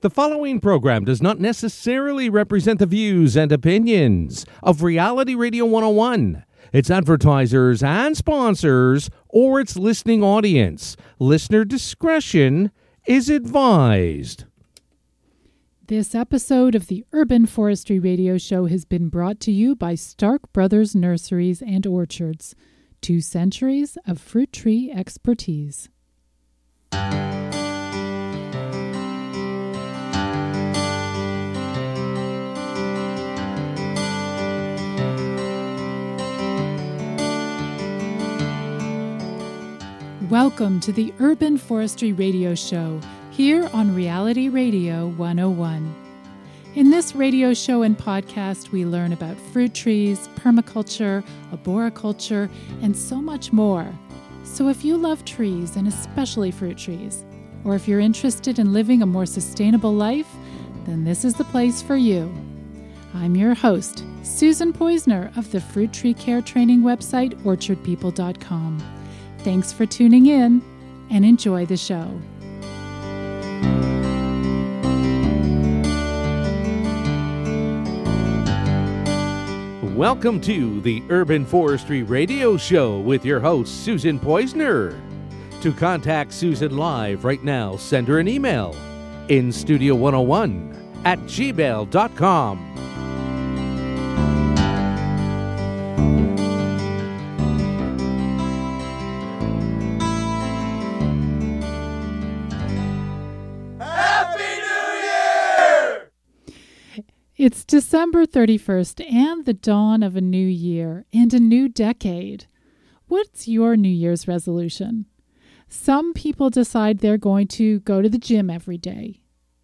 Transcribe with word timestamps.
The 0.00 0.10
following 0.10 0.60
program 0.60 1.06
does 1.06 1.22
not 1.22 1.40
necessarily 1.40 2.28
represent 2.28 2.80
the 2.80 2.86
views 2.86 3.34
and 3.34 3.50
opinions 3.50 4.44
of 4.62 4.82
Reality 4.82 5.34
Radio 5.34 5.64
101, 5.64 6.44
its 6.70 6.90
advertisers 6.90 7.82
and 7.82 8.14
sponsors, 8.14 9.08
or 9.28 9.58
its 9.58 9.78
listening 9.78 10.22
audience. 10.22 10.98
Listener 11.18 11.64
discretion 11.64 12.70
is 13.06 13.30
advised. 13.30 14.44
This 15.86 16.14
episode 16.14 16.74
of 16.74 16.88
the 16.88 17.02
Urban 17.14 17.46
Forestry 17.46 17.98
Radio 17.98 18.36
Show 18.36 18.66
has 18.66 18.84
been 18.84 19.08
brought 19.08 19.40
to 19.40 19.52
you 19.52 19.74
by 19.74 19.94
Stark 19.94 20.52
Brothers 20.52 20.94
Nurseries 20.94 21.62
and 21.62 21.86
Orchards, 21.86 22.54
two 23.00 23.22
centuries 23.22 23.96
of 24.06 24.20
fruit 24.20 24.52
tree 24.52 24.92
expertise. 24.94 25.88
Welcome 40.40 40.80
to 40.80 40.92
the 40.92 41.14
Urban 41.18 41.56
Forestry 41.56 42.12
Radio 42.12 42.54
Show 42.54 43.00
here 43.30 43.70
on 43.72 43.94
Reality 43.94 44.50
Radio 44.50 45.06
101. 45.16 45.94
In 46.74 46.90
this 46.90 47.14
radio 47.14 47.54
show 47.54 47.80
and 47.80 47.96
podcast, 47.96 48.70
we 48.70 48.84
learn 48.84 49.14
about 49.14 49.40
fruit 49.54 49.72
trees, 49.72 50.28
permaculture, 50.34 51.24
arboriculture, 51.52 52.50
and 52.82 52.94
so 52.94 53.16
much 53.16 53.50
more. 53.50 53.90
So 54.44 54.68
if 54.68 54.84
you 54.84 54.98
love 54.98 55.24
trees, 55.24 55.74
and 55.74 55.88
especially 55.88 56.50
fruit 56.50 56.76
trees, 56.76 57.24
or 57.64 57.74
if 57.74 57.88
you're 57.88 57.98
interested 57.98 58.58
in 58.58 58.74
living 58.74 59.00
a 59.00 59.06
more 59.06 59.24
sustainable 59.24 59.94
life, 59.94 60.28
then 60.84 61.02
this 61.02 61.24
is 61.24 61.32
the 61.32 61.44
place 61.44 61.80
for 61.80 61.96
you. 61.96 62.30
I'm 63.14 63.36
your 63.36 63.54
host, 63.54 64.04
Susan 64.22 64.74
Poizner 64.74 65.34
of 65.38 65.50
the 65.50 65.62
Fruit 65.62 65.94
Tree 65.94 66.12
Care 66.12 66.42
Training 66.42 66.82
website, 66.82 67.32
orchardpeople.com. 67.42 68.95
Thanks 69.46 69.72
for 69.72 69.86
tuning 69.86 70.26
in 70.26 70.60
and 71.08 71.24
enjoy 71.24 71.66
the 71.66 71.76
show. 71.76 72.20
Welcome 79.94 80.40
to 80.40 80.80
the 80.80 81.00
Urban 81.10 81.46
Forestry 81.46 82.02
Radio 82.02 82.56
Show 82.56 82.98
with 82.98 83.24
your 83.24 83.38
host, 83.38 83.84
Susan 83.84 84.18
Poizner. 84.18 85.00
To 85.62 85.72
contact 85.72 86.32
Susan 86.32 86.76
live 86.76 87.24
right 87.24 87.44
now, 87.44 87.76
send 87.76 88.08
her 88.08 88.18
an 88.18 88.26
email 88.26 88.74
in 89.28 89.50
studio101 89.50 91.04
at 91.04 91.20
gmail.com. 91.20 92.95
It's 107.46 107.64
December 107.64 108.26
31st 108.26 109.08
and 109.08 109.44
the 109.44 109.54
dawn 109.54 110.02
of 110.02 110.16
a 110.16 110.20
new 110.20 110.48
year 110.48 111.06
and 111.12 111.32
a 111.32 111.38
new 111.38 111.68
decade. 111.68 112.46
What's 113.06 113.46
your 113.46 113.76
New 113.76 113.88
Year's 113.88 114.26
resolution? 114.26 115.06
Some 115.68 116.12
people 116.12 116.50
decide 116.50 116.98
they're 116.98 117.16
going 117.16 117.46
to 117.58 117.78
go 117.78 118.02
to 118.02 118.08
the 118.08 118.18
gym 118.18 118.50
every 118.50 118.78
day. 118.78 119.20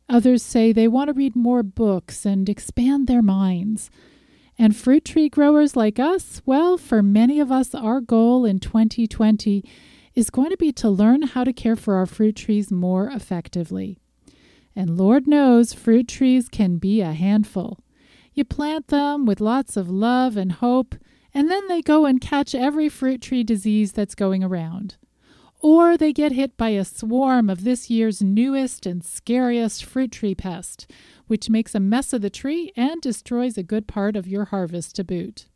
Others 0.08 0.44
say 0.44 0.70
they 0.70 0.86
want 0.86 1.08
to 1.08 1.12
read 1.12 1.34
more 1.34 1.64
books 1.64 2.24
and 2.24 2.48
expand 2.48 3.08
their 3.08 3.20
minds. 3.20 3.90
And 4.56 4.76
fruit 4.76 5.04
tree 5.04 5.28
growers 5.28 5.74
like 5.74 5.98
us, 5.98 6.40
well, 6.46 6.78
for 6.78 7.02
many 7.02 7.40
of 7.40 7.50
us, 7.50 7.74
our 7.74 8.00
goal 8.00 8.44
in 8.44 8.60
2020 8.60 9.64
is 10.14 10.30
going 10.30 10.50
to 10.50 10.56
be 10.56 10.70
to 10.70 10.88
learn 10.88 11.22
how 11.22 11.42
to 11.42 11.52
care 11.52 11.74
for 11.74 11.96
our 11.96 12.06
fruit 12.06 12.36
trees 12.36 12.70
more 12.70 13.08
effectively. 13.08 13.98
And 14.74 14.96
Lord 14.96 15.26
knows 15.26 15.74
fruit 15.74 16.08
trees 16.08 16.48
can 16.48 16.78
be 16.78 17.00
a 17.02 17.12
handful. 17.12 17.78
You 18.34 18.44
plant 18.44 18.88
them 18.88 19.26
with 19.26 19.40
lots 19.40 19.76
of 19.76 19.90
love 19.90 20.36
and 20.36 20.52
hope, 20.52 20.94
and 21.34 21.50
then 21.50 21.68
they 21.68 21.82
go 21.82 22.06
and 22.06 22.20
catch 22.20 22.54
every 22.54 22.88
fruit 22.88 23.20
tree 23.20 23.44
disease 23.44 23.92
that's 23.92 24.14
going 24.14 24.42
around. 24.42 24.96
Or 25.60 25.96
they 25.96 26.12
get 26.12 26.32
hit 26.32 26.56
by 26.56 26.70
a 26.70 26.84
swarm 26.84 27.48
of 27.48 27.62
this 27.62 27.88
year's 27.88 28.20
newest 28.20 28.84
and 28.84 29.04
scariest 29.04 29.84
fruit 29.84 30.10
tree 30.10 30.34
pest, 30.34 30.90
which 31.26 31.50
makes 31.50 31.74
a 31.74 31.80
mess 31.80 32.12
of 32.12 32.20
the 32.20 32.30
tree 32.30 32.72
and 32.76 33.00
destroys 33.00 33.56
a 33.56 33.62
good 33.62 33.86
part 33.86 34.16
of 34.16 34.26
your 34.26 34.46
harvest 34.46 34.96
to 34.96 35.04
boot. 35.04 35.46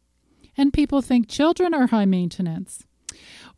And 0.56 0.72
people 0.72 1.02
think 1.02 1.28
children 1.28 1.74
are 1.74 1.88
high 1.88 2.04
maintenance. 2.04 2.84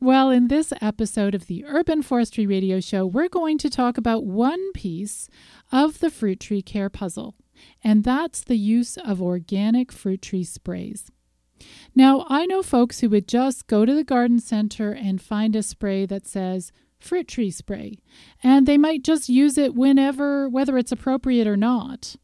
Well, 0.00 0.30
in 0.30 0.48
this 0.48 0.72
episode 0.80 1.34
of 1.34 1.48
the 1.48 1.64
Urban 1.66 2.02
Forestry 2.02 2.46
Radio 2.46 2.80
Show, 2.80 3.04
we're 3.04 3.28
going 3.28 3.58
to 3.58 3.68
talk 3.68 3.98
about 3.98 4.24
one 4.24 4.72
piece 4.72 5.28
of 5.70 5.98
the 5.98 6.10
fruit 6.10 6.40
tree 6.40 6.62
care 6.62 6.88
puzzle, 6.88 7.34
and 7.82 8.04
that's 8.04 8.42
the 8.42 8.56
use 8.56 8.96
of 8.96 9.22
organic 9.22 9.92
fruit 9.92 10.22
tree 10.22 10.44
sprays. 10.44 11.10
Now, 11.94 12.24
I 12.28 12.46
know 12.46 12.62
folks 12.62 13.00
who 13.00 13.08
would 13.10 13.26
just 13.26 13.66
go 13.66 13.84
to 13.84 13.94
the 13.94 14.04
garden 14.04 14.38
center 14.38 14.92
and 14.92 15.20
find 15.20 15.56
a 15.56 15.62
spray 15.62 16.06
that 16.06 16.26
says 16.26 16.72
fruit 16.98 17.28
tree 17.28 17.50
spray, 17.50 17.98
and 18.42 18.66
they 18.66 18.78
might 18.78 19.02
just 19.02 19.28
use 19.28 19.58
it 19.58 19.74
whenever, 19.74 20.48
whether 20.48 20.78
it's 20.78 20.92
appropriate 20.92 21.46
or 21.46 21.56
not. 21.56 22.16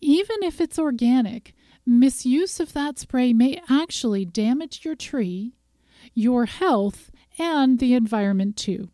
Even 0.00 0.36
if 0.42 0.60
it's 0.60 0.78
organic, 0.78 1.54
misuse 1.86 2.60
of 2.60 2.72
that 2.72 2.98
spray 2.98 3.32
may 3.32 3.60
actually 3.68 4.24
damage 4.24 4.84
your 4.84 4.94
tree 4.94 5.54
your 6.12 6.46
health, 6.46 7.10
and 7.38 7.78
the 7.78 7.94
environment 7.94 8.56
too. 8.56 8.88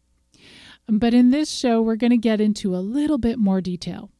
But 0.88 1.14
in 1.14 1.30
this 1.30 1.50
show, 1.50 1.82
we're 1.82 1.96
going 1.96 2.10
to 2.10 2.16
get 2.16 2.40
into 2.40 2.74
a 2.74 2.78
little 2.78 3.18
bit 3.18 3.38
more 3.38 3.60
detail. 3.60 4.10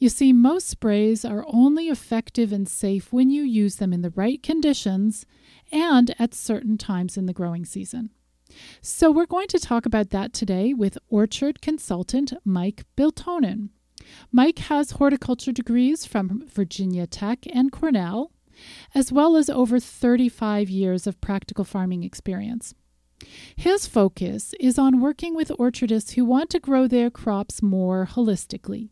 You 0.00 0.08
see, 0.08 0.32
most 0.32 0.68
sprays 0.68 1.24
are 1.24 1.44
only 1.48 1.88
effective 1.88 2.52
and 2.52 2.68
safe 2.68 3.12
when 3.12 3.30
you 3.30 3.42
use 3.42 3.76
them 3.76 3.92
in 3.92 4.02
the 4.02 4.10
right 4.10 4.40
conditions 4.40 5.26
and 5.72 6.14
at 6.20 6.34
certain 6.34 6.78
times 6.78 7.16
in 7.16 7.26
the 7.26 7.32
growing 7.32 7.64
season. 7.64 8.10
So, 8.80 9.10
we're 9.10 9.26
going 9.26 9.48
to 9.48 9.58
talk 9.58 9.86
about 9.86 10.10
that 10.10 10.32
today 10.32 10.72
with 10.72 10.98
orchard 11.08 11.60
consultant 11.60 12.32
Mike 12.44 12.84
Biltonen. 12.96 13.70
Mike 14.30 14.60
has 14.60 14.92
horticulture 14.92 15.52
degrees 15.52 16.06
from 16.06 16.46
Virginia 16.46 17.06
Tech 17.06 17.40
and 17.52 17.72
Cornell, 17.72 18.30
as 18.94 19.12
well 19.12 19.36
as 19.36 19.50
over 19.50 19.80
35 19.80 20.70
years 20.70 21.08
of 21.08 21.20
practical 21.20 21.64
farming 21.64 22.04
experience. 22.04 22.72
His 23.56 23.88
focus 23.88 24.54
is 24.60 24.78
on 24.78 25.00
working 25.00 25.34
with 25.34 25.50
orchardists 25.58 26.12
who 26.12 26.24
want 26.24 26.50
to 26.50 26.60
grow 26.60 26.86
their 26.86 27.10
crops 27.10 27.60
more 27.62 28.06
holistically. 28.06 28.90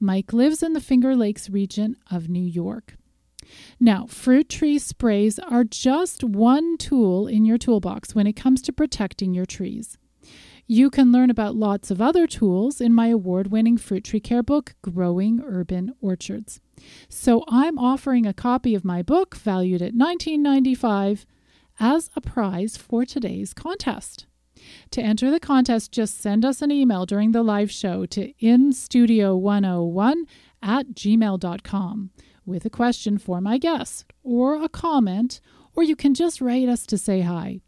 Mike 0.00 0.32
lives 0.32 0.62
in 0.62 0.72
the 0.72 0.80
Finger 0.80 1.14
Lakes 1.14 1.50
region 1.50 1.96
of 2.10 2.28
New 2.28 2.44
York. 2.44 2.96
Now, 3.78 4.06
fruit 4.06 4.48
tree 4.48 4.78
sprays 4.78 5.38
are 5.38 5.64
just 5.64 6.24
one 6.24 6.76
tool 6.78 7.26
in 7.26 7.44
your 7.44 7.58
toolbox 7.58 8.14
when 8.14 8.26
it 8.26 8.34
comes 8.34 8.62
to 8.62 8.72
protecting 8.72 9.34
your 9.34 9.46
trees. 9.46 9.98
You 10.66 10.88
can 10.88 11.12
learn 11.12 11.28
about 11.28 11.56
lots 11.56 11.90
of 11.90 12.00
other 12.00 12.26
tools 12.26 12.80
in 12.80 12.94
my 12.94 13.08
award 13.08 13.52
winning 13.52 13.76
fruit 13.76 14.04
tree 14.04 14.20
care 14.20 14.42
book, 14.42 14.74
Growing 14.80 15.42
Urban 15.44 15.92
Orchards. 16.00 16.60
So 17.08 17.44
I'm 17.48 17.78
offering 17.78 18.24
a 18.26 18.32
copy 18.32 18.74
of 18.74 18.84
my 18.84 19.02
book, 19.02 19.36
valued 19.36 19.82
at 19.82 19.94
$19.95, 19.94 21.26
as 21.78 22.08
a 22.16 22.20
prize 22.20 22.76
for 22.78 23.04
today's 23.04 23.52
contest. 23.52 24.26
To 24.94 25.02
enter 25.02 25.28
the 25.28 25.40
contest, 25.40 25.90
just 25.90 26.20
send 26.20 26.44
us 26.44 26.62
an 26.62 26.70
email 26.70 27.04
during 27.04 27.32
the 27.32 27.42
live 27.42 27.68
show 27.68 28.06
to 28.06 28.32
instudio101 28.34 30.14
at 30.62 30.90
gmail.com 30.90 32.10
with 32.46 32.64
a 32.64 32.70
question 32.70 33.18
for 33.18 33.40
my 33.40 33.58
guest 33.58 34.06
or 34.22 34.62
a 34.62 34.68
comment, 34.68 35.40
or 35.74 35.82
you 35.82 35.96
can 35.96 36.14
just 36.14 36.40
write 36.40 36.68
us 36.68 36.86
to 36.86 36.96
say 36.96 37.22
hi. 37.22 37.58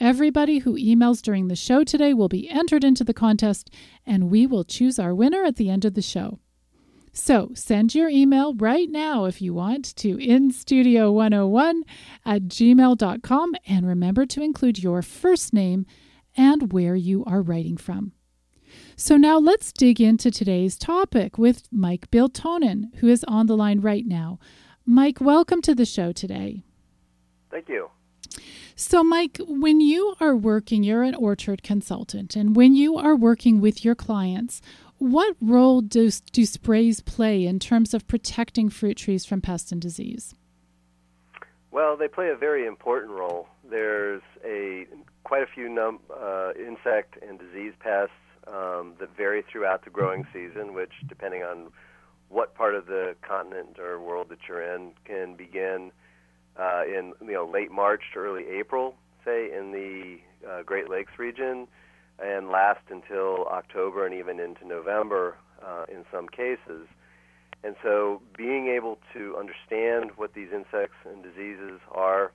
Everybody 0.00 0.60
who 0.60 0.78
emails 0.78 1.20
during 1.20 1.48
the 1.48 1.56
show 1.56 1.84
today 1.84 2.14
will 2.14 2.30
be 2.30 2.48
entered 2.48 2.84
into 2.84 3.04
the 3.04 3.12
contest, 3.12 3.68
and 4.06 4.30
we 4.30 4.46
will 4.46 4.64
choose 4.64 4.98
our 4.98 5.14
winner 5.14 5.44
at 5.44 5.56
the 5.56 5.68
end 5.68 5.84
of 5.84 5.92
the 5.92 6.00
show. 6.00 6.38
So 7.12 7.50
send 7.52 7.94
your 7.94 8.08
email 8.08 8.54
right 8.54 8.88
now 8.88 9.26
if 9.26 9.42
you 9.42 9.52
want 9.52 9.94
to 9.96 10.16
instudio101 10.16 11.82
at 12.24 12.44
gmail.com 12.44 13.54
and 13.68 13.86
remember 13.86 14.24
to 14.24 14.40
include 14.42 14.82
your 14.82 15.02
first 15.02 15.52
name 15.52 15.84
and 16.36 16.72
where 16.72 16.96
you 16.96 17.24
are 17.24 17.42
writing 17.42 17.76
from. 17.76 18.12
So 18.96 19.16
now 19.16 19.38
let's 19.38 19.72
dig 19.72 20.00
into 20.00 20.30
today's 20.30 20.76
topic 20.76 21.38
with 21.38 21.68
Mike 21.70 22.10
Biltonen, 22.10 22.94
who 22.96 23.08
is 23.08 23.24
on 23.24 23.46
the 23.46 23.56
line 23.56 23.80
right 23.80 24.06
now. 24.06 24.38
Mike, 24.86 25.20
welcome 25.20 25.62
to 25.62 25.74
the 25.74 25.84
show 25.84 26.12
today. 26.12 26.62
Thank 27.50 27.68
you. 27.68 27.90
So, 28.74 29.04
Mike, 29.04 29.38
when 29.46 29.80
you 29.80 30.14
are 30.20 30.34
working, 30.34 30.82
you're 30.82 31.02
an 31.02 31.14
orchard 31.14 31.62
consultant, 31.62 32.34
and 32.34 32.56
when 32.56 32.74
you 32.74 32.96
are 32.96 33.14
working 33.14 33.60
with 33.60 33.84
your 33.84 33.94
clients, 33.94 34.62
what 34.98 35.36
role 35.40 35.82
do, 35.82 36.10
do 36.32 36.46
sprays 36.46 37.00
play 37.00 37.44
in 37.44 37.58
terms 37.58 37.92
of 37.92 38.08
protecting 38.08 38.70
fruit 38.70 38.96
trees 38.96 39.26
from 39.26 39.40
pest 39.40 39.72
and 39.72 39.82
disease? 39.82 40.34
Well, 41.70 41.96
they 41.96 42.08
play 42.08 42.30
a 42.30 42.36
very 42.36 42.66
important 42.66 43.12
role. 43.12 43.48
There's 43.68 44.22
a 44.44 44.86
quite 45.24 45.42
a 45.42 45.46
few 45.46 45.68
num, 45.68 46.00
uh, 46.10 46.52
insect 46.58 47.18
and 47.26 47.38
disease 47.38 47.72
pests 47.80 48.14
um, 48.46 48.94
that 48.98 49.16
vary 49.16 49.42
throughout 49.50 49.84
the 49.84 49.90
growing 49.90 50.26
season, 50.32 50.74
which, 50.74 50.92
depending 51.08 51.42
on 51.42 51.70
what 52.28 52.54
part 52.54 52.74
of 52.74 52.86
the 52.86 53.14
continent 53.26 53.78
or 53.78 54.00
world 54.00 54.28
that 54.30 54.38
you're 54.48 54.62
in, 54.62 54.92
can 55.04 55.34
begin 55.34 55.92
uh, 56.58 56.82
in 56.86 57.12
you 57.20 57.32
know 57.32 57.46
late 57.46 57.70
March 57.70 58.02
to 58.12 58.18
early 58.18 58.44
April, 58.48 58.94
say 59.24 59.50
in 59.56 59.72
the 59.72 60.18
uh, 60.48 60.62
Great 60.62 60.88
Lakes 60.90 61.12
region, 61.18 61.68
and 62.18 62.48
last 62.48 62.80
until 62.90 63.46
October 63.46 64.06
and 64.06 64.14
even 64.14 64.40
into 64.40 64.66
November 64.66 65.36
uh, 65.64 65.84
in 65.88 66.04
some 66.12 66.28
cases. 66.28 66.86
And 67.64 67.76
so, 67.80 68.20
being 68.36 68.68
able 68.68 68.98
to 69.12 69.36
understand 69.38 70.10
what 70.16 70.34
these 70.34 70.48
insects 70.52 70.96
and 71.04 71.22
diseases 71.22 71.80
are, 71.92 72.32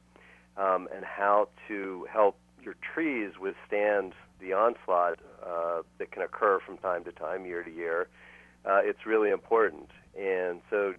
um, 0.56 0.88
and 0.96 1.04
how 1.04 1.50
to 1.68 2.08
help 2.10 2.38
your 2.62 2.76
trees 2.94 3.34
withstand 3.40 4.14
the 4.40 4.54
onslaught 4.54 5.20
uh, 5.46 5.82
that 5.98 6.12
can 6.12 6.22
occur 6.22 6.60
from 6.66 6.78
time 6.78 7.04
to 7.04 7.12
time, 7.12 7.46
year 7.46 7.64
to 7.64 7.72
year, 7.72 8.08
uh, 8.66 8.80
it's 8.84 9.06
really 9.06 9.30
important. 9.30 9.90
And 10.20 10.62
so, 10.70 10.94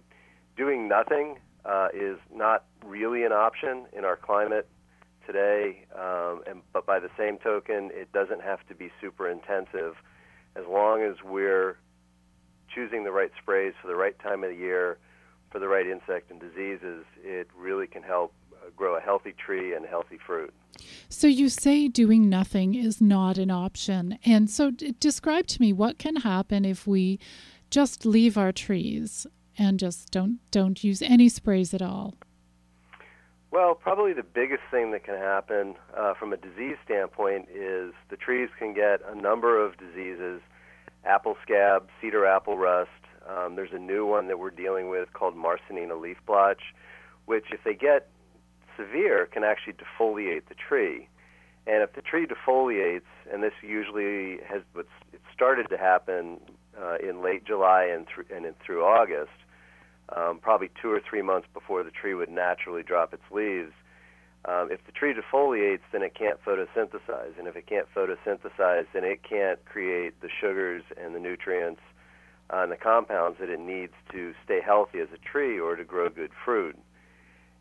doing 0.57 0.87
nothing 0.87 1.37
uh, 1.65 1.89
is 1.93 2.17
not 2.33 2.65
really 2.83 3.23
an 3.23 3.31
option 3.31 3.85
in 3.95 4.05
our 4.05 4.15
climate 4.15 4.67
today. 5.25 5.85
Um, 5.95 6.41
and, 6.47 6.61
but 6.73 6.85
by 6.85 6.99
the 6.99 7.09
same 7.17 7.37
token, 7.37 7.91
it 7.93 8.11
doesn't 8.11 8.41
have 8.41 8.65
to 8.67 8.75
be 8.75 8.91
super 8.99 9.29
intensive 9.29 9.95
as 10.55 10.63
long 10.67 11.03
as 11.03 11.15
we're 11.23 11.77
choosing 12.73 13.03
the 13.03 13.11
right 13.11 13.31
sprays 13.41 13.73
for 13.81 13.87
the 13.87 13.95
right 13.95 14.17
time 14.19 14.43
of 14.43 14.49
the 14.49 14.55
year 14.55 14.97
for 15.51 15.59
the 15.59 15.67
right 15.67 15.87
insect 15.87 16.31
and 16.31 16.39
diseases. 16.39 17.05
It 17.23 17.49
really 17.55 17.87
can 17.87 18.03
help 18.03 18.33
uh, 18.53 18.69
grow 18.75 18.95
a 18.97 19.01
healthy 19.01 19.33
tree 19.33 19.73
and 19.73 19.85
healthy 19.85 20.17
fruit. 20.25 20.53
So 21.09 21.27
you 21.27 21.49
say 21.49 21.87
doing 21.87 22.29
nothing 22.29 22.75
is 22.75 23.01
not 23.01 23.37
an 23.37 23.51
option. 23.51 24.17
And 24.25 24.49
so 24.49 24.71
d- 24.71 24.95
describe 24.99 25.47
to 25.47 25.61
me 25.61 25.73
what 25.73 25.97
can 25.97 26.17
happen 26.17 26.65
if 26.65 26.87
we 26.87 27.19
just 27.69 28.05
leave 28.05 28.37
our 28.37 28.51
trees 28.51 29.27
and 29.57 29.79
just 29.79 30.11
don't 30.11 30.39
don't 30.51 30.83
use 30.83 31.01
any 31.01 31.29
sprays 31.29 31.73
at 31.73 31.81
all. 31.81 32.15
Well, 33.51 33.73
probably 33.73 34.13
the 34.13 34.23
biggest 34.23 34.61
thing 34.69 34.91
that 34.91 35.03
can 35.03 35.17
happen 35.17 35.75
uh, 35.97 36.13
from 36.13 36.33
a 36.33 36.37
disease 36.37 36.77
standpoint 36.85 37.47
is 37.49 37.93
the 38.09 38.17
trees 38.17 38.49
can 38.59 38.73
get 38.73 39.01
a 39.07 39.15
number 39.15 39.63
of 39.63 39.75
diseases 39.77 40.41
apple 41.05 41.35
scab, 41.41 41.89
cedar 42.01 42.25
apple 42.25 42.57
rust. 42.57 42.89
Um, 43.27 43.55
there's 43.55 43.73
a 43.73 43.79
new 43.79 44.05
one 44.05 44.27
that 44.27 44.39
we're 44.39 44.49
dealing 44.51 44.89
with 44.89 45.11
called 45.13 45.35
Marssonina 45.35 45.99
leaf 45.99 46.17
blotch, 46.25 46.61
which, 47.25 47.45
if 47.51 47.63
they 47.63 47.73
get 47.73 48.09
severe, 48.79 49.25
can 49.25 49.43
actually 49.43 49.73
defoliate 49.73 50.43
the 50.47 50.55
tree. 50.55 51.07
And 51.67 51.83
if 51.83 51.93
the 51.93 52.01
tree 52.01 52.25
defoliates, 52.25 53.09
and 53.31 53.43
this 53.43 53.53
usually 53.61 54.39
has 54.47 54.61
it 54.75 55.21
started 55.33 55.69
to 55.69 55.77
happen 55.77 56.39
uh, 56.79 56.95
in 56.97 57.21
late 57.21 57.45
July 57.45 57.83
and, 57.83 58.07
and 58.33 58.45
in, 58.45 58.53
through 58.65 58.83
August, 58.83 59.31
um, 60.15 60.39
probably 60.41 60.71
two 60.81 60.89
or 60.89 61.01
three 61.07 61.21
months 61.21 61.47
before 61.53 61.83
the 61.83 61.91
tree 61.91 62.13
would 62.13 62.29
naturally 62.29 62.81
drop 62.81 63.13
its 63.13 63.23
leaves. 63.31 63.73
Um, 64.45 64.69
if 64.71 64.83
the 64.85 64.91
tree 64.91 65.13
defoliates, 65.13 65.81
then 65.91 66.01
it 66.01 66.15
can't 66.15 66.43
photosynthesize, 66.43 67.37
and 67.37 67.47
if 67.47 67.55
it 67.55 67.67
can't 67.67 67.87
photosynthesize, 67.93 68.85
then 68.93 69.03
it 69.03 69.21
can't 69.21 69.63
create 69.65 70.19
the 70.21 70.29
sugars 70.29 70.83
and 70.97 71.13
the 71.13 71.19
nutrients 71.19 71.81
uh, 72.51 72.63
and 72.63 72.71
the 72.71 72.77
compounds 72.77 73.37
that 73.39 73.49
it 73.49 73.59
needs 73.59 73.93
to 74.11 74.33
stay 74.43 74.61
healthy 74.65 74.99
as 74.99 75.09
a 75.13 75.17
tree 75.17 75.59
or 75.59 75.75
to 75.75 75.83
grow 75.83 76.09
good 76.09 76.31
fruit. 76.45 76.77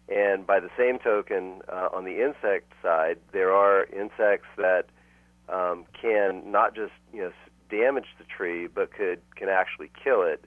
And 0.08 0.46
by 0.46 0.58
the 0.60 0.70
same 0.76 0.98
token, 0.98 1.60
uh, 1.68 1.88
on 1.92 2.04
the 2.04 2.22
insect 2.22 2.72
side, 2.82 3.18
there 3.32 3.52
are 3.52 3.84
insects 3.84 4.48
that 4.56 4.86
um, 5.48 5.84
can 6.00 6.50
not 6.50 6.74
just 6.74 6.92
you 7.12 7.20
know 7.20 7.32
damage 7.70 8.06
the 8.18 8.24
tree, 8.24 8.66
but 8.66 8.92
could 8.92 9.20
can 9.36 9.48
actually 9.48 9.90
kill 10.02 10.22
it. 10.22 10.44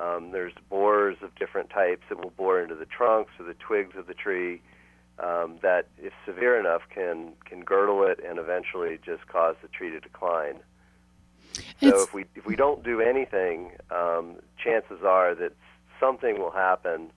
Um, 0.00 0.32
there's 0.32 0.54
borers 0.70 1.18
of 1.22 1.34
different 1.36 1.70
types 1.70 2.02
that 2.08 2.18
will 2.18 2.30
bore 2.36 2.60
into 2.60 2.74
the 2.74 2.86
trunks 2.86 3.32
or 3.38 3.44
the 3.44 3.54
twigs 3.54 3.94
of 3.96 4.06
the 4.06 4.14
tree 4.14 4.60
um, 5.20 5.58
that, 5.62 5.86
if 5.98 6.12
severe 6.26 6.58
enough, 6.58 6.82
can 6.92 7.32
can 7.44 7.60
girdle 7.60 8.04
it 8.04 8.18
and 8.26 8.38
eventually 8.38 8.98
just 9.04 9.26
cause 9.28 9.54
the 9.62 9.68
tree 9.68 9.90
to 9.90 10.00
decline. 10.00 10.56
So 11.52 11.86
It's- 11.86 12.04
if 12.04 12.14
we 12.14 12.24
if 12.34 12.46
we 12.46 12.56
don't 12.56 12.82
do 12.82 13.00
anything, 13.02 13.72
um, 13.90 14.36
chances 14.56 15.02
are 15.04 15.34
that 15.34 15.52
something 16.00 16.38
will 16.38 16.50
happen, 16.50 17.12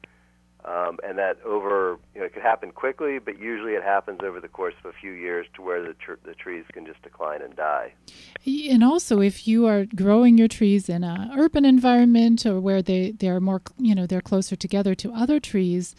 um, 0.67 0.97
and 1.03 1.17
that 1.17 1.37
over 1.45 1.97
you 2.13 2.19
know 2.19 2.25
it 2.25 2.33
could 2.33 2.43
happen 2.43 2.71
quickly, 2.71 3.19
but 3.19 3.39
usually 3.39 3.73
it 3.73 3.83
happens 3.83 4.19
over 4.21 4.41
the 4.41 4.49
course 4.49 4.73
of 4.83 4.89
a 4.89 4.93
few 4.93 5.11
years 5.11 5.47
to 5.55 5.61
where 5.61 5.81
the 5.81 5.93
tr- 5.93 6.19
the 6.25 6.33
trees 6.33 6.65
can 6.73 6.85
just 6.85 7.01
decline 7.01 7.41
and 7.41 7.55
die. 7.55 7.93
And 8.45 8.83
also, 8.83 9.21
if 9.21 9.47
you 9.47 9.65
are 9.65 9.85
growing 9.85 10.37
your 10.37 10.49
trees 10.49 10.89
in 10.89 11.03
an 11.03 11.31
urban 11.37 11.63
environment 11.63 12.45
or 12.45 12.59
where 12.59 12.81
they 12.81 13.11
they're 13.11 13.39
more 13.39 13.61
you 13.77 13.95
know 13.95 14.05
they're 14.05 14.21
closer 14.21 14.55
together 14.55 14.93
to 14.95 15.13
other 15.13 15.39
trees, 15.39 15.95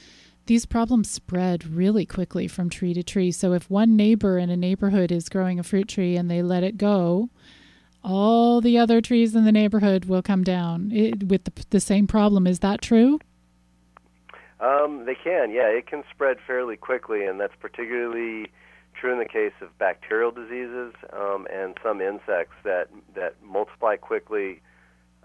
these 0.47 0.67
problems 0.67 1.11
spread 1.11 1.67
really 1.67 2.05
quickly 2.05 2.47
from 2.47 2.69
tree 2.69 2.93
to 2.93 3.03
tree. 3.03 3.32
So 3.32 3.55
if 3.55 3.71
one 3.71 3.97
neighbor 3.97 4.38
in 4.38 4.50
a 4.50 4.56
neighborhood 4.56 5.11
is 5.11 5.31
growing 5.31 5.59
a 5.59 5.62
fruit 5.62 5.88
tree 5.88 6.17
and 6.17 6.31
they 6.31 6.43
let 6.43 6.62
it 6.62 6.76
go, 6.76 7.31
all 8.05 8.61
the 8.61 8.76
other 8.76 9.00
trees 9.00 9.35
in 9.35 9.44
the 9.44 9.53
neighborhood 9.53 10.05
will 10.05 10.23
come 10.23 10.44
down 10.44 10.91
it, 10.93 11.25
with 11.25 11.44
the, 11.44 11.53
the 11.71 11.81
same 11.81 12.06
problem. 12.06 12.47
Is 12.47 12.59
that 12.59 12.82
true? 12.82 13.19
Um, 14.60 15.05
they 15.06 15.14
can, 15.14 15.50
yeah. 15.50 15.69
It 15.69 15.87
can 15.87 16.02
spread 16.10 16.38
fairly 16.44 16.76
quickly, 16.76 17.25
and 17.25 17.38
that's 17.38 17.55
particularly 17.60 18.50
true 18.94 19.12
in 19.12 19.19
the 19.19 19.25
case 19.25 19.52
of 19.60 19.76
bacterial 19.78 20.31
diseases 20.32 20.93
um, 21.12 21.46
and 21.52 21.76
some 21.82 22.00
insects 22.00 22.56
that 22.64 22.88
that 23.14 23.37
multiply 23.44 23.96
quickly 23.96 24.60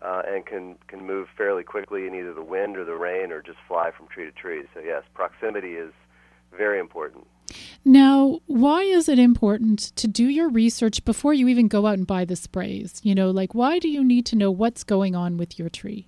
uh, 0.03 0.21
and 0.27 0.45
can 0.45 0.75
can 0.87 1.05
move 1.05 1.27
fairly 1.35 1.63
quickly 1.63 2.05
in 2.05 2.13
either 2.13 2.33
the 2.33 2.43
wind 2.43 2.77
or 2.77 2.85
the 2.85 2.95
rain, 2.95 3.31
or 3.31 3.41
just 3.41 3.57
fly 3.67 3.91
from 3.95 4.07
tree 4.07 4.25
to 4.25 4.31
tree. 4.31 4.63
So 4.73 4.79
yes, 4.79 5.03
proximity 5.13 5.73
is 5.73 5.93
very 6.55 6.79
important. 6.79 7.25
Now, 7.85 8.39
why 8.45 8.83
is 8.83 9.09
it 9.09 9.19
important 9.19 9.79
to 9.95 10.07
do 10.07 10.27
your 10.27 10.49
research 10.49 11.03
before 11.03 11.33
you 11.33 11.47
even 11.47 11.67
go 11.67 11.87
out 11.87 11.97
and 11.97 12.07
buy 12.07 12.25
the 12.25 12.35
sprays? 12.35 13.01
You 13.03 13.15
know, 13.15 13.31
like 13.31 13.55
why 13.55 13.79
do 13.79 13.89
you 13.89 14.03
need 14.03 14.25
to 14.27 14.35
know 14.35 14.51
what's 14.51 14.83
going 14.83 15.15
on 15.15 15.37
with 15.37 15.57
your 15.57 15.69
tree? 15.69 16.07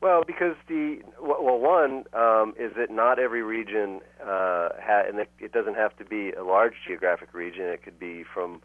Well, 0.00 0.24
because 0.26 0.56
the 0.66 1.00
well, 1.20 1.58
one 1.58 2.04
um, 2.14 2.54
is 2.58 2.72
that 2.76 2.90
not 2.90 3.18
every 3.18 3.42
region 3.42 4.00
uh, 4.20 4.70
ha- 4.80 5.04
and 5.06 5.18
it, 5.38 5.52
doesn't 5.52 5.76
have 5.76 5.94
to 5.98 6.04
be 6.06 6.32
a 6.32 6.42
large 6.42 6.72
geographic 6.86 7.34
region. 7.34 7.64
It 7.64 7.82
could 7.82 7.98
be 7.98 8.24
from, 8.24 8.62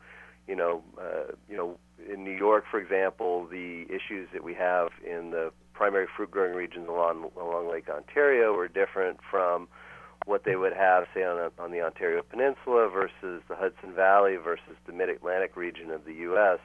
you 0.47 0.55
know, 0.55 0.81
uh, 0.97 1.33
you 1.49 1.57
know, 1.57 1.77
in 2.09 2.23
New 2.23 2.31
York, 2.31 2.63
for 2.71 2.79
example, 2.79 3.47
the 3.47 3.85
issues 3.89 4.29
that 4.31 4.45
we 4.45 4.53
have 4.53 4.89
in 5.05 5.31
the 5.31 5.51
primary 5.73 6.07
fruit 6.15 6.31
growing 6.31 6.53
regions 6.53 6.87
along 6.87 7.29
along 7.37 7.69
Lake 7.69 7.89
Ontario 7.89 8.55
are 8.55 8.69
different 8.69 9.19
from 9.29 9.67
what 10.25 10.45
they 10.45 10.55
would 10.55 10.73
have, 10.73 11.03
say, 11.13 11.23
on, 11.23 11.37
a, 11.37 11.61
on 11.61 11.71
the 11.71 11.81
Ontario 11.81 12.21
Peninsula 12.21 12.89
versus 12.89 13.43
the 13.49 13.55
Hudson 13.55 13.93
Valley 13.93 14.37
versus 14.37 14.75
the 14.87 14.93
Mid 14.93 15.09
Atlantic 15.09 15.57
region 15.57 15.91
of 15.91 16.05
the 16.05 16.13
U.S. 16.13 16.59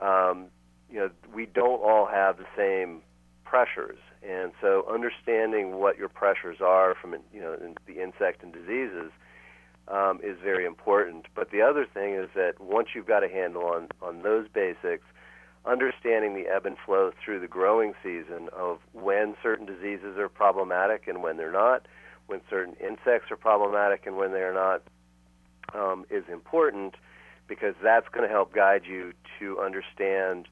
Um, 0.00 0.46
you 0.90 0.98
know, 0.98 1.10
we 1.32 1.46
don't 1.46 1.80
all 1.80 2.06
have 2.06 2.38
the 2.38 2.46
same 2.56 3.02
pressures, 3.48 3.98
and 4.22 4.52
so 4.60 4.84
understanding 4.92 5.76
what 5.76 5.96
your 5.96 6.08
pressures 6.08 6.58
are 6.60 6.94
from 7.00 7.14
you 7.32 7.40
know 7.40 7.56
the 7.86 8.02
insect 8.02 8.42
and 8.42 8.52
diseases 8.52 9.10
um, 9.88 10.20
is 10.22 10.36
very 10.42 10.66
important. 10.66 11.26
But 11.34 11.50
the 11.50 11.62
other 11.62 11.86
thing 11.86 12.14
is 12.14 12.28
that 12.34 12.60
once 12.60 12.88
you've 12.94 13.06
got 13.06 13.24
a 13.24 13.28
handle 13.28 13.64
on 13.64 13.88
on 14.02 14.22
those 14.22 14.46
basics, 14.52 15.04
understanding 15.64 16.34
the 16.34 16.46
ebb 16.48 16.66
and 16.66 16.76
flow 16.84 17.10
through 17.24 17.40
the 17.40 17.48
growing 17.48 17.94
season 18.02 18.48
of 18.52 18.78
when 18.92 19.34
certain 19.42 19.66
diseases 19.66 20.18
are 20.18 20.28
problematic 20.28 21.06
and 21.06 21.22
when 21.22 21.36
they're 21.36 21.52
not, 21.52 21.86
when 22.26 22.40
certain 22.50 22.74
insects 22.74 23.30
are 23.30 23.36
problematic 23.36 24.06
and 24.06 24.16
when 24.16 24.32
they're 24.32 24.54
not, 24.54 24.82
um, 25.74 26.04
is 26.10 26.24
important 26.30 26.94
because 27.46 27.74
that's 27.82 28.08
going 28.08 28.26
to 28.26 28.32
help 28.32 28.52
guide 28.52 28.82
you 28.86 29.12
to 29.38 29.58
understand 29.58 30.48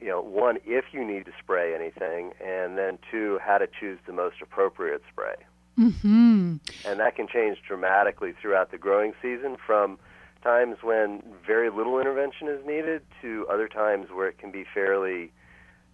you 0.00 0.08
know, 0.08 0.20
one, 0.20 0.58
if 0.64 0.86
you 0.92 1.04
need 1.04 1.24
to 1.26 1.32
spray 1.38 1.74
anything, 1.74 2.32
and 2.44 2.76
then 2.76 2.98
two, 3.10 3.38
how 3.42 3.58
to 3.58 3.66
choose 3.66 3.98
the 4.06 4.12
most 4.12 4.36
appropriate 4.42 5.02
spray. 5.10 5.36
Hmm. 5.76 6.56
And 6.86 7.00
that 7.00 7.16
can 7.16 7.28
change 7.28 7.58
dramatically 7.66 8.32
throughout 8.40 8.70
the 8.70 8.78
growing 8.78 9.12
season 9.20 9.56
from 9.64 9.98
times 10.42 10.78
when 10.82 11.22
very 11.46 11.70
little 11.70 11.98
intervention 11.98 12.48
is 12.48 12.64
needed 12.64 13.02
to 13.20 13.46
other 13.50 13.68
times 13.68 14.08
where 14.14 14.28
it 14.28 14.38
can 14.38 14.50
be 14.50 14.64
fairly 14.72 15.32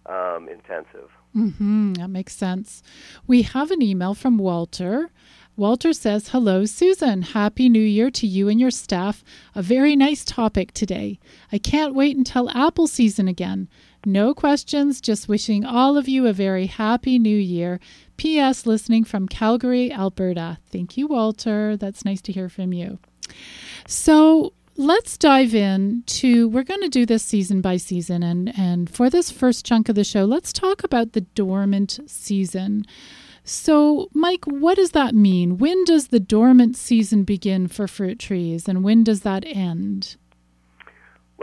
um, 0.05 0.47
intensive. 0.47 1.09
Hmm. 1.33 1.93
That 1.93 2.09
makes 2.09 2.35
sense. 2.35 2.83
We 3.25 3.41
have 3.41 3.71
an 3.71 3.81
email 3.81 4.13
from 4.13 4.37
Walter. 4.37 5.09
Walter 5.55 5.93
says, 5.93 6.29
Hello, 6.29 6.65
Susan. 6.65 7.21
Happy 7.21 7.69
New 7.69 7.79
Year 7.79 8.09
to 8.11 8.27
you 8.27 8.47
and 8.47 8.59
your 8.59 8.71
staff. 8.71 9.23
A 9.55 9.61
very 9.61 9.95
nice 9.95 10.23
topic 10.23 10.73
today. 10.73 11.19
I 11.51 11.57
can't 11.57 11.95
wait 11.95 12.15
until 12.15 12.49
apple 12.51 12.87
season 12.87 13.27
again. 13.27 13.67
No 14.05 14.33
questions, 14.33 14.99
just 14.99 15.29
wishing 15.29 15.65
all 15.65 15.97
of 15.97 16.07
you 16.07 16.27
a 16.27 16.33
very 16.33 16.65
happy 16.65 17.17
new 17.17 17.37
year. 17.37 17.79
P.S. 18.17 18.65
Listening 18.65 19.03
from 19.03 19.27
Calgary, 19.27 19.91
Alberta. 19.91 20.57
Thank 20.71 20.97
you, 20.97 21.07
Walter. 21.07 21.77
That's 21.77 22.05
nice 22.05 22.21
to 22.23 22.31
hear 22.31 22.49
from 22.49 22.73
you. 22.73 22.99
So, 23.87 24.53
let's 24.75 25.17
dive 25.19 25.53
in 25.53 26.03
to 26.07 26.49
we're 26.49 26.63
going 26.63 26.81
to 26.81 26.89
do 26.89 27.05
this 27.05 27.23
season 27.23 27.61
by 27.61 27.77
season 27.77 28.23
and 28.23 28.51
and 28.57 28.89
for 28.89 29.07
this 29.07 29.29
first 29.29 29.63
chunk 29.63 29.87
of 29.87 29.93
the 29.93 30.03
show 30.03 30.25
let's 30.25 30.51
talk 30.51 30.83
about 30.83 31.13
the 31.13 31.21
dormant 31.21 31.99
season 32.07 32.83
so, 33.43 34.09
Mike, 34.13 34.45
what 34.45 34.75
does 34.77 34.91
that 34.91 35.13
mean? 35.13 35.57
When 35.57 35.83
does 35.83 36.07
the 36.07 36.19
dormant 36.19 36.77
season 36.77 37.23
begin 37.23 37.67
for 37.67 37.87
fruit 37.87 38.17
trees 38.17 38.69
and 38.69 38.83
when 38.83 39.03
does 39.03 39.21
that 39.21 39.43
end? 39.45 40.15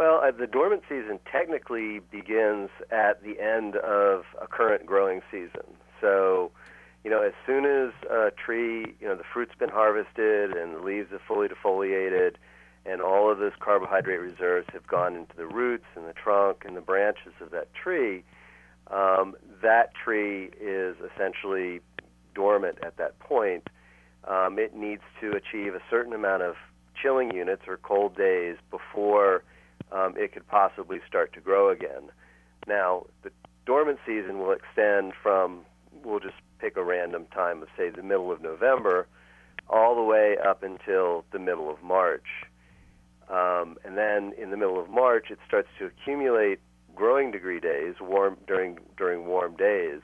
Well, 0.01 0.23
uh, 0.25 0.31
the 0.31 0.47
dormant 0.47 0.85
season 0.89 1.21
technically 1.31 1.99
begins 1.99 2.71
at 2.91 3.23
the 3.23 3.39
end 3.39 3.77
of 3.77 4.25
a 4.41 4.47
current 4.47 4.87
growing 4.87 5.21
season. 5.31 5.77
So, 6.01 6.53
you 7.05 7.11
know, 7.11 7.21
as 7.21 7.35
soon 7.45 7.67
as 7.67 7.93
a 8.09 8.31
tree, 8.31 8.95
you 8.99 9.07
know, 9.07 9.15
the 9.15 9.25
fruit's 9.31 9.55
been 9.59 9.69
harvested 9.69 10.53
and 10.57 10.75
the 10.75 10.81
leaves 10.81 11.11
have 11.13 11.21
fully 11.29 11.49
defoliated 11.49 12.37
and 12.87 13.03
all 13.03 13.31
of 13.31 13.41
those 13.41 13.53
carbohydrate 13.61 14.21
reserves 14.21 14.67
have 14.73 14.87
gone 14.87 15.17
into 15.17 15.37
the 15.37 15.45
roots 15.45 15.85
and 15.95 16.07
the 16.07 16.15
trunk 16.15 16.63
and 16.65 16.79
the 16.79 16.81
branches 16.81 17.35
of 17.43 17.51
that 17.51 17.69
tree, 17.75 18.25
um, 18.91 19.37
that 19.61 19.93
tree 19.95 20.49
is 20.59 20.97
essentially 21.15 21.83
dormant 22.35 22.79
at 22.83 22.97
that 22.97 23.19
point. 23.19 23.69
Um, 24.27 24.59
it 24.59 24.75
needs 24.75 25.03
to 25.21 25.33
achieve 25.33 25.75
a 25.75 25.83
certain 25.91 26.15
amount 26.15 26.43
of 26.43 26.55
chilling 26.95 27.35
units 27.35 27.69
or 27.69 27.77
cold 27.77 28.17
days 28.17 28.57
before 28.71 29.45
um, 29.93 30.15
it 30.17 30.33
could 30.33 30.47
possibly 30.47 31.01
start 31.07 31.33
to 31.35 31.41
grow 31.41 31.71
again. 31.71 32.11
Now, 32.67 33.07
the 33.23 33.31
dormant 33.67 33.99
season 34.07 34.39
will 34.39 34.53
extend 34.53 35.13
from, 35.23 35.61
we'll 36.05 36.21
just 36.21 36.35
pick 36.59 36.77
a 36.77 36.85
random 36.85 37.27
time 37.33 37.63
of, 37.63 37.69
say, 37.77 37.91
the 37.91 38.03
middle 38.03 38.31
of 38.31 38.43
November, 38.43 39.07
all 39.69 39.95
the 39.95 40.03
way 40.03 40.37
up 40.37 40.63
until 40.63 41.25
the 41.33 41.39
middle 41.39 41.71
of 41.71 41.83
March. 41.83 42.27
Um, 43.29 43.79
and 43.85 43.97
then 43.97 44.33
in 44.37 44.51
the 44.51 44.57
middle 44.57 44.81
of 44.81 44.91
March, 44.91 45.31
it 45.31 45.39
starts 45.47 45.69
to 45.79 45.87
accumulate 45.87 46.59
growing 46.95 47.31
degree 47.31 47.61
days 47.61 47.95
warm 48.01 48.37
during 48.47 48.79
during 48.97 49.27
warm 49.27 49.55
days. 49.55 50.01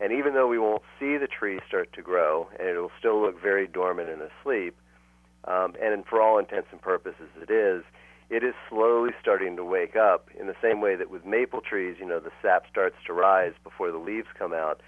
And 0.00 0.12
even 0.12 0.34
though 0.34 0.48
we 0.48 0.58
won't 0.58 0.82
see 0.98 1.16
the 1.16 1.28
tree 1.28 1.60
start 1.66 1.92
to 1.94 2.02
grow, 2.02 2.48
and 2.58 2.68
it'll 2.68 2.90
still 2.98 3.22
look 3.22 3.40
very 3.40 3.66
dormant 3.66 4.10
and 4.10 4.20
asleep, 4.20 4.76
um, 5.44 5.74
and 5.80 6.04
for 6.04 6.20
all 6.20 6.38
intents 6.38 6.68
and 6.72 6.82
purposes 6.82 7.28
it 7.40 7.50
is, 7.50 7.84
it 8.28 8.42
is 8.42 8.54
slowly 8.68 9.10
starting 9.20 9.56
to 9.56 9.64
wake 9.64 9.94
up 9.94 10.28
in 10.38 10.46
the 10.46 10.56
same 10.60 10.80
way 10.80 10.96
that 10.96 11.10
with 11.10 11.24
maple 11.24 11.60
trees, 11.60 11.96
you 12.00 12.06
know, 12.06 12.18
the 12.18 12.32
sap 12.42 12.66
starts 12.68 12.96
to 13.06 13.12
rise 13.12 13.52
before 13.62 13.92
the 13.92 13.98
leaves 13.98 14.28
come 14.36 14.52
out. 14.52 14.80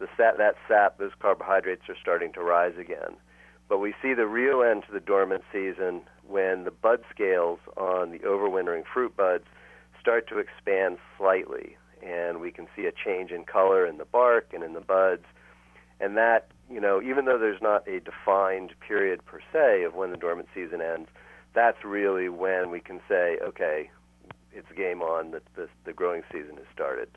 The 0.00 0.08
sap, 0.16 0.38
that 0.38 0.56
sap, 0.66 0.98
those 0.98 1.12
carbohydrates 1.20 1.88
are 1.88 1.96
starting 2.00 2.32
to 2.32 2.42
rise 2.42 2.76
again. 2.78 3.16
But 3.68 3.78
we 3.78 3.94
see 4.02 4.14
the 4.14 4.26
real 4.26 4.62
end 4.62 4.84
to 4.86 4.92
the 4.92 4.98
dormant 4.98 5.44
season 5.52 6.02
when 6.26 6.64
the 6.64 6.72
bud 6.72 7.02
scales 7.14 7.60
on 7.76 8.10
the 8.10 8.18
overwintering 8.20 8.84
fruit 8.92 9.16
buds 9.16 9.44
start 10.00 10.28
to 10.28 10.38
expand 10.38 10.98
slightly, 11.16 11.76
and 12.02 12.40
we 12.40 12.50
can 12.50 12.66
see 12.74 12.86
a 12.86 12.92
change 12.92 13.30
in 13.30 13.44
color 13.44 13.86
in 13.86 13.98
the 13.98 14.04
bark 14.04 14.48
and 14.52 14.64
in 14.64 14.72
the 14.72 14.80
buds. 14.80 15.24
And 16.00 16.16
that, 16.16 16.48
you 16.68 16.80
know, 16.80 17.00
even 17.00 17.26
though 17.26 17.38
there's 17.38 17.62
not 17.62 17.86
a 17.86 18.00
defined 18.00 18.72
period 18.80 19.24
per 19.26 19.40
se 19.52 19.84
of 19.84 19.94
when 19.94 20.10
the 20.10 20.16
dormant 20.16 20.48
season 20.52 20.80
ends, 20.80 21.08
that's 21.54 21.84
really 21.84 22.28
when 22.28 22.70
we 22.70 22.80
can 22.80 23.00
say, 23.08 23.38
okay, 23.42 23.90
it's 24.52 24.70
game 24.76 25.02
on. 25.02 25.30
The, 25.30 25.42
the, 25.54 25.68
the 25.84 25.92
growing 25.92 26.22
season 26.32 26.56
has 26.56 26.66
started. 26.72 27.08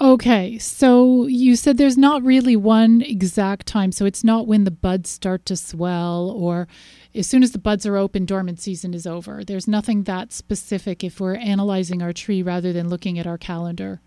Okay, 0.00 0.58
so 0.58 1.26
you 1.26 1.56
said 1.56 1.76
there's 1.76 1.98
not 1.98 2.22
really 2.22 2.56
one 2.56 3.02
exact 3.02 3.66
time. 3.66 3.90
So 3.90 4.04
it's 4.04 4.22
not 4.22 4.46
when 4.46 4.64
the 4.64 4.70
buds 4.70 5.10
start 5.10 5.44
to 5.46 5.56
swell 5.56 6.30
or 6.30 6.68
as 7.14 7.26
soon 7.26 7.42
as 7.42 7.52
the 7.52 7.58
buds 7.58 7.84
are 7.84 7.96
open, 7.96 8.24
dormant 8.24 8.60
season 8.60 8.94
is 8.94 9.06
over. 9.06 9.42
There's 9.44 9.66
nothing 9.66 10.04
that 10.04 10.32
specific 10.32 11.02
if 11.02 11.20
we're 11.20 11.34
analyzing 11.34 12.02
our 12.02 12.12
tree 12.12 12.42
rather 12.42 12.72
than 12.72 12.88
looking 12.88 13.18
at 13.18 13.26
our 13.26 13.38
calendar. 13.38 14.00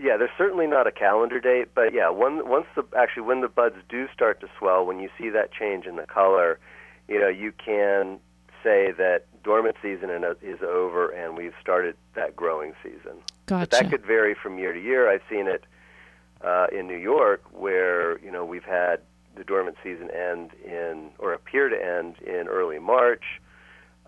Yeah, 0.00 0.16
there's 0.16 0.30
certainly 0.38 0.66
not 0.66 0.86
a 0.86 0.92
calendar 0.92 1.40
date, 1.40 1.68
but 1.74 1.92
yeah, 1.92 2.08
when, 2.08 2.48
once 2.48 2.66
the 2.76 2.84
actually 2.96 3.24
when 3.24 3.40
the 3.40 3.48
buds 3.48 3.76
do 3.88 4.06
start 4.14 4.40
to 4.40 4.48
swell, 4.58 4.86
when 4.86 5.00
you 5.00 5.10
see 5.18 5.28
that 5.30 5.52
change 5.52 5.86
in 5.86 5.96
the 5.96 6.06
color, 6.06 6.58
you 7.08 7.18
know 7.18 7.28
you 7.28 7.52
can 7.52 8.18
say 8.62 8.92
that 8.92 9.24
dormant 9.42 9.76
season 9.82 10.10
is 10.40 10.62
over 10.62 11.10
and 11.10 11.36
we've 11.36 11.54
started 11.60 11.96
that 12.14 12.36
growing 12.36 12.74
season. 12.82 13.18
Gotcha. 13.46 13.68
But 13.68 13.70
that 13.70 13.90
could 13.90 14.04
vary 14.06 14.34
from 14.34 14.58
year 14.58 14.72
to 14.72 14.80
year. 14.80 15.10
I've 15.10 15.22
seen 15.28 15.48
it 15.48 15.64
uh, 16.44 16.66
in 16.72 16.86
New 16.86 16.96
York 16.96 17.42
where 17.52 18.18
you 18.20 18.30
know 18.30 18.44
we've 18.44 18.64
had 18.64 19.00
the 19.36 19.44
dormant 19.44 19.76
season 19.82 20.10
end 20.10 20.50
in 20.64 21.10
or 21.18 21.32
appear 21.32 21.68
to 21.68 21.76
end 21.76 22.16
in 22.20 22.48
early 22.48 22.78
March, 22.78 23.24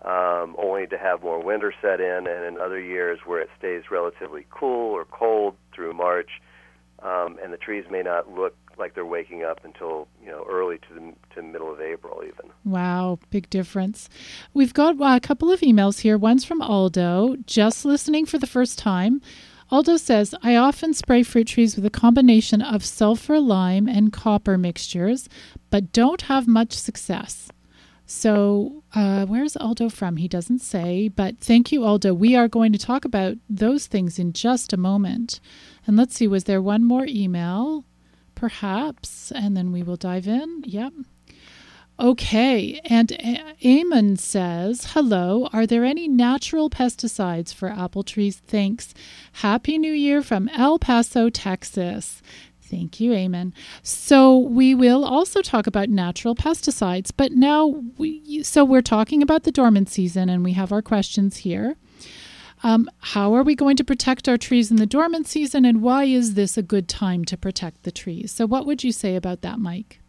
um, 0.03 0.55
only 0.57 0.85
to 0.87 0.97
have 0.97 1.23
more 1.23 1.41
winter 1.41 1.73
set 1.81 1.99
in, 1.99 2.27
and 2.27 2.45
in 2.45 2.57
other 2.59 2.79
years 2.79 3.19
where 3.25 3.39
it 3.41 3.49
stays 3.57 3.83
relatively 3.89 4.45
cool 4.49 4.91
or 4.93 5.05
cold 5.05 5.55
through 5.73 5.93
March, 5.93 6.41
um, 7.01 7.37
and 7.43 7.51
the 7.51 7.57
trees 7.57 7.85
may 7.89 8.03
not 8.03 8.31
look 8.31 8.55
like 8.77 8.95
they're 8.95 9.05
waking 9.05 9.43
up 9.43 9.63
until 9.63 10.07
you 10.23 10.29
know 10.29 10.45
early 10.49 10.77
to 10.77 10.93
the 10.93 11.13
to 11.35 11.41
middle 11.41 11.71
of 11.71 11.81
April 11.81 12.21
even. 12.23 12.51
Wow, 12.63 13.19
big 13.29 13.49
difference. 13.49 14.09
We've 14.53 14.73
got 14.73 14.99
uh, 14.99 15.15
a 15.15 15.19
couple 15.19 15.51
of 15.51 15.61
emails 15.61 15.99
here. 15.99 16.17
One's 16.17 16.45
from 16.45 16.61
Aldo, 16.61 17.37
just 17.45 17.85
listening 17.85 18.25
for 18.25 18.37
the 18.37 18.47
first 18.47 18.77
time. 18.77 19.21
Aldo 19.71 19.97
says, 19.97 20.35
I 20.43 20.55
often 20.55 20.93
spray 20.93 21.23
fruit 21.23 21.47
trees 21.47 21.75
with 21.75 21.85
a 21.85 21.89
combination 21.89 22.61
of 22.61 22.85
sulfur, 22.85 23.39
lime, 23.39 23.87
and 23.87 24.13
copper 24.13 24.59
mixtures, 24.59 25.27
but 25.71 25.91
don't 25.91 26.21
have 26.23 26.47
much 26.47 26.73
success. 26.73 27.49
So, 28.05 28.83
uh, 28.93 29.25
where's 29.25 29.57
Aldo 29.57 29.89
from? 29.89 30.17
He 30.17 30.27
doesn't 30.27 30.59
say, 30.59 31.07
but 31.07 31.39
thank 31.39 31.71
you, 31.71 31.83
Aldo. 31.83 32.13
We 32.13 32.35
are 32.35 32.47
going 32.47 32.71
to 32.73 32.77
talk 32.77 33.03
about 33.03 33.37
those 33.49 33.87
things 33.87 34.19
in 34.19 34.33
just 34.33 34.71
a 34.71 34.77
moment. 34.77 35.39
And 35.87 35.97
let's 35.97 36.15
see, 36.15 36.27
was 36.27 36.43
there 36.43 36.61
one 36.61 36.83
more 36.83 37.07
email? 37.07 37.83
Perhaps. 38.35 39.31
And 39.31 39.55
then 39.55 39.71
we 39.71 39.83
will 39.83 39.95
dive 39.95 40.27
in. 40.27 40.63
Yep. 40.65 40.93
Okay, 41.97 42.81
and 42.83 43.07
Eamon 43.63 44.19
says, 44.19 44.87
Hello, 44.91 45.47
are 45.53 45.65
there 45.65 45.85
any 45.85 46.09
natural 46.09 46.69
pesticides 46.69 47.53
for 47.53 47.69
apple 47.69 48.03
trees? 48.03 48.41
Thanks. 48.45 48.93
Happy 49.31 49.77
New 49.77 49.93
Year 49.93 50.21
from 50.21 50.49
El 50.49 50.77
Paso, 50.77 51.29
Texas. 51.29 52.21
Thank 52.59 52.99
you, 52.99 53.11
Eamon. 53.11 53.53
So 53.81 54.37
we 54.37 54.75
will 54.75 55.05
also 55.05 55.41
talk 55.41 55.67
about 55.67 55.87
natural 55.87 56.35
pesticides, 56.35 57.11
but 57.15 57.31
now 57.31 57.81
we 57.97 58.43
so 58.43 58.65
we're 58.65 58.81
talking 58.81 59.21
about 59.21 59.43
the 59.43 59.51
dormant 59.51 59.87
season 59.87 60.27
and 60.27 60.43
we 60.43 60.51
have 60.53 60.73
our 60.73 60.81
questions 60.81 61.37
here. 61.37 61.77
Um, 62.65 62.89
how 62.97 63.35
are 63.35 63.43
we 63.43 63.53
going 63.53 63.77
to 63.77 63.83
protect 63.83 64.27
our 64.27 64.39
trees 64.39 64.71
in 64.71 64.77
the 64.77 64.87
dormant 64.87 65.27
season 65.27 65.65
and 65.65 65.83
why 65.83 66.05
is 66.05 66.33
this 66.33 66.57
a 66.57 66.63
good 66.63 66.89
time 66.89 67.23
to 67.25 67.37
protect 67.37 67.83
the 67.83 67.91
trees? 67.91 68.31
So 68.31 68.47
what 68.47 68.65
would 68.65 68.83
you 68.83 68.91
say 68.91 69.15
about 69.15 69.41
that, 69.41 69.59
Mike? 69.59 69.99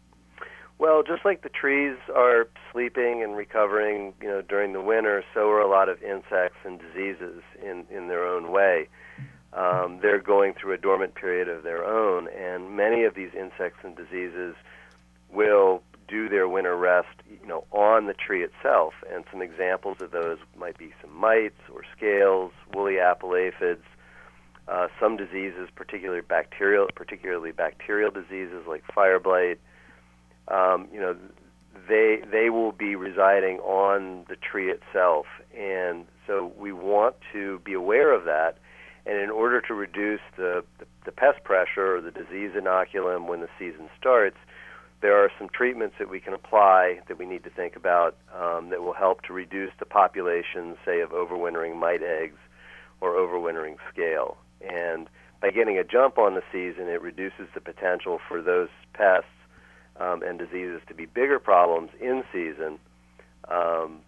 Well, 0.79 1.03
just 1.03 1.23
like 1.23 1.43
the 1.43 1.49
trees 1.49 1.95
are 2.15 2.47
sleeping 2.71 3.21
and 3.21 3.37
recovering, 3.37 4.15
you 4.19 4.27
know, 4.27 4.41
during 4.41 4.73
the 4.73 4.81
winter, 4.81 5.23
so 5.35 5.47
are 5.51 5.61
a 5.61 5.69
lot 5.69 5.87
of 5.87 6.01
insects 6.01 6.57
and 6.65 6.81
diseases 6.81 7.43
in 7.61 7.85
in 7.91 8.07
their 8.07 8.25
own 8.25 8.51
way. 8.51 8.89
Um, 9.53 9.99
they're 10.01 10.19
going 10.19 10.55
through 10.55 10.73
a 10.73 10.77
dormant 10.79 11.13
period 11.13 11.47
of 11.47 11.61
their 11.61 11.85
own, 11.85 12.27
and 12.27 12.75
many 12.75 13.03
of 13.03 13.13
these 13.13 13.29
insects 13.37 13.81
and 13.83 13.95
diseases 13.95 14.55
will 15.31 15.83
do 16.07 16.29
their 16.29 16.47
winter 16.47 16.75
rest, 16.75 17.09
you 17.29 17.47
know, 17.47 17.65
on 17.71 18.07
the 18.07 18.13
tree 18.13 18.43
itself. 18.43 18.93
And 19.13 19.25
some 19.31 19.41
examples 19.41 19.97
of 20.01 20.11
those 20.11 20.37
might 20.57 20.77
be 20.77 20.93
some 21.01 21.15
mites 21.15 21.59
or 21.73 21.81
scales, 21.95 22.51
woolly 22.73 22.99
apple 22.99 23.35
aphids, 23.35 23.83
uh, 24.67 24.87
some 24.99 25.17
diseases, 25.17 25.69
particularly 25.75 26.21
bacterial, 26.21 26.87
particularly 26.95 27.51
bacterial 27.51 28.11
diseases 28.11 28.65
like 28.67 28.83
fire 28.93 29.19
blight 29.19 29.59
um, 30.47 30.87
you 30.91 30.99
know, 30.99 31.15
they 31.87 32.21
they 32.31 32.49
will 32.49 32.71
be 32.71 32.95
residing 32.95 33.59
on 33.59 34.25
the 34.29 34.35
tree 34.35 34.71
itself, 34.71 35.25
and 35.57 36.05
so 36.25 36.51
we 36.57 36.71
want 36.71 37.15
to 37.33 37.59
be 37.59 37.73
aware 37.73 38.13
of 38.13 38.25
that. 38.25 38.57
And 39.05 39.17
in 39.21 39.29
order 39.29 39.61
to 39.61 39.73
reduce 39.73 40.19
the, 40.35 40.65
the, 40.79 40.85
the 41.05 41.13
pest 41.13 41.41
pressure 41.45 41.95
or 41.95 42.01
the 42.01 42.11
disease 42.11 42.51
inoculum 42.57 43.27
when 43.27 43.39
the 43.39 43.47
season 43.57 43.89
starts, 43.97 44.35
some 45.47 45.53
treatments 45.53 45.95
that 45.99 46.09
we 46.09 46.19
can 46.19 46.33
apply 46.33 46.99
that 47.07 47.17
we 47.17 47.25
need 47.25 47.43
to 47.43 47.49
think 47.49 47.75
about 47.75 48.17
um, 48.35 48.69
that 48.69 48.81
will 48.81 48.93
help 48.93 49.21
to 49.23 49.33
reduce 49.33 49.71
the 49.79 49.85
population, 49.85 50.75
say, 50.85 51.01
of 51.01 51.11
overwintering 51.11 51.75
mite 51.77 52.01
eggs 52.03 52.37
or 53.01 53.13
overwintering 53.13 53.75
scale. 53.91 54.37
And 54.61 55.09
by 55.41 55.51
getting 55.51 55.77
a 55.77 55.83
jump 55.83 56.17
on 56.17 56.35
the 56.35 56.41
season, 56.51 56.87
it 56.89 57.01
reduces 57.01 57.47
the 57.53 57.61
potential 57.61 58.19
for 58.27 58.41
those 58.41 58.69
pests 58.93 59.29
um, 59.99 60.21
and 60.23 60.37
diseases 60.37 60.81
to 60.87 60.93
be 60.93 61.05
bigger 61.05 61.39
problems 61.39 61.91
in 62.01 62.23
season 62.33 62.79
um, 63.49 63.99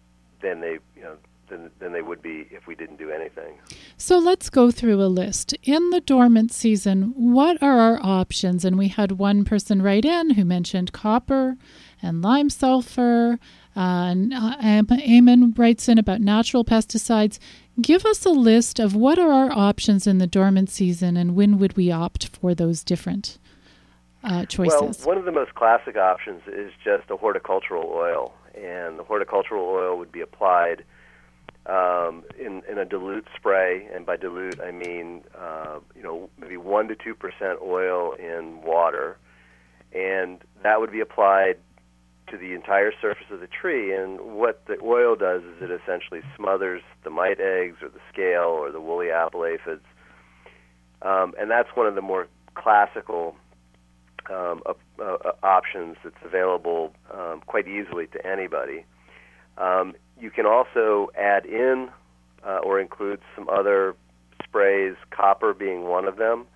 than 0.42 0.60
they 0.60 0.78
you 0.96 1.02
know 1.02 1.16
than, 1.50 1.70
than 1.78 1.92
they 1.92 2.00
would 2.00 2.22
be 2.22 2.46
if 2.50 2.66
we 2.66 2.74
didn't 2.74 2.96
do 2.96 3.10
anything. 3.10 3.58
So 3.96 4.18
let's 4.18 4.48
go 4.48 4.70
through 4.70 5.02
a 5.02 5.06
list. 5.06 5.54
In 5.62 5.90
the 5.90 6.00
dormant 6.00 6.52
season, 6.52 7.12
what 7.14 7.62
are 7.62 7.78
our 7.78 8.00
options? 8.02 8.64
And 8.64 8.78
we 8.78 8.88
had 8.88 9.12
one 9.12 9.44
person 9.44 9.82
write 9.82 10.04
in 10.04 10.30
who 10.30 10.44
mentioned 10.44 10.92
copper 10.92 11.56
and 12.00 12.22
lime 12.22 12.48
sulfur. 12.48 13.38
Uh, 13.76 13.80
and 13.80 14.32
uh, 14.32 14.56
Eamon 14.96 15.56
writes 15.58 15.88
in 15.88 15.98
about 15.98 16.20
natural 16.20 16.64
pesticides. 16.64 17.38
Give 17.80 18.04
us 18.06 18.24
a 18.24 18.30
list 18.30 18.78
of 18.78 18.94
what 18.94 19.18
are 19.18 19.30
our 19.30 19.52
options 19.52 20.06
in 20.06 20.18
the 20.18 20.26
dormant 20.26 20.70
season 20.70 21.16
and 21.16 21.34
when 21.34 21.58
would 21.58 21.76
we 21.76 21.90
opt 21.90 22.28
for 22.28 22.54
those 22.54 22.82
different 22.82 23.38
uh, 24.22 24.44
choices? 24.46 24.98
Well, 24.98 25.14
one 25.14 25.18
of 25.18 25.24
the 25.24 25.32
most 25.32 25.54
classic 25.54 25.96
options 25.96 26.42
is 26.46 26.72
just 26.84 27.10
a 27.10 27.16
horticultural 27.16 27.90
oil. 27.90 28.34
And 28.54 28.98
the 28.98 29.04
horticultural 29.04 29.64
oil 29.64 29.96
would 29.98 30.12
be 30.12 30.20
applied 30.20 30.84
um, 31.70 32.24
in, 32.38 32.62
in 32.68 32.78
a 32.78 32.84
dilute 32.84 33.26
spray, 33.36 33.88
and 33.94 34.04
by 34.04 34.16
dilute 34.16 34.60
I 34.60 34.72
mean 34.72 35.22
uh, 35.38 35.78
you 35.94 36.02
know 36.02 36.28
maybe 36.38 36.56
one 36.56 36.88
to 36.88 36.96
two 36.96 37.14
percent 37.14 37.60
oil 37.62 38.12
in 38.12 38.62
water, 38.62 39.16
and 39.92 40.40
that 40.62 40.80
would 40.80 40.90
be 40.90 41.00
applied 41.00 41.56
to 42.28 42.36
the 42.36 42.54
entire 42.54 42.92
surface 43.00 43.26
of 43.30 43.40
the 43.40 43.46
tree. 43.46 43.94
And 43.94 44.20
what 44.20 44.64
the 44.66 44.78
oil 44.82 45.16
does 45.16 45.42
is 45.42 45.62
it 45.62 45.70
essentially 45.70 46.20
smothers 46.36 46.82
the 47.04 47.10
mite 47.10 47.40
eggs 47.40 47.76
or 47.82 47.88
the 47.88 48.00
scale 48.12 48.50
or 48.50 48.70
the 48.72 48.80
woolly 48.80 49.10
apple 49.10 49.44
aphids, 49.44 49.84
um, 51.02 51.34
and 51.38 51.50
that's 51.50 51.68
one 51.74 51.86
of 51.86 51.94
the 51.94 52.02
more 52.02 52.26
classical 52.54 53.36
um, 54.28 54.60
uh, 54.66 55.02
uh, 55.02 55.32
options 55.42 55.96
that's 56.02 56.22
available 56.24 56.92
um, 57.12 57.42
quite 57.46 57.68
easily 57.68 58.06
to 58.08 58.26
anybody. 58.26 58.84
Um, 59.56 59.94
you 60.20 60.30
can 60.30 60.46
also 60.46 61.10
add 61.18 61.46
in 61.46 61.88
uh, 62.46 62.58
or 62.58 62.80
include 62.80 63.20
some 63.34 63.48
other 63.48 63.94
sprays, 64.44 64.94
copper 65.10 65.54
being 65.54 65.84
one 65.84 66.06
of 66.06 66.16
them. 66.16 66.46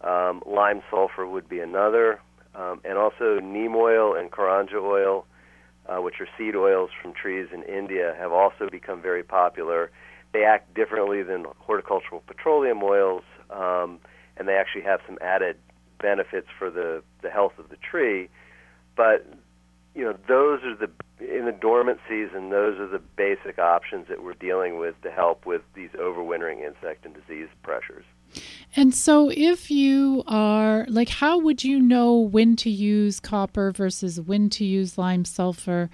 Um, 0.00 0.42
lime 0.46 0.82
sulfur 0.90 1.26
would 1.26 1.48
be 1.48 1.60
another, 1.60 2.20
um, 2.54 2.80
and 2.84 2.98
also 2.98 3.40
neem 3.40 3.74
oil 3.74 4.14
and 4.14 4.30
karanja 4.30 4.74
oil, 4.74 5.26
uh, 5.88 6.00
which 6.00 6.20
are 6.20 6.28
seed 6.36 6.54
oils 6.54 6.90
from 7.00 7.14
trees 7.14 7.48
in 7.52 7.62
India, 7.62 8.14
have 8.18 8.32
also 8.32 8.68
become 8.70 9.00
very 9.00 9.22
popular. 9.22 9.90
They 10.32 10.44
act 10.44 10.74
differently 10.74 11.22
than 11.22 11.46
horticultural 11.58 12.22
petroleum 12.26 12.82
oils, 12.82 13.22
um, 13.50 13.98
and 14.36 14.46
they 14.48 14.54
actually 14.54 14.82
have 14.82 15.00
some 15.06 15.18
added 15.22 15.56
benefits 16.00 16.48
for 16.58 16.70
the, 16.70 17.02
the 17.22 17.30
health 17.30 17.52
of 17.58 17.70
the 17.70 17.76
tree. 17.76 18.28
But 18.96 19.26
you 19.94 20.04
know, 20.04 20.16
those 20.28 20.60
are 20.64 20.74
the 20.74 20.90
in 21.20 21.46
the 21.46 21.52
dormant 21.52 22.00
season. 22.08 22.50
Those 22.50 22.78
are 22.78 22.88
the 22.88 22.98
basic 22.98 23.58
options 23.58 24.08
that 24.08 24.22
we're 24.22 24.34
dealing 24.34 24.78
with 24.78 25.00
to 25.02 25.10
help 25.10 25.46
with 25.46 25.62
these 25.74 25.90
overwintering 25.90 26.60
insect 26.60 27.04
and 27.04 27.14
disease 27.14 27.48
pressures. 27.62 28.04
And 28.74 28.94
so, 28.94 29.30
if 29.30 29.70
you 29.70 30.24
are 30.26 30.84
like, 30.88 31.08
how 31.08 31.38
would 31.38 31.62
you 31.62 31.80
know 31.80 32.16
when 32.16 32.56
to 32.56 32.70
use 32.70 33.20
copper 33.20 33.70
versus 33.70 34.20
when 34.20 34.50
to 34.50 34.64
use 34.64 34.98
lime 34.98 35.24
sulfur? 35.24 35.90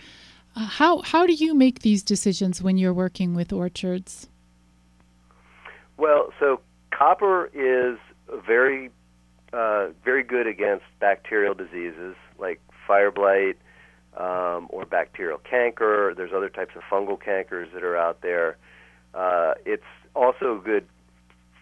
Uh, 0.57 0.66
how 0.66 1.02
how 1.02 1.26
do 1.26 1.35
you 1.35 1.54
make 1.54 1.80
these 1.80 2.02
decisions 2.02 2.62
when 2.62 2.78
you're 2.78 2.95
working 2.95 3.35
with 3.35 3.52
orchards? 3.52 4.28
Well, 5.99 6.33
so 6.40 6.61
copper 6.90 7.50
is 7.52 7.99
very 8.47 8.90
uh, 9.52 9.88
very 10.02 10.23
good 10.23 10.47
against 10.47 10.85
bacterial 11.00 11.52
diseases 11.52 12.14
like 12.38 12.61
fire 12.87 13.11
blight, 13.11 13.59
um, 14.17 14.67
or 14.71 14.85
bacterial 14.85 15.38
canker. 15.38 16.14
There's 16.17 16.33
other 16.35 16.49
types 16.49 16.75
of 16.76 16.83
fungal 16.90 17.19
cankers 17.19 17.73
that 17.73 17.83
are 17.83 17.97
out 17.97 18.23
there. 18.23 18.57
Uh, 19.14 19.55
it's 19.64 19.83
also 20.14 20.57
a 20.57 20.61
good 20.64 20.87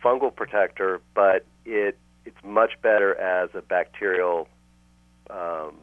fungal 0.03 0.35
protector, 0.35 1.01
but 1.15 1.45
it 1.65 1.99
it's 2.25 2.37
much 2.45 2.73
better 2.83 3.15
as 3.19 3.51
a 3.55 3.63
bacterial 3.63 4.49
um, 5.31 5.77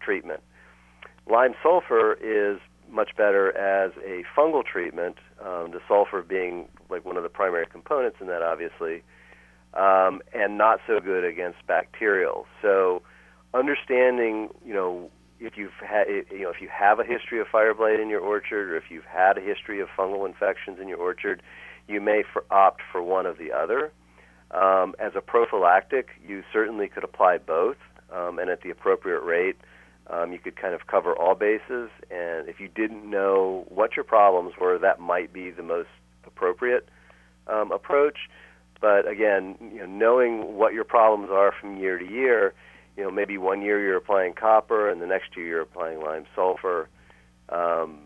treatment. 0.00 0.40
Lime 1.28 1.54
sulfur 1.62 2.14
is 2.14 2.60
much 2.90 3.10
better 3.16 3.56
as 3.56 3.92
a 4.04 4.22
fungal 4.36 4.64
treatment. 4.64 5.16
Um, 5.40 5.72
the 5.72 5.80
sulfur 5.86 6.22
being 6.22 6.68
like 6.88 7.04
one 7.04 7.16
of 7.16 7.22
the 7.22 7.28
primary 7.28 7.66
components 7.66 8.18
in 8.20 8.28
that, 8.28 8.42
obviously, 8.42 9.02
um, 9.74 10.22
and 10.32 10.56
not 10.56 10.80
so 10.86 11.00
good 11.00 11.24
against 11.24 11.58
bacterial. 11.66 12.46
So, 12.62 13.02
understanding 13.54 14.50
you 14.64 14.74
know 14.74 15.10
if 15.40 15.56
you've 15.56 15.72
had 15.80 16.06
you 16.08 16.42
know 16.42 16.50
if 16.50 16.60
you 16.60 16.68
have 16.68 16.98
a 16.98 17.04
history 17.04 17.40
of 17.40 17.46
fire 17.46 17.74
blight 17.74 18.00
in 18.00 18.08
your 18.08 18.20
orchard 18.20 18.70
or 18.70 18.76
if 18.76 18.84
you've 18.90 19.04
had 19.04 19.38
a 19.38 19.40
history 19.40 19.80
of 19.80 19.88
fungal 19.96 20.26
infections 20.26 20.78
in 20.80 20.88
your 20.88 20.98
orchard, 20.98 21.42
you 21.86 22.00
may 22.00 22.22
for, 22.32 22.44
opt 22.50 22.82
for 22.90 23.02
one 23.02 23.26
of 23.26 23.38
the 23.38 23.52
other. 23.52 23.92
Um, 24.50 24.94
as 24.98 25.12
a 25.14 25.20
prophylactic, 25.20 26.08
you 26.26 26.42
certainly 26.52 26.88
could 26.88 27.04
apply 27.04 27.38
both, 27.38 27.76
um, 28.10 28.38
and 28.38 28.48
at 28.48 28.62
the 28.62 28.70
appropriate 28.70 29.20
rate, 29.20 29.56
um, 30.08 30.32
you 30.32 30.38
could 30.38 30.56
kind 30.56 30.74
of 30.74 30.86
cover 30.86 31.14
all 31.14 31.34
bases. 31.34 31.90
And 32.10 32.48
if 32.48 32.58
you 32.58 32.68
didn't 32.68 33.08
know 33.08 33.66
what 33.68 33.94
your 33.94 34.04
problems 34.04 34.54
were, 34.58 34.78
that 34.78 35.00
might 35.00 35.32
be 35.32 35.50
the 35.50 35.62
most 35.62 35.90
appropriate 36.26 36.88
um, 37.46 37.72
approach. 37.72 38.18
But 38.80 39.06
again, 39.06 39.56
you 39.60 39.80
know, 39.80 39.86
knowing 39.86 40.56
what 40.56 40.72
your 40.72 40.84
problems 40.84 41.30
are 41.30 41.52
from 41.60 41.76
year 41.76 41.98
to 41.98 42.10
year 42.10 42.54
you 42.98 43.04
know, 43.04 43.12
maybe 43.12 43.38
one 43.38 43.62
year 43.62 43.80
you're 43.80 43.96
applying 43.96 44.34
copper 44.34 44.90
and 44.90 45.00
the 45.00 45.06
next 45.06 45.36
year 45.36 45.46
you're 45.46 45.60
applying 45.60 46.00
lime 46.00 46.26
sulfur, 46.34 46.88
um, 47.48 48.00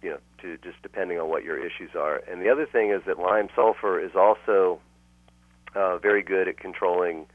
you 0.00 0.10
know, 0.10 0.18
to 0.40 0.56
just 0.58 0.80
depending 0.80 1.18
on 1.18 1.28
what 1.28 1.42
your 1.42 1.58
issues 1.58 1.90
are. 1.98 2.22
And 2.30 2.40
the 2.40 2.48
other 2.48 2.64
thing 2.64 2.90
is 2.90 3.02
that 3.08 3.18
lime 3.18 3.48
sulfur 3.56 3.98
is 4.00 4.12
also 4.14 4.78
uh, 5.74 5.98
very 5.98 6.22
good 6.22 6.46
at 6.46 6.56
controlling 6.56 7.26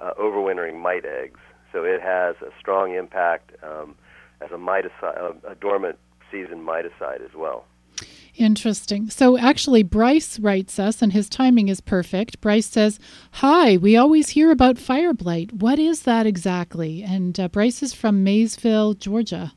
uh, 0.00 0.10
overwintering 0.20 0.80
mite 0.80 1.04
eggs. 1.04 1.38
So 1.72 1.84
it 1.84 2.02
has 2.02 2.34
a 2.42 2.50
strong 2.58 2.92
impact 2.92 3.52
um, 3.62 3.94
as 4.40 4.50
a 4.50 4.56
miticide, 4.56 5.36
a 5.48 5.54
dormant 5.54 5.96
season 6.28 6.64
miticide 6.64 7.24
as 7.24 7.34
well. 7.36 7.66
Interesting. 8.38 9.10
So 9.10 9.36
actually, 9.36 9.82
Bryce 9.82 10.38
writes 10.38 10.78
us, 10.78 11.02
and 11.02 11.12
his 11.12 11.28
timing 11.28 11.66
is 11.68 11.80
perfect. 11.80 12.40
Bryce 12.40 12.66
says, 12.66 13.00
Hi, 13.32 13.76
we 13.76 13.96
always 13.96 14.30
hear 14.30 14.52
about 14.52 14.78
fire 14.78 15.12
blight. 15.12 15.52
What 15.52 15.80
is 15.80 16.02
that 16.02 16.24
exactly? 16.24 17.02
And 17.02 17.38
uh, 17.38 17.48
Bryce 17.48 17.82
is 17.82 17.92
from 17.92 18.22
Maysville, 18.22 18.94
Georgia. 18.94 19.52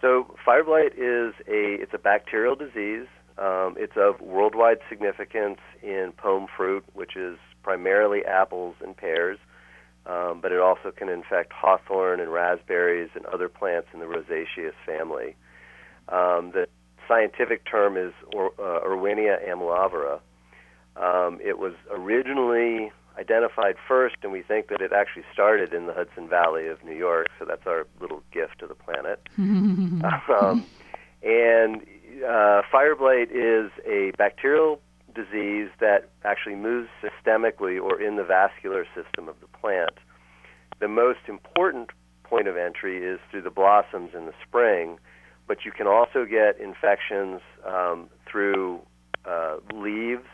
So 0.00 0.34
fire 0.44 0.64
blight 0.64 0.98
is 0.98 1.34
a 1.46 1.78
it's 1.80 1.94
a 1.94 1.98
bacterial 1.98 2.56
disease. 2.56 3.06
Um, 3.38 3.76
it's 3.78 3.96
of 3.96 4.20
worldwide 4.20 4.78
significance 4.88 5.60
in 5.84 6.12
pome 6.16 6.48
fruit, 6.56 6.84
which 6.94 7.14
is 7.14 7.38
primarily 7.62 8.24
apples 8.24 8.74
and 8.84 8.96
pears, 8.96 9.38
um, 10.06 10.40
but 10.42 10.50
it 10.50 10.58
also 10.58 10.90
can 10.90 11.08
infect 11.08 11.52
hawthorn 11.52 12.18
and 12.18 12.32
raspberries 12.32 13.10
and 13.14 13.24
other 13.26 13.48
plants 13.48 13.86
in 13.94 14.00
the 14.00 14.06
Rosaceae 14.06 14.72
family. 14.84 15.36
Um, 16.08 16.52
the 16.52 16.66
scientific 17.08 17.64
term 17.64 17.96
is 17.96 18.12
or, 18.34 18.52
uh, 18.58 18.86
Erwinia 18.86 19.38
amylovora. 19.48 20.20
Um, 20.96 21.40
it 21.42 21.58
was 21.58 21.72
originally 21.90 22.92
identified 23.18 23.76
first, 23.86 24.16
and 24.22 24.32
we 24.32 24.42
think 24.42 24.68
that 24.68 24.80
it 24.80 24.92
actually 24.92 25.24
started 25.32 25.72
in 25.72 25.86
the 25.86 25.92
Hudson 25.92 26.28
Valley 26.28 26.66
of 26.66 26.82
New 26.84 26.94
York. 26.94 27.28
So 27.38 27.44
that's 27.44 27.66
our 27.66 27.86
little 28.00 28.22
gift 28.32 28.58
to 28.60 28.66
the 28.66 28.74
planet. 28.74 29.20
um, 29.38 30.66
and 31.22 31.82
uh, 32.26 32.62
fire 32.70 32.96
blight 32.96 33.30
is 33.30 33.70
a 33.86 34.12
bacterial 34.16 34.80
disease 35.14 35.68
that 35.80 36.08
actually 36.24 36.56
moves 36.56 36.88
systemically 37.02 37.80
or 37.80 38.00
in 38.00 38.16
the 38.16 38.24
vascular 38.24 38.86
system 38.94 39.28
of 39.28 39.36
the 39.40 39.46
plant. 39.58 39.98
The 40.80 40.88
most 40.88 41.20
important 41.28 41.90
point 42.24 42.48
of 42.48 42.56
entry 42.56 43.04
is 43.04 43.20
through 43.30 43.42
the 43.42 43.50
blossoms 43.50 44.10
in 44.14 44.26
the 44.26 44.32
spring 44.46 44.98
but 45.46 45.64
you 45.64 45.72
can 45.72 45.86
also 45.86 46.24
get 46.24 46.60
infections 46.60 47.40
um, 47.66 48.08
through 48.26 48.80
uh, 49.24 49.56
leaves 49.74 50.26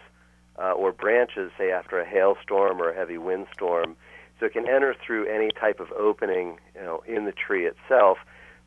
uh, 0.58 0.72
or 0.72 0.92
branches, 0.92 1.50
say 1.56 1.70
after 1.70 2.00
a 2.00 2.06
hailstorm 2.06 2.80
or 2.80 2.90
a 2.90 2.96
heavy 2.96 3.18
windstorm. 3.18 3.96
So 4.38 4.46
it 4.46 4.52
can 4.52 4.68
enter 4.68 4.94
through 5.04 5.26
any 5.26 5.50
type 5.50 5.80
of 5.80 5.90
opening, 5.92 6.58
you 6.74 6.82
know, 6.82 7.02
in 7.06 7.24
the 7.24 7.32
tree 7.32 7.66
itself. 7.66 8.18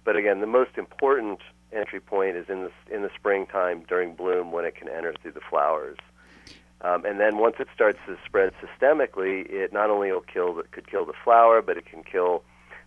But 0.03 0.15
again, 0.15 0.41
the 0.41 0.47
most 0.47 0.77
important 0.77 1.39
entry 1.71 2.01
point 2.01 2.35
is 2.35 2.49
in 2.49 2.63
the 2.63 2.71
in 2.93 3.01
the 3.01 3.09
springtime 3.15 3.85
during 3.87 4.13
bloom 4.13 4.51
when 4.51 4.65
it 4.65 4.75
can 4.75 4.89
enter 4.89 5.13
through 5.21 5.31
the 5.31 5.41
flowers. 5.49 5.97
Um, 6.81 7.05
and 7.05 7.19
then 7.19 7.37
once 7.37 7.55
it 7.59 7.67
starts 7.73 7.99
to 8.07 8.17
spread 8.25 8.53
systemically, 8.55 9.49
it 9.49 9.71
not 9.71 9.89
only 9.89 10.11
will 10.11 10.21
kill 10.21 10.55
the, 10.55 10.63
could 10.63 10.89
kill 10.89 11.05
the 11.05 11.13
flower, 11.23 11.61
but 11.61 11.77
it 11.77 11.85
can 11.85 12.03
kill 12.03 12.43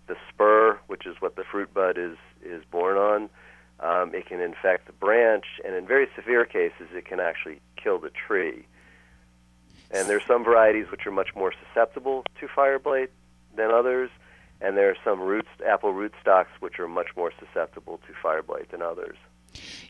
the 0.09 0.17
spur, 0.29 0.79
which 0.89 1.07
is 1.07 1.17
what 1.21 1.37
the 1.37 1.45
fruit 1.51 1.73
bud 1.73 1.97
is 1.97 2.17
is 2.45 2.63
born 2.71 2.97
on. 2.97 3.29
Um, 3.81 4.15
it 4.15 4.27
can 4.27 4.41
infect 4.41 4.87
the 4.87 4.93
branch, 4.93 5.45
and 5.65 5.75
in 5.75 5.87
very 5.87 6.09
severe 6.15 6.45
cases, 6.45 6.89
it 6.93 7.05
can 7.07 7.21
actually 7.21 7.61
kill 7.77 7.99
the 7.99 8.11
tree. 8.11 8.67
And 9.91 10.09
there's 10.09 10.25
some 10.27 10.45
varieties 10.45 10.87
which 10.91 11.07
are 11.07 11.11
much 11.11 11.35
more 11.35 11.53
susceptible 11.53 12.25
to 12.41 12.49
fire 12.49 12.79
blight 12.79 13.11
than 13.57 13.71
others. 13.71 14.11
and 14.61 14.77
there 14.77 14.89
are 14.89 14.97
some 15.05 15.21
roots, 15.21 15.49
apple 15.67 15.93
rootstocks 15.93 16.47
which 16.61 16.79
are 16.79 16.89
much 16.89 17.09
more 17.17 17.33
susceptible 17.39 17.99
to 18.07 18.15
fire 18.23 18.43
blight 18.43 18.71
than 18.71 18.81
others. 18.81 19.17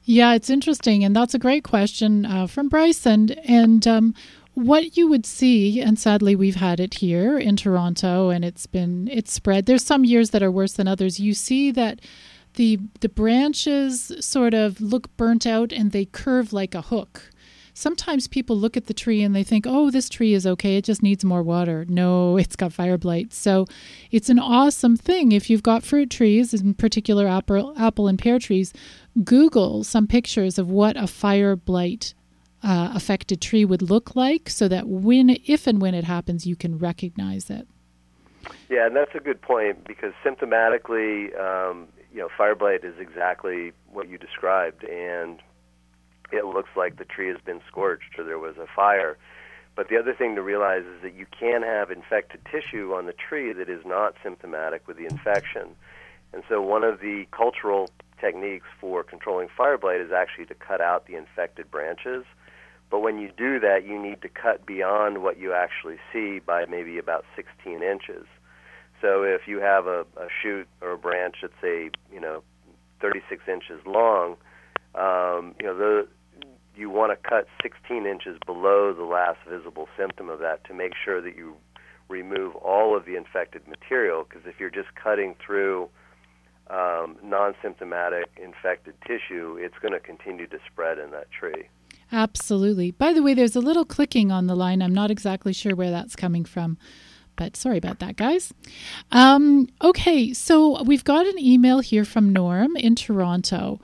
Yeah, 0.02 0.34
it's 0.34 0.50
interesting, 0.50 1.04
and 1.04 1.14
that's 1.14 1.34
a 1.34 1.38
great 1.38 1.64
question 1.64 2.26
uh, 2.26 2.46
from 2.46 2.68
Bryson. 2.68 3.30
And 3.46 3.86
um, 3.86 4.14
what 4.54 4.96
you 4.96 5.08
would 5.08 5.26
see, 5.26 5.80
and 5.80 5.98
sadly 5.98 6.34
we've 6.36 6.56
had 6.56 6.80
it 6.80 6.94
here 6.94 7.38
in 7.38 7.56
Toronto, 7.56 8.30
and 8.30 8.44
it's 8.44 8.66
been 8.66 9.08
it's 9.10 9.32
spread. 9.32 9.66
There's 9.66 9.84
some 9.84 10.04
years 10.04 10.30
that 10.30 10.42
are 10.42 10.50
worse 10.50 10.74
than 10.74 10.88
others. 10.88 11.18
You 11.20 11.34
see 11.34 11.70
that 11.72 12.00
the 12.54 12.78
the 13.00 13.08
branches 13.08 14.12
sort 14.20 14.54
of 14.54 14.80
look 14.80 15.14
burnt 15.16 15.46
out 15.46 15.72
and 15.72 15.92
they 15.92 16.04
curve 16.04 16.52
like 16.52 16.74
a 16.74 16.82
hook 16.82 17.30
sometimes 17.74 18.28
people 18.28 18.56
look 18.56 18.76
at 18.76 18.86
the 18.86 18.94
tree 18.94 19.22
and 19.22 19.34
they 19.34 19.42
think, 19.42 19.66
oh, 19.68 19.90
this 19.90 20.08
tree 20.08 20.32
is 20.32 20.46
okay, 20.46 20.76
it 20.76 20.84
just 20.84 21.02
needs 21.02 21.24
more 21.24 21.42
water. 21.42 21.84
No, 21.88 22.36
it's 22.38 22.56
got 22.56 22.72
fire 22.72 22.96
blight. 22.96 23.34
So 23.34 23.66
it's 24.10 24.30
an 24.30 24.38
awesome 24.38 24.96
thing. 24.96 25.32
If 25.32 25.50
you've 25.50 25.62
got 25.62 25.82
fruit 25.82 26.10
trees, 26.10 26.54
in 26.54 26.74
particular 26.74 27.26
apple, 27.28 27.74
apple 27.76 28.08
and 28.08 28.18
pear 28.18 28.38
trees, 28.38 28.72
Google 29.22 29.84
some 29.84 30.06
pictures 30.06 30.58
of 30.58 30.70
what 30.70 30.96
a 30.96 31.06
fire 31.06 31.56
blight 31.56 32.14
uh, 32.62 32.92
affected 32.94 33.42
tree 33.42 33.64
would 33.64 33.82
look 33.82 34.16
like 34.16 34.48
so 34.48 34.68
that 34.68 34.88
when, 34.88 35.36
if 35.44 35.66
and 35.66 35.82
when 35.82 35.94
it 35.94 36.04
happens, 36.04 36.46
you 36.46 36.56
can 36.56 36.78
recognize 36.78 37.50
it. 37.50 37.68
Yeah, 38.68 38.86
and 38.86 38.96
that's 38.96 39.14
a 39.14 39.20
good 39.20 39.40
point 39.40 39.86
because 39.86 40.12
symptomatically, 40.24 41.38
um, 41.38 41.88
you 42.14 42.20
know, 42.20 42.28
fire 42.38 42.54
blight 42.54 42.84
is 42.84 42.94
exactly 43.00 43.72
what 43.92 44.08
you 44.08 44.16
described, 44.18 44.84
and 44.84 45.40
it 46.32 46.44
looks 46.44 46.70
like 46.76 46.96
the 46.96 47.04
tree 47.04 47.28
has 47.28 47.40
been 47.44 47.60
scorched 47.66 48.16
or 48.16 48.24
there 48.24 48.38
was 48.38 48.56
a 48.56 48.66
fire. 48.74 49.18
But 49.74 49.88
the 49.88 49.98
other 49.98 50.14
thing 50.14 50.36
to 50.36 50.42
realize 50.42 50.84
is 50.84 51.02
that 51.02 51.14
you 51.14 51.26
can 51.38 51.62
have 51.62 51.90
infected 51.90 52.40
tissue 52.50 52.94
on 52.94 53.06
the 53.06 53.12
tree 53.12 53.52
that 53.52 53.68
is 53.68 53.84
not 53.84 54.14
symptomatic 54.22 54.86
with 54.86 54.96
the 54.96 55.06
infection. 55.06 55.74
And 56.32 56.44
so 56.48 56.62
one 56.62 56.84
of 56.84 57.00
the 57.00 57.26
cultural 57.32 57.90
techniques 58.20 58.66
for 58.80 59.02
controlling 59.02 59.48
fire 59.48 59.76
blight 59.76 60.00
is 60.00 60.12
actually 60.12 60.46
to 60.46 60.54
cut 60.54 60.80
out 60.80 61.06
the 61.06 61.16
infected 61.16 61.68
branches. 61.68 62.24
But 62.90 63.00
when 63.00 63.18
you 63.18 63.32
do 63.36 63.58
that, 63.58 63.84
you 63.84 64.00
need 64.00 64.22
to 64.22 64.28
cut 64.28 64.64
beyond 64.64 65.20
what 65.20 65.38
you 65.38 65.52
actually 65.52 65.98
see 66.12 66.38
by 66.38 66.66
maybe 66.66 66.96
about 66.96 67.24
16 67.34 67.82
inches. 67.82 68.26
So 69.04 69.22
if 69.22 69.42
you 69.46 69.60
have 69.60 69.86
a, 69.86 70.06
a 70.16 70.28
shoot 70.42 70.66
or 70.80 70.92
a 70.92 70.98
branch 70.98 71.36
that's 71.42 71.52
say, 71.60 71.90
you 72.10 72.20
know, 72.20 72.42
36 73.02 73.42
inches 73.46 73.84
long, 73.84 74.36
um, 74.94 75.54
you 75.60 75.66
know, 75.66 75.76
the, 75.76 76.08
you 76.74 76.88
want 76.88 77.12
to 77.12 77.28
cut 77.28 77.46
16 77.62 78.06
inches 78.06 78.38
below 78.46 78.94
the 78.94 79.04
last 79.04 79.40
visible 79.46 79.88
symptom 79.94 80.30
of 80.30 80.38
that 80.38 80.64
to 80.64 80.72
make 80.72 80.92
sure 81.04 81.20
that 81.20 81.36
you 81.36 81.54
remove 82.08 82.56
all 82.56 82.96
of 82.96 83.04
the 83.04 83.14
infected 83.14 83.68
material. 83.68 84.24
Because 84.26 84.46
if 84.46 84.58
you're 84.58 84.70
just 84.70 84.94
cutting 84.94 85.34
through 85.44 85.90
um, 86.70 87.16
non-symptomatic 87.22 88.30
infected 88.42 88.94
tissue, 89.06 89.58
it's 89.60 89.76
going 89.82 89.92
to 89.92 90.00
continue 90.00 90.46
to 90.46 90.58
spread 90.72 90.98
in 90.98 91.10
that 91.10 91.30
tree. 91.30 91.68
Absolutely. 92.10 92.90
By 92.90 93.12
the 93.12 93.22
way, 93.22 93.34
there's 93.34 93.56
a 93.56 93.60
little 93.60 93.84
clicking 93.84 94.32
on 94.32 94.46
the 94.46 94.56
line. 94.56 94.80
I'm 94.80 94.94
not 94.94 95.10
exactly 95.10 95.52
sure 95.52 95.74
where 95.74 95.90
that's 95.90 96.16
coming 96.16 96.46
from. 96.46 96.78
But 97.36 97.56
sorry 97.56 97.78
about 97.78 97.98
that, 97.98 98.16
guys. 98.16 98.54
Um, 99.10 99.68
okay, 99.82 100.32
so 100.32 100.82
we've 100.84 101.04
got 101.04 101.26
an 101.26 101.38
email 101.38 101.80
here 101.80 102.04
from 102.04 102.32
Norm 102.32 102.76
in 102.76 102.94
Toronto 102.94 103.80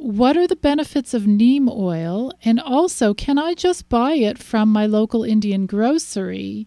what 0.00 0.34
are 0.36 0.46
the 0.46 0.56
benefits 0.56 1.12
of 1.12 1.26
neem 1.26 1.68
oil? 1.68 2.32
And 2.42 2.58
also, 2.58 3.12
can 3.12 3.38
I 3.38 3.52
just 3.52 3.88
buy 3.90 4.14
it 4.14 4.38
from 4.38 4.70
my 4.70 4.86
local 4.86 5.24
Indian 5.24 5.66
grocery 5.66 6.66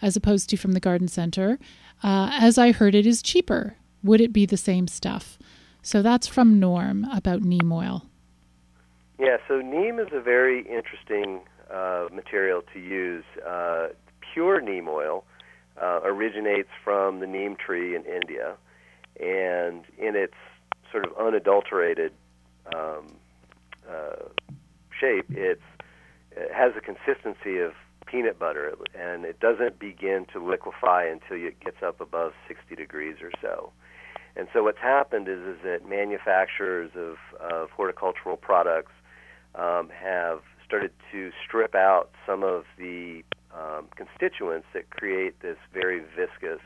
as 0.00 0.16
opposed 0.16 0.48
to 0.50 0.56
from 0.56 0.72
the 0.72 0.80
garden 0.80 1.08
center? 1.08 1.58
Uh, 2.04 2.30
as 2.32 2.56
I 2.56 2.70
heard, 2.70 2.94
it 2.94 3.04
is 3.04 3.20
cheaper. 3.20 3.76
Would 4.04 4.20
it 4.20 4.32
be 4.32 4.46
the 4.46 4.56
same 4.56 4.86
stuff? 4.86 5.38
So 5.82 6.02
that's 6.02 6.28
from 6.28 6.60
Norm 6.60 7.04
about 7.12 7.42
neem 7.42 7.72
oil. 7.72 8.04
Yeah, 9.18 9.38
so 9.48 9.60
neem 9.60 9.98
is 9.98 10.08
a 10.12 10.20
very 10.20 10.60
interesting 10.60 11.40
uh, 11.72 12.06
material 12.12 12.62
to 12.72 12.78
use. 12.78 13.24
Uh, 13.44 13.88
pure 14.32 14.60
neem 14.60 14.88
oil 14.88 15.24
uh, 15.80 16.00
originates 16.04 16.70
from 16.84 17.20
the 17.20 17.26
neem 17.26 17.56
tree 17.56 17.94
in 17.94 18.04
India, 18.04 18.54
and 19.20 19.84
in 19.98 20.16
its 20.16 20.34
sort 20.90 21.04
of 21.06 21.12
unadulterated 21.18 22.12
um, 22.74 23.16
uh, 23.88 24.28
shape, 24.98 25.26
it's, 25.30 25.62
it 26.32 26.52
has 26.52 26.72
a 26.76 26.80
consistency 26.80 27.58
of 27.58 27.72
peanut 28.06 28.38
butter, 28.38 28.74
and 28.98 29.24
it 29.24 29.38
doesn't 29.40 29.78
begin 29.78 30.26
to 30.32 30.44
liquefy 30.44 31.04
until 31.06 31.36
it 31.36 31.60
gets 31.60 31.82
up 31.82 32.00
above 32.00 32.32
60 32.46 32.74
degrees 32.74 33.16
or 33.22 33.30
so. 33.40 33.72
And 34.36 34.48
so 34.52 34.62
what's 34.62 34.78
happened 34.78 35.28
is, 35.28 35.40
is 35.40 35.56
that 35.64 35.88
manufacturers 35.88 36.90
of, 36.94 37.16
of 37.40 37.70
horticultural 37.70 38.36
products 38.36 38.92
um, 39.54 39.90
have 39.90 40.40
started 40.64 40.92
to 41.10 41.30
strip 41.44 41.74
out 41.74 42.10
some 42.26 42.42
of 42.44 42.64
the 42.78 43.24
um, 43.54 43.88
constituents 43.96 44.66
that 44.74 44.90
create 44.90 45.40
this 45.40 45.56
very 45.72 46.00
viscous 46.00 46.60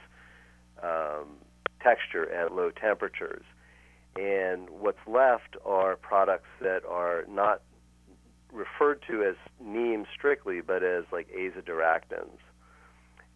um, 0.83 1.37
texture 1.81 2.31
at 2.33 2.53
low 2.53 2.71
temperatures 2.71 3.45
and 4.16 4.68
what's 4.68 4.99
left 5.07 5.57
are 5.64 5.97
products 5.97 6.49
that 6.61 6.85
are 6.85 7.25
not 7.29 7.62
referred 8.53 9.03
to 9.09 9.23
as 9.23 9.37
neem 9.61 10.05
strictly, 10.14 10.61
but 10.61 10.83
as 10.83 11.05
like 11.11 11.29
azadirachtins. 11.31 12.38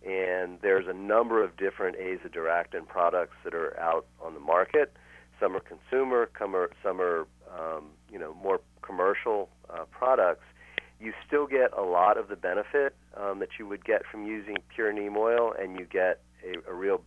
And 0.07 0.59
there's 0.61 0.87
a 0.87 0.93
number 0.93 1.43
of 1.43 1.57
different 1.57 1.97
azadirachtin 1.99 2.87
products 2.87 3.37
that 3.45 3.55
are 3.55 3.79
out 3.81 4.07
on 4.23 4.35
the 4.35 4.41
market. 4.41 4.93
Some 5.41 5.57
are 5.57 5.61
consumer, 5.61 6.29
some 6.39 6.55
are, 6.55 6.71
some 6.83 7.01
are 7.01 7.27
um, 7.51 7.87
you 8.11 8.19
know 8.19 8.35
more 8.35 8.61
commercial 8.83 9.49
uh, 9.71 9.85
products. 9.91 10.45
You 11.01 11.13
still 11.27 11.47
get 11.47 11.73
a 11.77 11.83
lot 11.83 12.19
of 12.19 12.29
the 12.29 12.37
benefit 12.37 12.95
um, 13.21 13.39
that 13.39 13.51
you 13.59 13.67
would 13.67 13.85
get 13.85 14.03
from 14.11 14.27
using 14.27 14.57
pure 14.75 14.93
neem 14.93 15.17
oil, 15.17 15.53
and 15.59 15.79
you 15.79 15.87
get 15.87 16.21
a, 16.45 16.71
a 16.71 16.75
real 16.75 17.03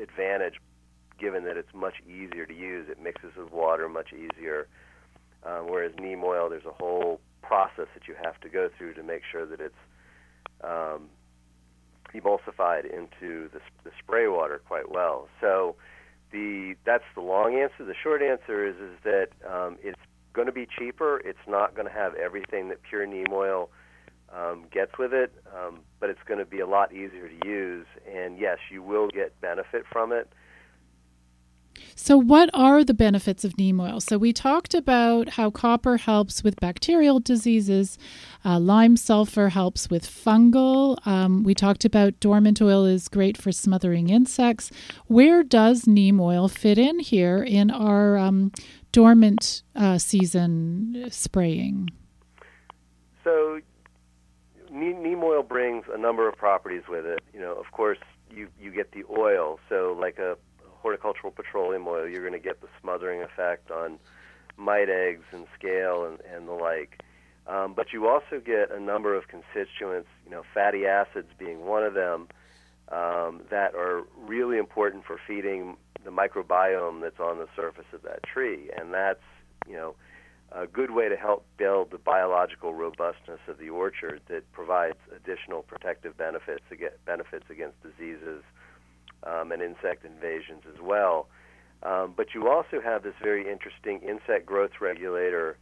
advantage 0.00 0.54
given 1.18 1.44
that 1.44 1.56
it's 1.56 1.72
much 1.74 1.94
easier 2.06 2.46
to 2.46 2.54
use. 2.54 2.88
It 2.90 3.00
mixes 3.00 3.32
with 3.36 3.52
water 3.52 3.88
much 3.88 4.12
easier. 4.12 4.66
Um, 5.44 5.66
whereas 5.68 5.92
neem 6.00 6.22
oil, 6.24 6.48
there's 6.48 6.64
a 6.64 6.72
whole 6.72 7.20
process 7.42 7.86
that 7.94 8.08
you 8.08 8.14
have 8.22 8.40
to 8.40 8.48
go 8.48 8.68
through 8.76 8.94
to 8.94 9.02
make 9.02 9.22
sure 9.30 9.46
that 9.46 9.60
it's 9.60 9.74
um, 10.62 11.08
emulsified 12.14 12.84
into 12.84 13.48
the, 13.50 13.60
the 13.84 13.90
spray 13.98 14.28
water 14.28 14.60
quite 14.66 14.90
well. 14.90 15.28
So 15.40 15.76
the 16.30 16.74
that's 16.84 17.04
the 17.14 17.20
long 17.20 17.56
answer. 17.56 17.84
The 17.84 17.94
short 18.02 18.22
answer 18.22 18.66
is 18.66 18.76
is 18.76 18.98
that 19.04 19.28
um, 19.48 19.78
it's 19.82 20.00
going 20.32 20.46
to 20.46 20.52
be 20.52 20.66
cheaper. 20.66 21.20
It's 21.24 21.46
not 21.46 21.74
going 21.74 21.86
to 21.86 21.92
have 21.92 22.14
everything 22.14 22.68
that 22.68 22.82
pure 22.82 23.06
neem 23.06 23.32
oil 23.32 23.70
um, 24.34 24.66
gets 24.70 24.98
with 24.98 25.12
it, 25.12 25.32
um, 25.54 25.80
but 26.00 26.10
it's 26.10 26.22
going 26.26 26.38
to 26.38 26.46
be 26.46 26.60
a 26.60 26.66
lot 26.66 26.92
easier 26.92 27.28
to 27.28 27.48
use. 27.48 27.86
And 28.12 28.38
yes, 28.38 28.58
you 28.70 28.82
will 28.82 29.08
get 29.08 29.38
benefit 29.40 29.84
from 29.90 30.12
it. 30.12 30.32
So, 31.94 32.16
what 32.16 32.50
are 32.52 32.84
the 32.84 32.94
benefits 32.94 33.44
of 33.44 33.56
neem 33.58 33.80
oil? 33.80 34.00
So, 34.00 34.18
we 34.18 34.32
talked 34.32 34.74
about 34.74 35.30
how 35.30 35.50
copper 35.50 35.96
helps 35.98 36.42
with 36.42 36.60
bacterial 36.60 37.20
diseases, 37.20 37.98
uh, 38.44 38.58
lime 38.58 38.96
sulfur 38.96 39.50
helps 39.50 39.90
with 39.90 40.06
fungal. 40.06 41.04
Um, 41.06 41.42
we 41.44 41.54
talked 41.54 41.84
about 41.84 42.18
dormant 42.20 42.60
oil 42.60 42.84
is 42.84 43.08
great 43.08 43.36
for 43.36 43.52
smothering 43.52 44.10
insects. 44.10 44.70
Where 45.06 45.42
does 45.42 45.86
neem 45.86 46.20
oil 46.20 46.48
fit 46.48 46.78
in 46.78 46.98
here 46.98 47.42
in 47.42 47.70
our 47.70 48.16
um, 48.16 48.52
dormant 48.90 49.62
uh, 49.76 49.98
season 49.98 51.06
spraying? 51.10 51.88
So, 53.24 53.60
neem 54.72 55.22
oil 55.22 55.42
brings 55.42 55.84
a 55.92 55.98
number 55.98 56.28
of 56.28 56.36
properties 56.36 56.82
with 56.88 57.06
it. 57.06 57.20
You 57.32 57.40
know, 57.40 57.54
of 57.54 57.70
course, 57.72 57.98
you 58.30 58.48
you 58.60 58.70
get 58.70 58.92
the 58.92 59.04
oil. 59.10 59.58
So, 59.68 59.96
like 59.98 60.18
a 60.18 60.36
horticultural 60.82 61.32
petroleum 61.32 61.86
oil, 61.86 62.08
you're 62.08 62.28
going 62.28 62.40
to 62.40 62.44
get 62.48 62.60
the 62.60 62.68
smothering 62.80 63.22
effect 63.22 63.70
on 63.70 63.98
mite 64.56 64.88
eggs 64.88 65.24
and 65.32 65.46
scale 65.58 66.04
and, 66.04 66.18
and 66.34 66.48
the 66.48 66.52
like. 66.52 67.02
Um, 67.46 67.74
but 67.74 67.92
you 67.92 68.06
also 68.06 68.40
get 68.44 68.70
a 68.70 68.80
number 68.80 69.16
of 69.16 69.28
constituents, 69.28 70.08
you 70.24 70.30
know, 70.30 70.42
fatty 70.54 70.86
acids 70.86 71.28
being 71.38 71.64
one 71.66 71.82
of 71.82 71.94
them, 71.94 72.28
um, 72.90 73.42
that 73.50 73.74
are 73.74 74.02
really 74.16 74.58
important 74.58 75.04
for 75.04 75.18
feeding 75.26 75.76
the 76.04 76.10
microbiome 76.10 77.00
that's 77.00 77.18
on 77.18 77.38
the 77.38 77.48
surface 77.56 77.86
of 77.92 78.02
that 78.02 78.22
tree. 78.22 78.70
And 78.76 78.92
that's, 78.92 79.22
you 79.66 79.74
know, 79.74 79.94
a 80.54 80.66
good 80.66 80.90
way 80.90 81.08
to 81.08 81.16
help 81.16 81.44
build 81.56 81.90
the 81.90 81.98
biological 81.98 82.74
robustness 82.74 83.40
of 83.48 83.58
the 83.58 83.70
orchard 83.70 84.20
that 84.28 84.50
provides 84.52 84.98
additional 85.14 85.62
protective 85.62 86.16
benefits, 86.16 86.62
benefits 87.06 87.44
against 87.50 87.76
diseases 87.82 88.42
um, 89.24 89.52
and 89.52 89.62
insect 89.62 90.04
invasions 90.04 90.62
as 90.72 90.80
well. 90.82 91.28
Um, 91.82 92.14
but 92.16 92.34
you 92.34 92.48
also 92.48 92.80
have 92.82 93.02
this 93.02 93.14
very 93.22 93.50
interesting 93.50 94.00
insect 94.00 94.46
growth 94.46 94.80
regulator 94.80 95.56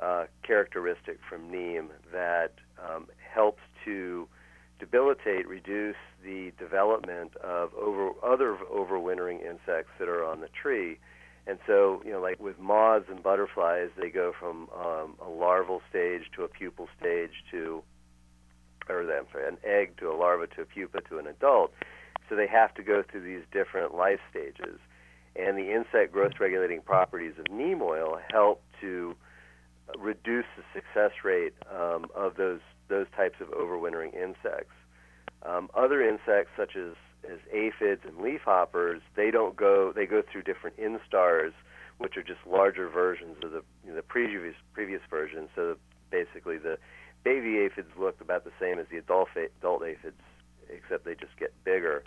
uh, 0.00 0.24
characteristic 0.42 1.18
from 1.28 1.50
neem 1.50 1.90
that 2.12 2.52
um, 2.82 3.06
helps 3.34 3.60
to 3.84 4.26
debilitate, 4.78 5.46
reduce 5.46 5.96
the 6.24 6.52
development 6.58 7.36
of 7.36 7.72
over 7.74 8.10
other 8.24 8.56
overwintering 8.72 9.40
insects 9.40 9.92
that 9.98 10.08
are 10.08 10.24
on 10.24 10.40
the 10.40 10.48
tree. 10.48 10.98
And 11.46 11.58
so, 11.66 12.02
you 12.04 12.12
know, 12.12 12.20
like 12.20 12.40
with 12.40 12.58
moths 12.58 13.06
and 13.10 13.22
butterflies, 13.22 13.88
they 14.00 14.10
go 14.10 14.32
from 14.38 14.68
um, 14.74 15.16
a 15.24 15.28
larval 15.28 15.82
stage 15.90 16.22
to 16.36 16.44
a 16.44 16.48
pupal 16.48 16.86
stage 17.00 17.32
to, 17.50 17.82
or 18.88 19.00
I'm 19.00 19.26
sorry, 19.32 19.48
an 19.48 19.58
egg 19.64 19.96
to 19.98 20.10
a 20.10 20.14
larva 20.14 20.46
to 20.48 20.62
a 20.62 20.64
pupa 20.64 21.00
to 21.08 21.18
an 21.18 21.26
adult. 21.26 21.72
So 22.28 22.36
they 22.36 22.46
have 22.46 22.72
to 22.74 22.82
go 22.82 23.02
through 23.02 23.24
these 23.24 23.44
different 23.52 23.94
life 23.94 24.20
stages. 24.30 24.78
And 25.34 25.58
the 25.58 25.72
insect 25.72 26.12
growth 26.12 26.32
regulating 26.38 26.80
properties 26.82 27.34
of 27.38 27.50
neem 27.50 27.82
oil 27.82 28.18
help 28.30 28.62
to 28.80 29.16
reduce 29.98 30.44
the 30.56 30.62
success 30.72 31.12
rate 31.24 31.54
um, 31.70 32.06
of 32.14 32.36
those 32.36 32.60
those 32.88 33.06
types 33.16 33.36
of 33.40 33.48
overwintering 33.48 34.14
insects. 34.14 34.74
Um, 35.44 35.70
other 35.74 36.06
insects 36.06 36.50
such 36.56 36.76
as 36.76 36.92
as 37.30 37.38
aphids 37.52 38.02
and 38.04 38.16
leafhoppers, 38.18 39.00
they 39.16 39.30
don't 39.30 39.56
go. 39.56 39.92
They 39.94 40.06
go 40.06 40.22
through 40.22 40.42
different 40.42 40.76
instars, 40.78 41.52
which 41.98 42.16
are 42.16 42.22
just 42.22 42.40
larger 42.46 42.88
versions 42.88 43.36
of 43.42 43.52
the 43.52 43.62
you 43.84 43.90
know, 43.90 43.96
the 43.96 44.02
previous 44.02 44.54
previous 44.72 45.00
version. 45.08 45.48
So 45.54 45.76
basically, 46.10 46.58
the 46.58 46.78
baby 47.24 47.58
aphids 47.58 47.90
look 47.98 48.20
about 48.20 48.44
the 48.44 48.52
same 48.60 48.78
as 48.78 48.86
the 48.90 48.98
adult 48.98 49.28
adult 49.36 49.82
aphids, 49.84 50.20
except 50.68 51.04
they 51.04 51.14
just 51.14 51.36
get 51.38 51.52
bigger. 51.64 52.02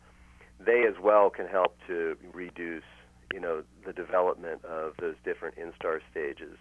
They 0.60 0.86
as 0.88 0.95
well 1.01 1.30
can 1.30 1.47
help 1.47 1.78
to 1.88 2.17
reduce 2.34 2.84
you 3.34 3.39
know 3.39 3.63
the 3.86 3.93
development 3.93 4.63
of 4.65 4.93
those 4.99 5.15
different 5.23 5.56
instar 5.58 5.99
stages. 6.12 6.58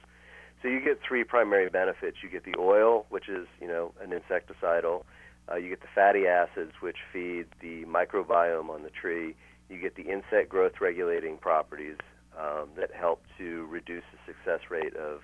So 0.62 0.68
you 0.68 0.80
get 0.80 0.98
three 1.06 1.24
primary 1.24 1.68
benefits. 1.68 2.18
You 2.22 2.30
get 2.30 2.44
the 2.44 2.58
oil, 2.58 3.06
which 3.10 3.28
is 3.28 3.46
you 3.60 3.68
know 3.68 3.92
an 4.02 4.10
insecticidal. 4.10 5.04
Uh, 5.50 5.56
you 5.56 5.68
get 5.68 5.80
the 5.80 5.88
fatty 5.94 6.26
acids, 6.26 6.72
which 6.80 6.98
feed 7.12 7.46
the 7.60 7.84
microbiome 7.84 8.70
on 8.70 8.82
the 8.82 8.90
tree. 8.90 9.34
You 9.68 9.78
get 9.78 9.94
the 9.96 10.02
insect 10.02 10.48
growth 10.48 10.80
regulating 10.80 11.38
properties 11.38 11.96
um, 12.38 12.68
that 12.76 12.92
help 12.92 13.22
to 13.38 13.66
reduce 13.66 14.04
the 14.12 14.32
success 14.32 14.70
rate 14.70 14.94
of 14.96 15.20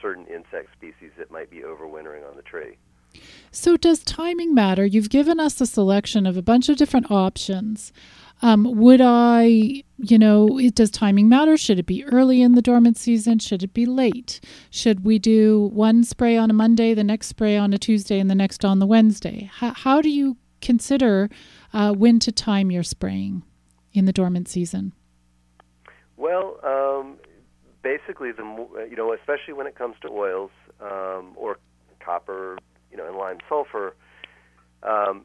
certain 0.00 0.26
insect 0.26 0.72
species 0.76 1.12
that 1.16 1.30
might 1.30 1.50
be 1.50 1.58
overwintering 1.58 2.28
on 2.28 2.36
the 2.36 2.42
tree. 2.42 2.76
So, 3.50 3.76
does 3.76 4.02
timing 4.02 4.54
matter? 4.54 4.86
You've 4.86 5.10
given 5.10 5.38
us 5.38 5.60
a 5.60 5.66
selection 5.66 6.26
of 6.26 6.36
a 6.36 6.42
bunch 6.42 6.68
of 6.68 6.76
different 6.76 7.10
options. 7.10 7.92
Um, 8.42 8.64
would 8.76 9.00
I, 9.00 9.84
you 9.98 10.18
know, 10.18 10.58
it, 10.58 10.74
does 10.74 10.90
timing 10.90 11.28
matter? 11.28 11.56
Should 11.56 11.78
it 11.78 11.86
be 11.86 12.04
early 12.04 12.42
in 12.42 12.56
the 12.56 12.62
dormant 12.62 12.96
season? 12.96 13.38
Should 13.38 13.62
it 13.62 13.72
be 13.72 13.86
late? 13.86 14.40
Should 14.68 15.04
we 15.04 15.20
do 15.20 15.70
one 15.72 16.02
spray 16.02 16.36
on 16.36 16.50
a 16.50 16.52
Monday, 16.52 16.92
the 16.92 17.04
next 17.04 17.28
spray 17.28 17.56
on 17.56 17.72
a 17.72 17.78
Tuesday, 17.78 18.18
and 18.18 18.28
the 18.28 18.34
next 18.34 18.64
on 18.64 18.80
the 18.80 18.86
Wednesday? 18.86 19.48
How, 19.54 19.72
how 19.72 20.02
do 20.02 20.10
you 20.10 20.36
consider 20.60 21.30
uh, 21.72 21.92
when 21.92 22.18
to 22.18 22.32
time 22.32 22.72
your 22.72 22.82
spraying 22.82 23.44
in 23.92 24.06
the 24.06 24.12
dormant 24.12 24.48
season? 24.48 24.92
Well, 26.16 26.58
um, 26.64 27.18
basically, 27.82 28.32
the 28.32 28.42
you 28.90 28.96
know, 28.96 29.12
especially 29.12 29.54
when 29.54 29.68
it 29.68 29.76
comes 29.76 29.96
to 30.02 30.08
oils 30.08 30.50
um, 30.80 31.32
or 31.36 31.58
copper, 32.00 32.58
you 32.90 32.96
know, 32.96 33.06
and 33.06 33.16
lime 33.16 33.38
sulfur. 33.48 33.94
Um, 34.82 35.24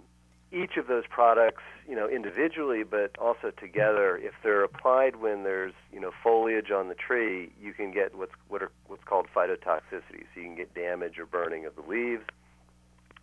each 0.52 0.78
of 0.78 0.88
those 0.88 1.04
products, 1.10 1.64
you 1.88 1.96
know, 1.96 2.08
individually, 2.08 2.84
but 2.84 3.18
also 3.18 3.52
together, 3.52 4.18
if 4.18 4.34
they're 4.44 4.64
applied 4.64 5.18
when 5.18 5.44
there's, 5.44 5.74
you 5.92 6.00
know, 6.00 6.12
foliage 6.24 6.72
on 6.72 6.88
the 6.88 6.96
tree, 6.96 7.52
you 7.62 7.74
can 7.74 7.92
get 7.92 8.16
what's 8.16 8.32
what 8.48 8.62
are 8.62 8.72
what's 8.88 9.04
called 9.04 9.28
phytotoxicity. 9.36 10.24
So 10.34 10.40
you 10.40 10.44
can 10.44 10.56
get 10.56 10.74
damage 10.74 11.20
or 11.20 11.26
burning 11.26 11.66
of 11.66 11.76
the 11.76 11.82
leaves, 11.82 12.24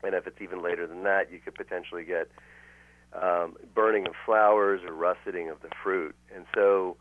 and 0.03 0.15
if 0.15 0.27
it's 0.27 0.41
even 0.41 0.63
later 0.63 0.87
than 0.87 1.03
that, 1.05 1.33
you 1.33 1.39
could 1.39 1.55
potentially 1.55 2.05
get 2.05 2.29
um, 3.21 3.57
burning 3.75 4.07
of 4.07 4.13
flowers 4.27 4.83
or 4.87 4.93
russeting 4.93 5.49
of 5.49 5.63
the 5.63 5.69
fruit. 5.83 6.15
And 6.35 6.45
so, 6.55 6.97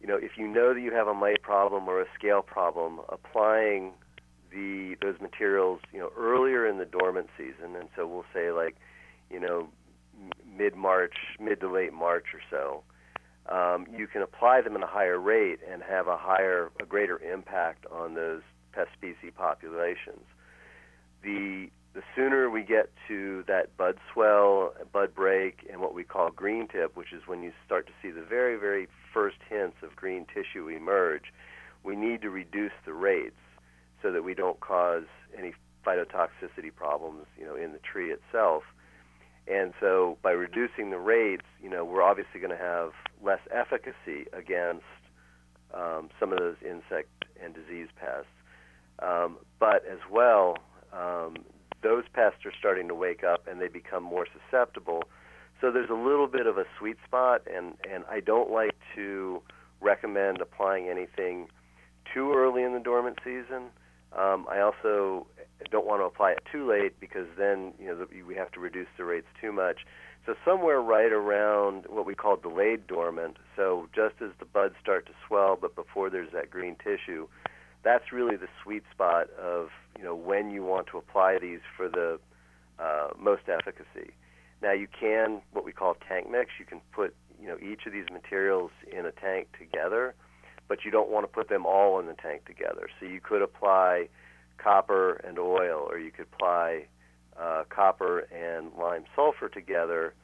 you 0.00 0.06
know, 0.06 0.16
if 0.16 0.32
you 0.36 0.46
know 0.48 0.74
that 0.74 0.80
you 0.80 0.92
have 0.92 1.06
a 1.06 1.14
mite 1.14 1.42
problem 1.42 1.88
or 1.88 2.00
a 2.00 2.06
scale 2.18 2.42
problem, 2.42 3.00
applying 3.08 3.92
the 4.50 4.96
those 5.00 5.18
materials, 5.20 5.80
you 5.92 5.98
know, 5.98 6.10
earlier 6.14 6.66
in 6.66 6.76
the 6.76 6.84
dormant 6.84 7.28
season, 7.38 7.74
and 7.74 7.88
so 7.96 8.06
we'll 8.06 8.26
say 8.34 8.50
like 8.50 8.76
you 9.30 9.40
know, 9.40 9.68
mid 10.56 10.74
March, 10.74 11.14
mid 11.40 11.60
to 11.60 11.72
late 11.72 11.92
March 11.92 12.26
or 12.32 12.40
so, 12.50 12.82
um, 13.54 13.86
you 13.96 14.06
can 14.06 14.22
apply 14.22 14.60
them 14.60 14.76
at 14.76 14.82
a 14.82 14.86
higher 14.86 15.18
rate 15.18 15.60
and 15.70 15.82
have 15.82 16.08
a 16.08 16.16
higher, 16.16 16.70
a 16.80 16.84
greater 16.84 17.18
impact 17.18 17.86
on 17.86 18.14
those 18.14 18.42
pest 18.72 18.88
species 18.96 19.32
populations. 19.36 20.24
The 21.22 21.70
the 21.96 22.02
sooner 22.14 22.50
we 22.50 22.62
get 22.62 22.90
to 23.08 23.42
that 23.48 23.74
bud 23.78 23.96
swell, 24.12 24.74
bud 24.92 25.14
break, 25.14 25.66
and 25.72 25.80
what 25.80 25.94
we 25.94 26.04
call 26.04 26.30
green 26.30 26.68
tip, 26.68 26.94
which 26.94 27.10
is 27.10 27.22
when 27.26 27.42
you 27.42 27.52
start 27.64 27.86
to 27.86 27.92
see 28.02 28.10
the 28.10 28.22
very, 28.22 28.56
very 28.56 28.86
first 29.14 29.38
hints 29.48 29.78
of 29.82 29.96
green 29.96 30.26
tissue 30.26 30.68
emerge, 30.68 31.32
we 31.82 31.96
need 31.96 32.20
to 32.20 32.28
reduce 32.28 32.72
the 32.84 32.92
rates 32.92 33.40
so 34.02 34.12
that 34.12 34.22
we 34.22 34.34
don't 34.34 34.60
cause 34.60 35.04
any 35.38 35.54
phytotoxicity 35.86 36.74
problems, 36.74 37.24
you 37.38 37.46
know, 37.46 37.56
in 37.56 37.72
the 37.72 37.78
tree 37.78 38.12
itself. 38.12 38.62
And 39.48 39.72
so 39.80 40.18
by 40.22 40.32
reducing 40.32 40.90
the 40.90 40.98
rates, 40.98 41.46
you 41.62 41.70
know, 41.70 41.84
we're 41.84 42.02
obviously 42.02 42.40
going 42.40 42.56
to 42.56 42.62
have 42.62 42.90
less 43.22 43.40
efficacy 43.52 44.26
against 44.32 44.84
um, 45.72 46.08
some 46.18 46.32
of 46.32 46.38
those 46.38 46.56
insect 46.64 47.08
and 47.42 47.54
disease 47.54 47.88
pests. 47.96 48.26
Um, 48.98 49.38
but 49.60 49.84
as 49.90 49.98
well, 50.10 50.56
um, 50.92 51.36
those 51.82 52.04
pests 52.12 52.44
are 52.44 52.52
starting 52.58 52.88
to 52.88 52.94
wake 52.94 53.22
up 53.22 53.46
and 53.46 53.60
they 53.60 53.68
become 53.68 54.02
more 54.02 54.26
susceptible. 54.26 55.04
So 55.60 55.70
there's 55.70 55.90
a 55.90 55.94
little 55.94 56.26
bit 56.26 56.46
of 56.46 56.58
a 56.58 56.64
sweet 56.78 56.96
spot, 57.06 57.42
and, 57.52 57.74
and 57.90 58.04
I 58.10 58.20
don't 58.20 58.50
like 58.50 58.74
to 58.94 59.40
recommend 59.80 60.40
applying 60.40 60.88
anything 60.88 61.48
too 62.12 62.32
early 62.34 62.62
in 62.62 62.72
the 62.74 62.80
dormant 62.80 63.18
season. 63.24 63.70
Um, 64.12 64.46
I 64.50 64.60
also 64.60 65.26
don't 65.70 65.86
want 65.86 66.00
to 66.00 66.04
apply 66.04 66.32
it 66.32 66.42
too 66.50 66.68
late 66.68 66.98
because 67.00 67.26
then 67.38 67.72
you 67.78 67.86
know 67.86 68.06
we 68.26 68.34
have 68.34 68.52
to 68.52 68.60
reduce 68.60 68.88
the 68.96 69.04
rates 69.04 69.26
too 69.40 69.52
much. 69.52 69.80
So 70.24 70.34
somewhere 70.44 70.80
right 70.80 71.12
around 71.12 71.84
what 71.88 72.04
we 72.04 72.14
call 72.14 72.36
delayed 72.36 72.86
dormant, 72.88 73.36
so 73.54 73.88
just 73.94 74.16
as 74.20 74.30
the 74.40 74.44
buds 74.44 74.74
start 74.82 75.06
to 75.06 75.12
swell, 75.26 75.56
but 75.60 75.76
before 75.76 76.10
there's 76.10 76.32
that 76.32 76.50
green 76.50 76.76
tissue, 76.82 77.28
that's 77.84 78.12
really 78.12 78.34
the 78.36 78.48
sweet 78.62 78.82
spot 78.92 79.28
of 79.40 79.68
you 79.96 80.04
know 80.04 80.14
when 80.14 80.50
you 80.50 80.64
want 80.64 80.88
to 80.88 80.98
apply 80.98 81.38
these 81.40 81.60
for 81.76 81.88
the 81.88 82.18
uh, 82.78 83.08
most 83.18 83.42
efficacy. 83.48 84.12
Now 84.62 84.72
you 84.72 84.88
can 84.88 85.40
what 85.52 85.64
we 85.64 85.72
call 85.72 85.96
tank 86.08 86.30
mix. 86.30 86.50
You 86.58 86.64
can 86.64 86.80
put 86.92 87.14
you 87.40 87.46
know 87.46 87.56
each 87.58 87.86
of 87.86 87.92
these 87.92 88.06
materials 88.12 88.70
in 88.90 89.06
a 89.06 89.12
tank 89.12 89.48
together, 89.58 90.14
but 90.68 90.84
you 90.84 90.90
don't 90.90 91.10
want 91.10 91.24
to 91.24 91.32
put 91.32 91.48
them 91.48 91.64
all 91.66 91.98
in 92.00 92.06
the 92.06 92.14
tank 92.14 92.44
together. 92.44 92.88
So 92.98 93.06
you 93.06 93.20
could 93.20 93.42
apply 93.42 94.08
copper 94.58 95.14
and 95.16 95.38
oil, 95.38 95.86
or 95.88 95.98
you 95.98 96.10
could 96.10 96.26
apply 96.32 96.86
uh, 97.40 97.64
copper 97.68 98.20
and 98.32 98.70
lime 98.78 99.04
sulfur 99.14 99.48
together. 99.48 100.14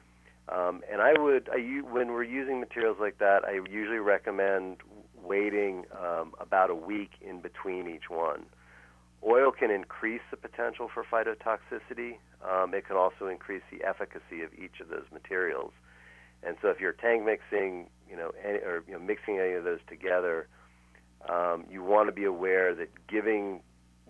Um, 0.48 0.82
and 0.90 1.00
I 1.00 1.18
would, 1.18 1.48
I, 1.52 1.58
when 1.90 2.08
we're 2.12 2.24
using 2.24 2.60
materials 2.60 2.96
like 3.00 3.18
that, 3.18 3.44
I 3.44 3.60
usually 3.70 3.98
recommend 3.98 4.78
waiting 5.22 5.84
um, 5.98 6.32
about 6.40 6.70
a 6.70 6.74
week 6.74 7.12
in 7.20 7.40
between 7.40 7.88
each 7.88 8.10
one. 8.10 8.44
Oil 9.24 9.52
can 9.52 9.70
increase 9.70 10.22
the 10.30 10.36
potential 10.36 10.90
for 10.92 11.04
phytotoxicity. 11.04 12.16
Um, 12.44 12.74
it 12.74 12.86
can 12.86 12.96
also 12.96 13.28
increase 13.28 13.62
the 13.70 13.86
efficacy 13.86 14.42
of 14.42 14.52
each 14.54 14.80
of 14.80 14.88
those 14.88 15.06
materials. 15.12 15.72
And 16.42 16.56
so, 16.60 16.68
if 16.68 16.80
you're 16.80 16.92
tank 16.92 17.24
mixing, 17.24 17.88
you 18.08 18.16
know, 18.16 18.32
any, 18.44 18.58
or 18.58 18.82
you 18.86 18.94
know, 18.94 19.00
mixing 19.00 19.38
any 19.38 19.52
of 19.52 19.64
those 19.64 19.80
together, 19.88 20.48
um, 21.28 21.64
you 21.70 21.82
want 21.82 22.08
to 22.08 22.12
be 22.12 22.24
aware 22.24 22.74
that 22.74 22.88
giving 23.06 23.60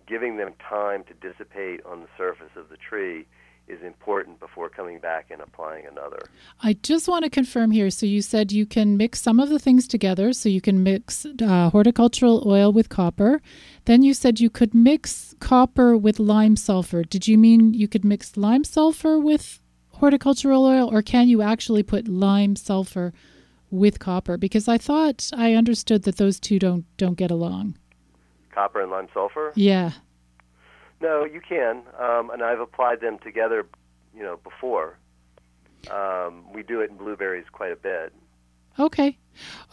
giving 0.07 0.37
them 0.37 0.53
time 0.69 1.05
to 1.05 1.15
dissipate 1.15 1.81
on 1.87 2.01
the 2.01 2.09
surface 2.19 2.51
of 2.57 2.69
the 2.69 2.77
tree 2.77 3.27
is 3.69 3.81
important 3.83 4.41
before 4.41 4.69
coming 4.69 4.99
back 4.99 5.31
and 5.31 5.41
applying 5.41 5.87
another. 5.87 6.19
I 6.63 6.75
just 6.83 7.09
want 7.09 7.25
to 7.25 7.31
confirm 7.31 7.71
here. 7.71 7.91
So 7.91 8.07
you 8.07 8.21
said 8.21 8.51
you 8.51 8.67
can 8.67 8.97
mix 8.97 9.23
some 9.23 9.39
of 9.39 9.49
the 9.49 9.59
things 9.59 9.87
together. 9.87 10.33
So 10.33 10.49
you 10.49 10.61
can 10.61 10.83
mix 10.83 11.25
uh, 11.25 11.71
horticultural 11.71 12.43
oil 12.47 12.73
with 12.73 12.89
copper. 12.89 13.41
Then 13.85 14.03
you 14.03 14.15
said 14.15 14.41
you 14.41 14.51
could 14.51 14.75
mix 14.75 15.35
copper 15.41 15.97
with 15.97 16.19
lime 16.19 16.57
sulfur. 16.57 17.05
Did 17.05 17.29
you 17.29 17.39
mean 17.39 17.73
you 17.73 17.89
could 17.89 18.05
mix 18.05 18.37
lime 18.37 18.65
sulfur 18.65 19.19
with 19.19 19.62
horticultural 20.03 20.65
oil, 20.65 20.93
or 20.93 21.01
can 21.01 21.29
you 21.29 21.43
actually 21.43 21.83
put 21.83 22.09
lime 22.09 22.57
sulfur 22.57 23.13
with 23.71 23.99
copper? 23.99 24.37
Because 24.37 24.67
I 24.67 24.77
thought 24.77 25.31
I 25.33 25.55
understood 25.55 26.03
that 26.03 26.17
those 26.17 26.41
two 26.41 26.59
don't 26.59 26.85
don't 26.97 27.17
get 27.17 27.31
along 27.31 27.77
copper 28.53 28.81
and 28.81 28.91
lime 28.91 29.09
sulfur? 29.13 29.53
Yeah. 29.55 29.93
No, 31.01 31.25
you 31.25 31.41
can, 31.41 31.83
um, 31.99 32.31
and 32.31 32.43
I've 32.43 32.61
applied 32.61 33.01
them 33.01 33.19
together, 33.19 33.67
you 34.15 34.23
know, 34.23 34.39
before. 34.45 34.99
Um, 35.91 36.45
we 36.53 36.63
do 36.63 36.81
it 36.81 36.91
in 36.91 36.97
blueberries 36.97 37.47
quite 37.51 37.73
a 37.73 37.77
bit. 37.77 38.13
Okay. 38.79 39.19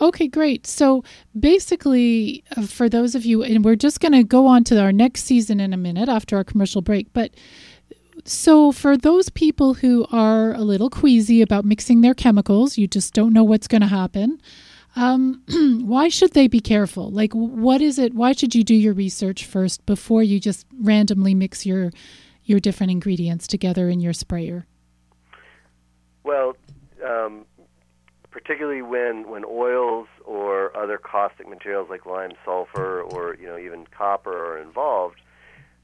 Okay, 0.01 0.27
great. 0.27 0.65
So 0.65 1.03
basically, 1.39 2.43
uh, 2.57 2.65
for 2.65 2.89
those 2.89 3.13
of 3.13 3.25
you, 3.25 3.43
and 3.43 3.63
we're 3.63 3.75
just 3.75 3.99
going 3.99 4.13
to 4.13 4.23
go 4.23 4.47
on 4.47 4.63
to 4.65 4.81
our 4.81 4.91
next 4.91 5.25
season 5.25 5.59
in 5.59 5.73
a 5.73 5.77
minute 5.77 6.09
after 6.09 6.35
our 6.35 6.43
commercial 6.43 6.81
break, 6.81 7.13
but 7.13 7.31
So, 8.25 8.71
for 8.71 8.97
those 8.97 9.29
people 9.29 9.75
who 9.75 10.05
are 10.11 10.53
a 10.53 10.61
little 10.61 10.89
queasy 10.89 11.41
about 11.41 11.65
mixing 11.65 12.01
their 12.01 12.13
chemicals, 12.13 12.77
you 12.77 12.87
just 12.87 13.13
don't 13.13 13.33
know 13.33 13.43
what's 13.43 13.67
going 13.67 13.81
to 13.81 13.87
happen. 13.87 14.41
Um, 14.95 15.43
why 15.85 16.09
should 16.09 16.33
they 16.33 16.47
be 16.47 16.59
careful? 16.59 17.09
Like, 17.09 17.33
what 17.33 17.81
is 17.81 17.99
it? 17.99 18.13
Why 18.13 18.33
should 18.33 18.55
you 18.55 18.63
do 18.63 18.75
your 18.75 18.93
research 18.93 19.45
first 19.45 19.85
before 19.85 20.23
you 20.23 20.39
just 20.39 20.65
randomly 20.81 21.33
mix 21.33 21.65
your 21.65 21.91
your 22.43 22.59
different 22.59 22.91
ingredients 22.91 23.45
together 23.47 23.89
in 23.89 23.99
your 23.99 24.13
sprayer? 24.13 24.65
Well, 26.23 26.57
um, 27.05 27.45
particularly 28.31 28.81
when 28.81 29.29
when 29.29 29.45
oils 29.45 30.07
or 30.25 30.75
other 30.75 30.97
caustic 30.97 31.47
materials 31.47 31.89
like 31.89 32.05
lime 32.05 32.31
sulfur 32.43 33.01
or 33.01 33.35
you 33.39 33.47
know 33.47 33.57
even 33.57 33.85
copper 33.95 34.53
are 34.53 34.57
involved, 34.57 35.21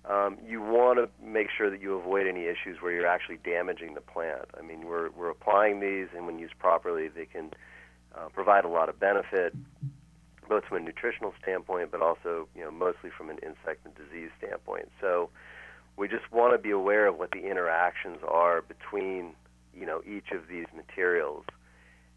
um, 0.09 0.37
you 0.45 0.61
want 0.61 0.99
to 0.99 1.09
make 1.25 1.47
sure 1.55 1.69
that 1.69 1.81
you 1.81 1.95
avoid 1.95 2.27
any 2.27 2.45
issues 2.45 2.81
where 2.81 2.91
you're 2.91 3.07
actually 3.07 3.37
damaging 3.43 3.95
the 3.95 4.01
plant. 4.01 4.45
I 4.57 4.61
mean, 4.61 4.85
we're 4.85 5.09
we're 5.11 5.29
applying 5.29 5.79
these, 5.79 6.07
and 6.15 6.25
when 6.25 6.37
used 6.37 6.57
properly, 6.59 7.07
they 7.07 7.25
can 7.25 7.51
uh, 8.15 8.29
provide 8.33 8.65
a 8.65 8.67
lot 8.67 8.87
of 8.87 8.99
benefit, 8.99 9.55
both 10.47 10.65
from 10.65 10.77
a 10.77 10.79
nutritional 10.79 11.33
standpoint, 11.41 11.91
but 11.91 12.01
also 12.01 12.47
you 12.55 12.63
know 12.63 12.71
mostly 12.71 13.09
from 13.09 13.29
an 13.29 13.37
insect 13.37 13.85
and 13.85 13.95
disease 13.95 14.29
standpoint. 14.37 14.89
So 15.01 15.29
we 15.97 16.07
just 16.07 16.31
want 16.31 16.53
to 16.53 16.59
be 16.59 16.71
aware 16.71 17.07
of 17.07 17.17
what 17.17 17.31
the 17.31 17.49
interactions 17.49 18.19
are 18.27 18.61
between 18.61 19.33
you 19.73 19.87
know 19.87 20.01
each 20.05 20.31
of 20.31 20.47
these 20.47 20.67
materials, 20.75 21.45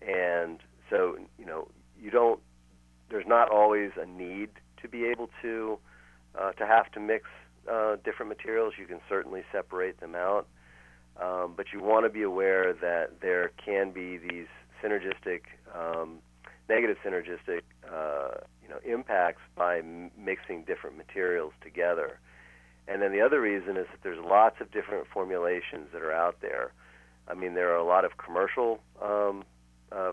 and 0.02 0.58
so 0.90 1.16
you 1.38 1.46
know 1.46 1.68
you 1.98 2.10
don't. 2.10 2.40
There's 3.10 3.26
not 3.26 3.50
always 3.50 3.92
a 3.98 4.04
need 4.04 4.50
to 4.82 4.88
be 4.88 5.06
able 5.06 5.30
to 5.40 5.78
uh, 6.38 6.52
to 6.52 6.66
have 6.66 6.92
to 6.92 7.00
mix 7.00 7.24
uh, 7.70 7.96
different 8.04 8.28
materials. 8.28 8.74
You 8.78 8.86
can 8.86 9.00
certainly 9.08 9.42
separate 9.52 10.00
them 10.00 10.14
out, 10.14 10.46
um, 11.20 11.54
but 11.56 11.66
you 11.72 11.82
want 11.82 12.04
to 12.04 12.10
be 12.10 12.22
aware 12.22 12.72
that 12.72 13.20
there 13.20 13.50
can 13.64 13.90
be 13.90 14.18
these 14.18 14.46
synergistic, 14.82 15.42
um, 15.74 16.18
negative 16.68 16.96
synergistic, 17.04 17.62
uh, 17.90 18.38
you 18.62 18.68
know, 18.68 18.78
impacts 18.84 19.42
by 19.56 19.78
m- 19.78 20.10
mixing 20.18 20.62
different 20.62 20.96
materials 20.96 21.52
together. 21.62 22.18
And 22.86 23.02
then 23.02 23.12
the 23.12 23.20
other 23.20 23.40
reason 23.40 23.76
is 23.76 23.86
that 23.90 24.02
there's 24.02 24.18
lots 24.24 24.60
of 24.60 24.70
different 24.70 25.06
formulations 25.12 25.88
that 25.92 26.02
are 26.02 26.12
out 26.12 26.40
there. 26.40 26.72
I 27.28 27.34
mean, 27.34 27.54
there 27.54 27.70
are 27.72 27.76
a 27.76 27.84
lot 27.84 28.04
of 28.06 28.16
commercial 28.16 28.80
um, 29.02 29.44
uh, 29.92 30.12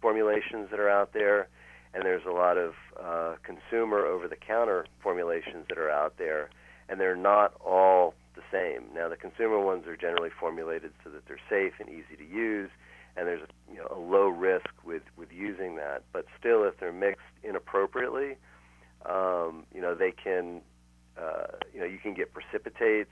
formulations 0.00 0.70
that 0.70 0.80
are 0.80 0.88
out 0.90 1.12
there, 1.12 1.48
and 1.94 2.04
there's 2.04 2.26
a 2.26 2.32
lot 2.32 2.58
of 2.58 2.74
uh, 3.00 3.36
consumer 3.44 4.04
over-the-counter 4.04 4.86
formulations 5.00 5.66
that 5.68 5.78
are 5.78 5.90
out 5.90 6.18
there, 6.18 6.50
and 6.88 7.00
they're 7.00 7.16
not 7.16 7.54
all 7.64 8.14
the 8.34 8.42
same. 8.52 8.84
Now, 8.94 9.08
the 9.08 9.16
consumer 9.16 9.58
ones 9.58 9.86
are 9.86 9.96
generally 9.96 10.30
formulated 10.30 10.92
so 11.04 11.10
that 11.10 11.26
they're 11.26 11.40
safe 11.50 11.74
and 11.80 11.88
easy 11.88 12.16
to 12.16 12.24
use, 12.24 12.70
and 13.16 13.26
there's 13.26 13.42
a, 13.42 13.72
you 13.72 13.78
know, 13.78 13.88
a 13.90 13.98
low 13.98 14.28
risk 14.28 14.70
with, 14.84 15.02
with 15.16 15.28
using 15.32 15.76
that. 15.76 16.04
But 16.12 16.26
still, 16.38 16.64
if 16.64 16.78
they're 16.78 16.92
mixed 16.92 17.26
inappropriately, 17.42 18.36
um, 19.06 19.64
you 19.74 19.80
know, 19.80 19.94
they 19.94 20.12
can, 20.12 20.60
uh, 21.20 21.56
you 21.72 21.80
know, 21.80 21.86
you 21.86 21.98
can 21.98 22.14
get 22.14 22.32
precipitates. 22.32 23.10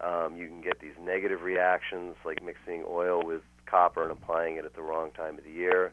Um, 0.00 0.36
you 0.36 0.48
can 0.48 0.60
get 0.60 0.80
these 0.80 0.94
negative 1.00 1.42
reactions 1.42 2.16
like 2.24 2.42
mixing 2.42 2.84
oil 2.88 3.22
with 3.24 3.42
copper 3.66 4.02
and 4.02 4.12
applying 4.12 4.56
it 4.56 4.64
at 4.64 4.74
the 4.74 4.82
wrong 4.82 5.10
time 5.12 5.38
of 5.38 5.44
the 5.44 5.50
year. 5.50 5.92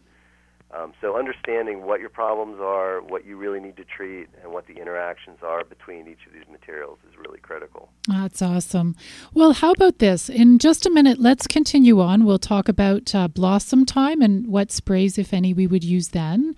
Um, 0.74 0.94
so 1.02 1.18
understanding 1.18 1.86
what 1.86 2.00
your 2.00 2.10
problems 2.10 2.60
are, 2.62 3.02
what 3.02 3.26
you 3.26 3.36
really 3.36 3.60
need 3.60 3.76
to 3.78 3.84
treat, 3.84 4.28
and 4.42 4.54
what 4.54 4.68
the 4.68 4.76
interactions 4.76 5.40
are 5.44 5.66
between 5.66 6.08
each 6.08 6.26
of 6.26 6.34
these 6.34 6.48
materials 6.50 6.98
is 7.10 7.18
really 7.18 7.40
critical. 7.40 7.90
That's 8.08 8.42
awesome. 8.42 8.96
Well, 9.34 9.52
how 9.52 9.72
about 9.72 10.00
this? 10.00 10.30
In 10.30 10.60
just 10.60 10.86
a 10.86 10.90
minute, 10.90 11.20
let's 11.20 11.46
continue 11.46 12.00
on. 12.00 12.24
We'll 12.24 12.40
talk 12.40 12.70
about 12.70 13.14
uh, 13.14 13.28
blossom 13.28 13.86
time 13.86 14.22
and 14.22 14.48
what 14.48 14.72
sprays, 14.72 15.18
if 15.18 15.34
any, 15.34 15.54
we 15.54 15.68
would 15.68 15.84
use 15.84 16.10
then. 16.10 16.56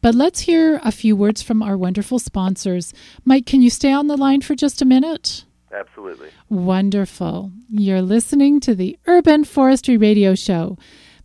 But 0.00 0.16
let's 0.16 0.40
hear 0.40 0.80
a 0.82 0.90
few 0.90 1.14
words 1.14 1.42
from 1.42 1.62
our 1.62 1.76
wonderful 1.76 2.18
sponsors. 2.18 2.92
Mike, 3.24 3.46
can 3.46 3.62
you 3.62 3.70
stay 3.70 3.92
on 3.92 4.08
the 4.08 4.16
line 4.16 4.40
for 4.40 4.56
just 4.56 4.82
a 4.82 4.84
minute? 4.84 5.44
Absolutely. 5.72 6.28
Wonderful. 6.48 7.52
You're 7.70 8.02
listening 8.02 8.60
to 8.60 8.74
the 8.74 8.98
Urban 9.06 9.44
Forestry 9.44 9.96
Radio 9.96 10.34
Show 10.34 10.76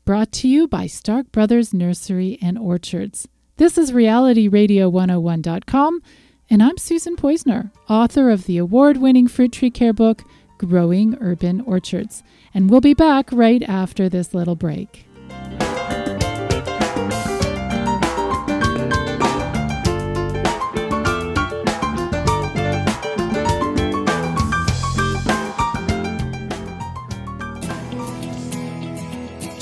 brought 0.08 0.32
to 0.32 0.48
you 0.48 0.68
by 0.70 0.88
Stark 0.88 1.30
Brothers 1.34 1.74
Nursery 1.74 2.40
and 2.42 2.58
Orchards. 2.58 3.28
This 3.58 3.78
is 3.78 3.92
RealityRadio101.com, 3.92 6.02
and 6.50 6.64
I'm 6.64 6.78
Susan 6.78 7.18
Poizner, 7.18 7.72
author 7.90 8.30
of 8.30 8.46
the 8.46 8.58
award 8.58 8.96
winning 8.96 9.28
fruit 9.28 9.52
tree 9.52 9.70
care 9.70 9.92
book, 9.92 10.24
Growing 10.58 11.18
Urban 11.20 11.60
Orchards. 11.60 12.24
And 12.54 12.70
we'll 12.70 12.80
be 12.80 12.94
back 12.94 13.30
right 13.34 13.62
after 13.64 14.08
this 14.08 14.34
little 14.34 14.56
break. 14.56 15.07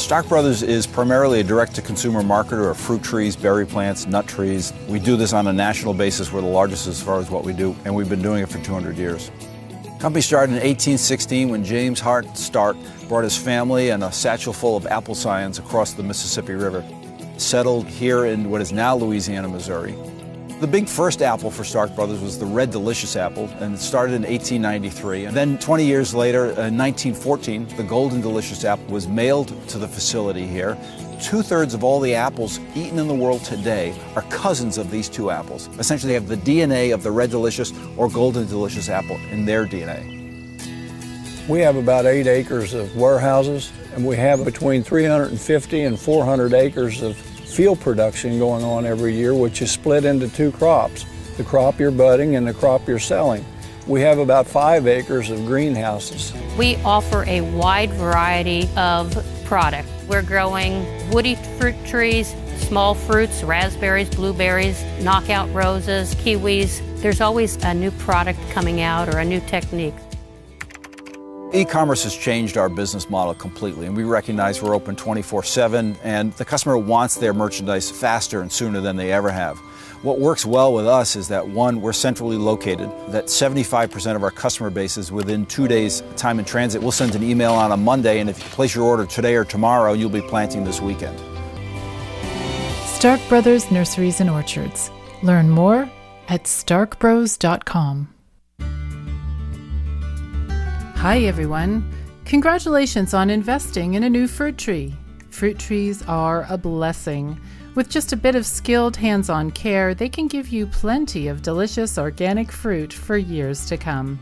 Stark 0.06 0.30
Brothers 0.30 0.62
is 0.62 0.86
primarily 0.86 1.40
a 1.40 1.44
direct-to-consumer 1.44 2.22
marketer 2.22 2.70
of 2.70 2.78
fruit 2.78 3.02
trees, 3.02 3.36
berry 3.36 3.66
plants, 3.66 4.06
nut 4.06 4.28
trees. 4.28 4.72
We 4.88 5.00
do 5.00 5.18
this 5.18 5.34
on 5.34 5.48
a 5.48 5.52
national 5.52 5.96
basis. 5.96 6.32
We're 6.32 6.42
the 6.42 6.48
largest 6.48 6.86
as 6.86 7.02
far 7.02 7.20
as 7.20 7.32
what 7.32 7.44
we 7.44 7.54
do, 7.54 7.76
and 7.86 7.96
we've 7.96 8.08
been 8.08 8.22
doing 8.22 8.44
it 8.44 8.48
for 8.48 8.60
200 8.60 8.98
years. 8.98 9.32
Company 9.98 10.22
started 10.22 10.52
in 10.52 10.58
1816 10.58 11.50
when 11.50 11.64
James 11.66 12.00
Hart 12.00 12.38
Stark 12.38 12.78
brought 13.08 13.24
his 13.24 13.36
family 13.36 13.90
and 13.90 14.04
a 14.04 14.12
satchel 14.12 14.54
full 14.54 14.78
of 14.78 14.86
apple 14.86 15.16
scions 15.16 15.58
across 15.58 15.94
the 15.94 16.04
Mississippi 16.04 16.54
River. 16.54 16.86
Settled 17.38 17.88
here 17.88 18.26
in 18.26 18.52
what 18.52 18.62
is 18.62 18.72
now 18.72 18.96
Louisiana, 18.96 19.48
Missouri. 19.48 19.96
The 20.62 20.68
big 20.68 20.88
first 20.88 21.22
apple 21.22 21.52
for 21.52 21.66
Stark 21.66 21.94
Brothers 21.96 22.22
was 22.22 22.40
the 22.40 22.46
Red 22.46 22.72
Delicious 22.72 23.18
apple, 23.18 23.50
and 23.60 23.76
it 23.76 23.80
started 23.80 24.14
in 24.14 24.22
1893. 24.22 25.26
And 25.26 25.36
then 25.36 25.58
20 25.60 25.84
years 25.84 26.16
later, 26.16 26.46
uh, 26.46 26.68
in 26.68 26.78
1914, 26.78 27.68
the 27.76 27.84
Golden 27.84 28.22
Delicious 28.22 28.64
apple 28.64 28.86
was 28.86 29.06
mailed 29.06 29.50
to 29.68 29.78
the 29.78 29.88
facility 29.88 30.48
here. 30.48 30.78
Two 31.22 31.42
thirds 31.42 31.74
of 31.74 31.84
all 31.84 32.00
the 32.00 32.16
apples 32.16 32.62
eaten 32.74 33.00
in 33.00 33.10
the 33.10 33.14
world 33.14 33.44
today 33.44 33.94
are 34.16 34.22
cousins 34.24 34.78
of 34.78 34.90
these 34.90 35.10
two 35.10 35.30
apples. 35.30 35.68
Essentially, 35.78 36.14
they 36.14 36.14
have 36.14 36.30
the 36.30 36.38
DNA 36.38 36.94
of 36.94 37.04
the 37.04 37.12
Red 37.12 37.32
Delicious 37.32 37.74
or 37.98 38.10
Golden 38.10 38.48
Delicious 38.48 38.88
apple 38.88 39.18
in 39.32 39.44
their 39.44 39.66
DNA. 39.66 40.10
We 41.50 41.60
have 41.60 41.76
about 41.76 42.06
eight 42.06 42.28
acres 42.28 42.74
of 42.74 42.96
warehouses, 42.96 43.74
and 43.94 44.06
we 44.06 44.16
have 44.16 44.46
between 44.46 44.84
350 44.84 45.82
and 45.82 46.00
400 46.00 46.54
acres 46.54 47.02
of 47.02 47.18
field 47.56 47.80
production 47.80 48.38
going 48.38 48.66
on 48.66 48.86
every 48.86 49.16
year, 49.16 49.34
which 49.34 49.62
is 49.62 49.72
split 49.72 50.04
into 50.04 50.28
two 50.28 50.52
crops 50.52 51.06
the 51.38 51.44
crop 51.44 51.80
you're 51.80 51.92
budding 51.92 52.36
and 52.36 52.48
the 52.48 52.54
crop 52.54 52.88
you're 52.88 53.00
selling. 53.00 53.44
We 53.88 54.02
have 54.02 54.20
about 54.20 54.48
five 54.48 54.88
acres 54.88 55.30
of 55.30 55.46
greenhouses. 55.46 56.34
We 56.58 56.78
offer 56.78 57.26
a 57.28 57.42
wide 57.42 57.92
variety 57.92 58.70
of 58.78 59.14
product. 59.44 59.90
We're 60.08 60.22
growing 60.22 60.86
woody 61.12 61.36
fruit 61.58 61.76
trees, 61.86 62.34
small 62.58 62.96
fruits, 62.96 63.44
raspberries, 63.44 64.10
blueberries, 64.10 64.82
knockout 65.02 65.54
roses, 65.54 66.16
kiwis. 66.16 66.82
There's 67.02 67.22
always 67.22 67.58
a 67.64 67.74
new 67.74 67.92
product 67.92 68.40
coming 68.52 68.82
out 68.82 69.14
or 69.14 69.20
a 69.20 69.26
new 69.26 69.42
technique. 69.42 69.94
E-commerce 71.54 72.04
has 72.04 72.16
changed 72.16 72.58
our 72.58 72.68
business 72.68 73.10
model 73.10 73.34
completely, 73.34 73.86
and 73.86 73.96
we 73.96 74.04
recognize 74.04 74.62
we're 74.62 74.76
open 74.76 74.96
24/7, 74.96 75.96
and 76.04 76.34
the 76.34 76.44
customer 76.44 76.78
wants 76.78 77.16
their 77.16 77.34
merchandise 77.34 77.90
faster 77.90 78.42
and 78.42 78.52
sooner 78.52 78.82
than 78.82 78.98
they 78.98 79.12
ever 79.14 79.30
have. 79.30 79.58
What 80.02 80.20
works 80.20 80.46
well 80.46 80.74
with 80.74 80.86
us 80.86 81.16
is 81.16 81.30
that 81.30 81.48
one, 81.48 81.82
we're 81.82 81.94
centrally 81.94 82.38
located, 82.38 82.92
that 83.10 83.30
75% 83.30 84.16
of 84.16 84.24
our 84.24 84.32
customer 84.32 84.70
base 84.70 84.98
is 84.98 85.12
within 85.12 85.46
two 85.46 85.68
days 85.68 86.04
time 86.18 86.40
in 86.40 86.46
transit. 86.46 86.82
We'll 86.82 86.92
send 86.92 87.16
an 87.16 87.24
email 87.24 87.54
on 87.54 87.72
a 87.72 87.78
Monday, 87.78 88.20
and 88.20 88.30
if 88.30 88.38
you 88.38 88.50
place 88.50 88.76
your 88.76 88.84
order 88.84 89.06
today 89.06 89.36
or 89.36 89.46
tomorrow, 89.46 89.94
you'll 89.94 90.10
be 90.10 90.22
planting 90.22 90.66
this 90.66 90.82
weekend. 90.82 91.18
Stark 92.86 93.22
Brothers 93.30 93.72
Nurseries 93.72 94.20
and 94.20 94.30
Orchards. 94.30 94.92
Learn 95.24 95.50
more 95.50 95.90
at 96.28 96.44
starkbros.com. 96.44 98.15
Hi, 101.06 101.20
everyone. 101.20 101.88
Congratulations 102.26 103.14
on 103.14 103.30
investing 103.30 103.94
in 103.94 104.02
a 104.02 104.10
new 104.10 104.28
fruit 104.28 104.58
tree. 104.58 104.96
Fruit 105.30 105.60
trees 105.60 106.02
are 106.08 106.48
a 106.50 106.58
blessing. 106.58 107.40
With 107.76 107.92
just 107.92 108.12
a 108.12 108.18
bit 108.18 108.34
of 108.34 108.44
skilled 108.44 108.98
hands 108.98 109.30
on 109.30 109.52
care, 109.52 109.94
they 109.94 110.10
can 110.10 110.26
give 110.26 110.48
you 110.48 110.66
plenty 110.66 111.28
of 111.28 111.44
delicious 111.44 112.00
organic 112.00 112.52
fruit 112.52 112.92
for 112.92 113.18
years 113.18 113.68
to 113.68 113.78
come. 113.78 114.18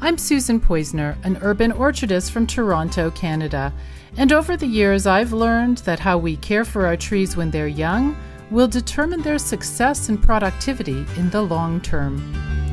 I'm 0.00 0.16
Susan 0.16 0.62
Poizner, 0.62 1.22
an 1.22 1.36
urban 1.42 1.70
orchardist 1.70 2.30
from 2.30 2.46
Toronto, 2.46 3.10
Canada, 3.10 3.70
and 4.16 4.32
over 4.32 4.56
the 4.56 4.66
years 4.66 5.06
I've 5.06 5.34
learned 5.34 5.76
that 5.84 6.00
how 6.00 6.16
we 6.16 6.38
care 6.38 6.64
for 6.64 6.86
our 6.86 6.96
trees 6.96 7.36
when 7.36 7.50
they're 7.50 7.68
young 7.68 8.16
will 8.50 8.66
determine 8.66 9.20
their 9.20 9.38
success 9.38 10.08
and 10.08 10.22
productivity 10.22 11.04
in 11.18 11.28
the 11.28 11.42
long 11.42 11.82
term. 11.82 12.69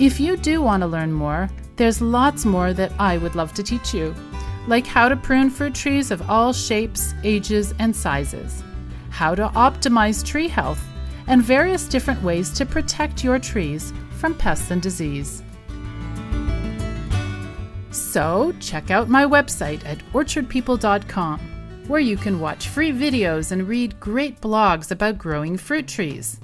If 0.00 0.18
you 0.18 0.36
do 0.36 0.60
want 0.60 0.80
to 0.80 0.88
learn 0.88 1.12
more, 1.12 1.48
there's 1.76 2.00
lots 2.00 2.44
more 2.44 2.72
that 2.72 2.90
I 2.98 3.16
would 3.16 3.36
love 3.36 3.54
to 3.54 3.62
teach 3.62 3.94
you, 3.94 4.12
like 4.66 4.84
how 4.84 5.08
to 5.08 5.14
prune 5.14 5.50
fruit 5.50 5.72
trees 5.72 6.10
of 6.10 6.28
all 6.28 6.52
shapes, 6.52 7.14
ages, 7.22 7.72
and 7.78 7.94
sizes, 7.94 8.64
how 9.10 9.36
to 9.36 9.46
optimize 9.50 10.26
tree 10.26 10.48
health, 10.48 10.82
and 11.28 11.40
various 11.40 11.86
different 11.86 12.20
ways 12.24 12.50
to 12.54 12.66
protect 12.66 13.22
your 13.22 13.38
trees 13.38 13.92
from 14.18 14.34
pests 14.34 14.72
and 14.72 14.82
disease. 14.82 15.44
So, 17.92 18.52
check 18.58 18.90
out 18.90 19.08
my 19.08 19.24
website 19.24 19.86
at 19.86 19.98
orchardpeople.com, 20.12 21.38
where 21.86 22.00
you 22.00 22.16
can 22.16 22.40
watch 22.40 22.66
free 22.66 22.90
videos 22.90 23.52
and 23.52 23.68
read 23.68 24.00
great 24.00 24.40
blogs 24.40 24.90
about 24.90 25.18
growing 25.18 25.56
fruit 25.56 25.86
trees. 25.86 26.40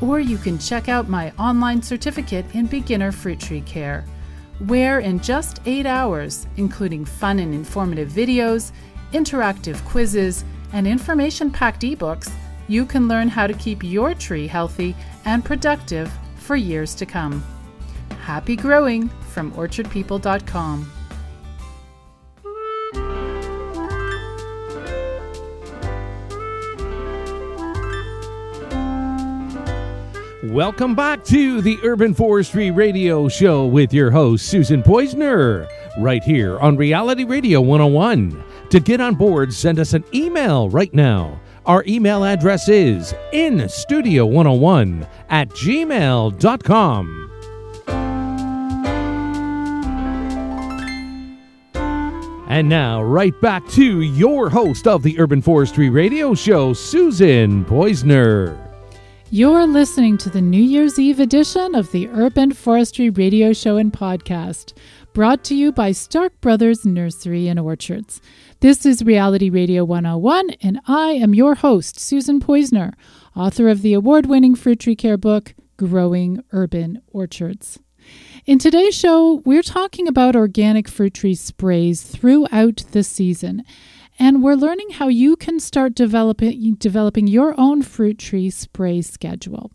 Or 0.00 0.18
you 0.18 0.38
can 0.38 0.58
check 0.58 0.88
out 0.88 1.08
my 1.08 1.32
online 1.38 1.82
certificate 1.82 2.46
in 2.54 2.66
beginner 2.66 3.12
fruit 3.12 3.40
tree 3.40 3.60
care, 3.60 4.04
where 4.66 5.00
in 5.00 5.20
just 5.20 5.60
eight 5.66 5.86
hours, 5.86 6.46
including 6.56 7.04
fun 7.04 7.38
and 7.38 7.54
informative 7.54 8.10
videos, 8.10 8.72
interactive 9.12 9.82
quizzes, 9.84 10.44
and 10.72 10.86
information 10.86 11.50
packed 11.50 11.82
ebooks, 11.82 12.32
you 12.68 12.86
can 12.86 13.08
learn 13.08 13.28
how 13.28 13.46
to 13.46 13.54
keep 13.54 13.82
your 13.82 14.14
tree 14.14 14.46
healthy 14.46 14.94
and 15.24 15.44
productive 15.44 16.10
for 16.36 16.56
years 16.56 16.94
to 16.94 17.04
come. 17.04 17.44
Happy 18.20 18.54
growing 18.54 19.08
from 19.32 19.50
orchardpeople.com. 19.52 20.99
Welcome 30.44 30.94
back 30.94 31.22
to 31.24 31.60
the 31.60 31.78
Urban 31.82 32.14
Forestry 32.14 32.70
Radio 32.70 33.28
Show 33.28 33.66
with 33.66 33.92
your 33.92 34.10
host, 34.10 34.46
Susan 34.46 34.82
Poizner, 34.82 35.68
right 35.98 36.24
here 36.24 36.58
on 36.60 36.78
Reality 36.78 37.24
Radio 37.24 37.60
101. 37.60 38.42
To 38.70 38.80
get 38.80 39.02
on 39.02 39.16
board, 39.16 39.52
send 39.52 39.78
us 39.78 39.92
an 39.92 40.02
email 40.14 40.70
right 40.70 40.94
now. 40.94 41.38
Our 41.66 41.84
email 41.86 42.24
address 42.24 42.70
is 42.70 43.12
instudio101 43.34 45.06
at 45.28 45.50
gmail.com. 45.50 47.30
And 52.48 52.66
now, 52.66 53.02
right 53.02 53.38
back 53.42 53.68
to 53.72 54.00
your 54.00 54.48
host 54.48 54.86
of 54.86 55.02
the 55.02 55.20
Urban 55.20 55.42
Forestry 55.42 55.90
Radio 55.90 56.32
Show, 56.32 56.72
Susan 56.72 57.62
Poizner. 57.66 58.69
You're 59.32 59.64
listening 59.64 60.18
to 60.18 60.28
the 60.28 60.40
New 60.40 60.60
Year's 60.60 60.98
Eve 60.98 61.20
edition 61.20 61.76
of 61.76 61.92
the 61.92 62.08
Urban 62.08 62.50
Forestry 62.50 63.10
Radio 63.10 63.52
Show 63.52 63.76
and 63.76 63.92
Podcast, 63.92 64.72
brought 65.12 65.44
to 65.44 65.54
you 65.54 65.70
by 65.70 65.92
Stark 65.92 66.40
Brothers 66.40 66.84
Nursery 66.84 67.46
and 67.46 67.60
Orchards. 67.60 68.20
This 68.58 68.84
is 68.84 69.04
Reality 69.04 69.48
Radio 69.48 69.84
101, 69.84 70.50
and 70.62 70.80
I 70.88 71.10
am 71.10 71.32
your 71.32 71.54
host, 71.54 72.00
Susan 72.00 72.40
Poizner, 72.40 72.94
author 73.36 73.68
of 73.68 73.82
the 73.82 73.94
award 73.94 74.26
winning 74.26 74.56
fruit 74.56 74.80
tree 74.80 74.96
care 74.96 75.16
book, 75.16 75.54
Growing 75.76 76.42
Urban 76.50 77.00
Orchards. 77.12 77.78
In 78.46 78.58
today's 78.58 78.96
show, 78.96 79.42
we're 79.44 79.62
talking 79.62 80.08
about 80.08 80.34
organic 80.34 80.88
fruit 80.88 81.14
tree 81.14 81.36
sprays 81.36 82.02
throughout 82.02 82.82
the 82.90 83.04
season 83.04 83.62
and 84.20 84.42
we're 84.42 84.54
learning 84.54 84.90
how 84.90 85.08
you 85.08 85.34
can 85.34 85.58
start 85.58 85.94
developing 85.94 86.74
developing 86.74 87.26
your 87.26 87.58
own 87.58 87.80
fruit 87.80 88.18
tree 88.18 88.50
spray 88.50 89.00
schedule. 89.00 89.72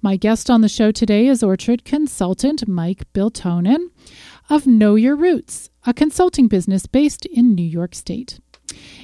My 0.00 0.16
guest 0.16 0.48
on 0.48 0.60
the 0.60 0.68
show 0.68 0.92
today 0.92 1.26
is 1.26 1.42
orchard 1.42 1.84
consultant 1.84 2.66
Mike 2.68 3.12
Biltonen 3.12 3.90
of 4.48 4.66
Know 4.66 4.94
Your 4.94 5.16
Roots, 5.16 5.70
a 5.84 5.92
consulting 5.92 6.46
business 6.46 6.86
based 6.86 7.26
in 7.26 7.54
New 7.54 7.64
York 7.64 7.96
State. 7.96 8.38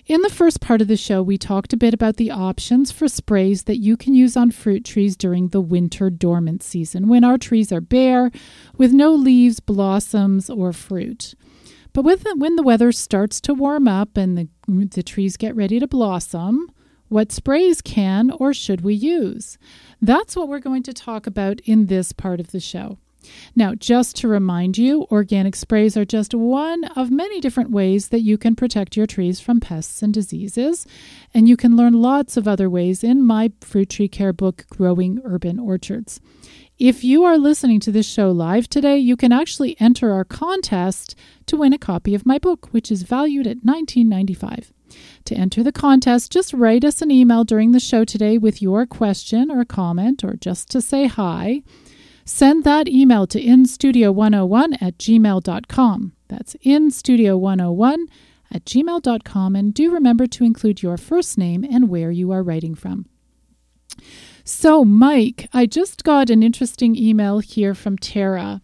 In 0.07 0.23
the 0.23 0.31
first 0.31 0.61
part 0.61 0.81
of 0.81 0.87
the 0.87 0.97
show, 0.97 1.21
we 1.21 1.37
talked 1.37 1.73
a 1.73 1.77
bit 1.77 1.93
about 1.93 2.17
the 2.17 2.31
options 2.31 2.93
for 2.93 3.09
sprays 3.09 3.65
that 3.65 3.79
you 3.79 3.97
can 3.97 4.15
use 4.15 4.37
on 4.37 4.53
fruit 4.53 4.85
trees 4.85 5.17
during 5.17 5.49
the 5.49 5.61
winter 5.61 6.11
dormant 6.11 6.63
season 6.63 7.09
when 7.09 7.25
our 7.25 7.37
trees 7.37 7.73
are 7.73 7.81
bare 7.81 8.31
with 8.79 8.93
no 8.93 9.13
leaves, 9.13 9.59
blossoms, 9.59 10.49
or 10.49 10.73
fruit. 10.73 11.35
But 11.97 12.05
with 12.05 12.27
when 12.37 12.57
the 12.57 12.63
weather 12.63 12.93
starts 12.93 13.41
to 13.41 13.55
warm 13.55 13.89
up 13.89 14.19
and 14.19 14.37
the, 14.37 14.49
the 14.69 15.03
trees 15.03 15.39
get 15.39 15.57
ready 15.57 15.81
to 15.81 15.87
blossom, 15.87 16.71
what 17.09 17.33
sprays 17.33 17.81
can 17.81 18.31
or 18.33 18.53
should 18.53 18.83
we 18.83 18.93
use? 18.93 19.57
That's 20.03 20.37
what 20.37 20.47
we're 20.47 20.59
going 20.59 20.83
to 20.83 20.93
talk 20.93 21.27
about 21.27 21.61
in 21.61 21.87
this 21.87 22.13
part 22.13 22.39
of 22.39 22.51
the 22.51 22.61
show. 22.61 22.99
Now, 23.55 23.75
just 23.75 24.15
to 24.17 24.29
remind 24.29 24.77
you, 24.77 25.07
organic 25.11 25.57
sprays 25.57 25.97
are 25.97 26.05
just 26.05 26.35
one 26.35 26.85
of 26.85 27.11
many 27.11 27.41
different 27.41 27.71
ways 27.71 28.09
that 28.09 28.21
you 28.21 28.37
can 28.37 28.55
protect 28.57 28.99
your 28.99 29.07
trees 29.07 29.41
from 29.41 29.59
pests 29.59 30.03
and 30.03 30.13
diseases. 30.13 30.87
And 31.33 31.49
you 31.49 31.57
can 31.57 31.77
learn 31.77 31.95
lots 31.95 32.37
of 32.37 32.47
other 32.47 32.69
ways 32.69 33.03
in 33.03 33.23
my 33.23 33.53
fruit 33.63 33.89
tree 33.89 34.09
care 34.09 34.35
book, 34.35 34.67
Growing 34.69 35.23
Urban 35.25 35.59
Orchards. 35.59 36.21
If 36.79 37.03
you 37.03 37.25
are 37.25 37.39
listening 37.39 37.81
to 37.81 37.91
this 37.91 38.07
show 38.07 38.31
live 38.31 38.69
today, 38.69 38.99
you 38.99 39.17
can 39.17 39.33
actually 39.33 39.81
enter 39.81 40.13
our 40.13 40.25
contest 40.25 41.15
to 41.47 41.57
win 41.57 41.73
a 41.73 41.79
copy 41.79 42.15
of 42.15 42.27
my 42.27 42.37
book, 42.37 42.69
which 42.71 42.93
is 42.93 43.03
valued 43.03 43.47
at 43.47 43.65
$19.95. 43.65 44.73
To 45.25 45.35
enter 45.35 45.63
the 45.63 45.73
contest, 45.73 46.31
just 46.31 46.53
write 46.53 46.85
us 46.85 47.01
an 47.01 47.11
email 47.11 47.45
during 47.45 47.73
the 47.73 47.81
show 47.81 48.05
today 48.05 48.37
with 48.37 48.61
your 48.61 48.85
question 48.85 49.51
or 49.51 49.65
comment 49.65 50.23
or 50.23 50.35
just 50.35 50.71
to 50.73 50.83
say 50.83 51.07
hi. 51.07 51.63
Send 52.27 52.65
that 52.65 52.89
email 52.89 53.27
to 53.29 53.43
instudio101 53.43 54.77
at 54.83 54.99
gmail.com. 54.99 56.13
That's 56.29 56.57
instudio101 56.57 57.97
at 58.53 58.65
gmail.com. 58.67 59.57
And 59.57 59.73
do 59.73 59.91
remember 59.91 60.27
to 60.27 60.45
include 60.45 60.83
your 60.83 60.99
first 60.99 61.39
name 61.39 61.65
and 61.65 61.89
where 61.89 62.11
you 62.11 62.33
are 62.33 62.43
writing 62.43 62.75
from. 62.75 63.07
So, 64.49 64.85
Mike, 64.85 65.49
I 65.53 65.67
just 65.67 66.05
got 66.05 66.31
an 66.31 66.45
interesting 66.45 66.95
email 66.97 67.41
here 67.41 67.75
from 67.75 67.99
Tara. 67.99 68.63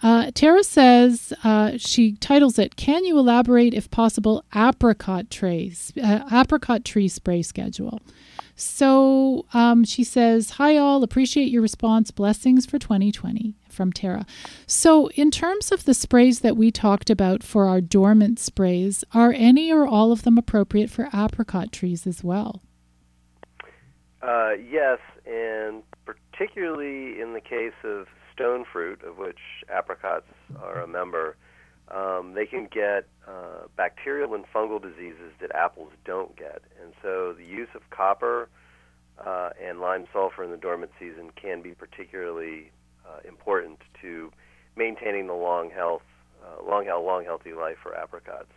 Uh, 0.00 0.30
Tara 0.32 0.62
says 0.62 1.32
uh, 1.42 1.72
she 1.76 2.12
titles 2.12 2.56
it 2.56 2.76
"Can 2.76 3.04
you 3.04 3.18
elaborate, 3.18 3.74
if 3.74 3.90
possible, 3.90 4.44
apricot 4.54 5.28
trays, 5.28 5.92
uh, 6.00 6.20
apricot 6.30 6.84
tree 6.84 7.08
spray 7.08 7.42
schedule?" 7.42 8.00
So 8.54 9.44
um, 9.52 9.82
she 9.82 10.04
says, 10.04 10.50
"Hi 10.50 10.76
all, 10.76 11.02
appreciate 11.02 11.50
your 11.50 11.62
response. 11.62 12.12
Blessings 12.12 12.64
for 12.64 12.78
2020." 12.78 13.56
From 13.68 13.92
Tara. 13.92 14.24
So, 14.68 15.08
in 15.10 15.32
terms 15.32 15.72
of 15.72 15.84
the 15.84 15.94
sprays 15.94 16.40
that 16.40 16.56
we 16.56 16.70
talked 16.70 17.10
about 17.10 17.42
for 17.42 17.66
our 17.66 17.80
dormant 17.80 18.38
sprays, 18.38 19.04
are 19.12 19.32
any 19.32 19.72
or 19.72 19.84
all 19.84 20.12
of 20.12 20.22
them 20.22 20.38
appropriate 20.38 20.90
for 20.90 21.08
apricot 21.12 21.72
trees 21.72 22.06
as 22.06 22.22
well? 22.22 22.62
Uh, 24.20 24.50
yes, 24.52 24.98
and 25.26 25.82
particularly 26.04 27.20
in 27.20 27.34
the 27.34 27.40
case 27.40 27.74
of 27.84 28.06
stone 28.34 28.64
fruit, 28.70 29.02
of 29.04 29.18
which 29.18 29.38
apricots 29.72 30.26
are 30.60 30.80
a 30.80 30.86
member, 30.86 31.36
um, 31.90 32.34
they 32.34 32.46
can 32.46 32.68
get 32.70 33.06
uh, 33.26 33.66
bacterial 33.76 34.34
and 34.34 34.44
fungal 34.54 34.80
diseases 34.82 35.32
that 35.40 35.54
apples 35.54 35.90
don't 36.04 36.36
get. 36.36 36.62
And 36.82 36.92
so 37.02 37.32
the 37.32 37.44
use 37.44 37.68
of 37.74 37.82
copper 37.90 38.48
uh, 39.24 39.50
and 39.62 39.80
lime 39.80 40.06
sulfur 40.12 40.44
in 40.44 40.50
the 40.50 40.56
dormant 40.56 40.92
season 40.98 41.30
can 41.40 41.62
be 41.62 41.70
particularly 41.70 42.70
uh, 43.06 43.20
important 43.26 43.78
to 44.02 44.30
maintaining 44.76 45.26
the 45.26 45.34
long 45.34 45.70
health, 45.70 46.02
uh, 46.44 46.62
long, 46.62 46.86
long 46.86 47.24
healthy 47.24 47.52
life 47.52 47.76
for 47.82 47.96
apricots. 47.96 48.52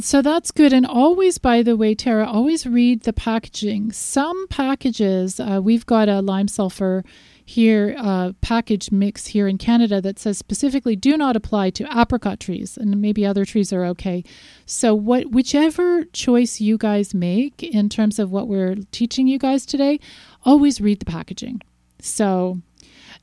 So 0.00 0.22
that's 0.22 0.50
good. 0.50 0.72
And 0.72 0.84
always, 0.84 1.38
by 1.38 1.62
the 1.62 1.76
way, 1.76 1.94
Tara, 1.94 2.26
always 2.26 2.66
read 2.66 3.02
the 3.02 3.12
packaging. 3.12 3.92
Some 3.92 4.48
packages, 4.48 5.38
uh, 5.38 5.60
we've 5.62 5.86
got 5.86 6.08
a 6.08 6.20
lime 6.20 6.48
sulfur 6.48 7.04
here, 7.44 7.94
uh, 7.96 8.32
package 8.40 8.90
mix 8.90 9.28
here 9.28 9.48
in 9.48 9.56
Canada 9.56 10.00
that 10.02 10.18
says 10.18 10.36
specifically 10.36 10.96
do 10.96 11.16
not 11.16 11.36
apply 11.36 11.70
to 11.70 11.88
apricot 11.98 12.40
trees, 12.40 12.76
and 12.76 13.00
maybe 13.00 13.24
other 13.24 13.44
trees 13.44 13.72
are 13.72 13.84
okay. 13.86 14.22
So, 14.66 14.94
what, 14.94 15.30
whichever 15.30 16.04
choice 16.06 16.60
you 16.60 16.76
guys 16.76 17.14
make 17.14 17.62
in 17.62 17.88
terms 17.88 18.18
of 18.18 18.30
what 18.30 18.48
we're 18.48 18.76
teaching 18.92 19.28
you 19.28 19.38
guys 19.38 19.64
today, 19.64 19.98
always 20.44 20.80
read 20.80 20.98
the 20.98 21.06
packaging. 21.06 21.62
So, 22.00 22.60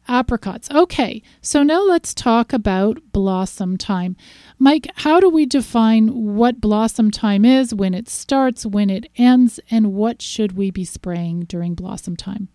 apricots. 0.07 0.69
Okay, 0.71 1.21
so 1.41 1.63
now 1.63 1.81
let's 1.83 2.13
talk 2.13 2.53
about 2.53 2.99
blossom 3.11 3.77
time. 3.77 4.15
Mike, 4.59 4.87
how 4.95 5.19
do 5.19 5.29
we 5.29 5.45
define 5.45 6.35
what 6.35 6.61
blossom 6.61 7.11
time 7.11 7.45
is, 7.45 7.73
when 7.73 7.93
it 7.93 8.09
starts, 8.09 8.65
when 8.65 8.89
it 8.89 9.09
ends, 9.17 9.59
and 9.69 9.93
what 9.93 10.21
should 10.21 10.57
we 10.57 10.71
be 10.71 10.85
spraying 10.85 11.41
during 11.41 11.75
blossom 11.75 12.15
time? 12.15 12.49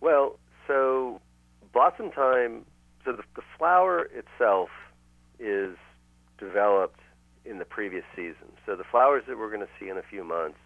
Well, 0.00 0.38
so 0.66 1.20
blossom 1.72 2.10
time, 2.10 2.64
so 3.04 3.12
the, 3.12 3.22
the 3.34 3.42
flower 3.58 4.08
itself 4.12 4.68
is 5.38 5.76
developed 6.38 7.00
in 7.44 7.58
the 7.58 7.64
previous 7.64 8.04
season. 8.14 8.52
So 8.64 8.76
the 8.76 8.84
flowers 8.84 9.24
that 9.28 9.38
we're 9.38 9.48
going 9.48 9.60
to 9.60 9.72
see 9.78 9.88
in 9.88 9.96
a 9.96 10.02
few 10.02 10.24
months 10.24 10.58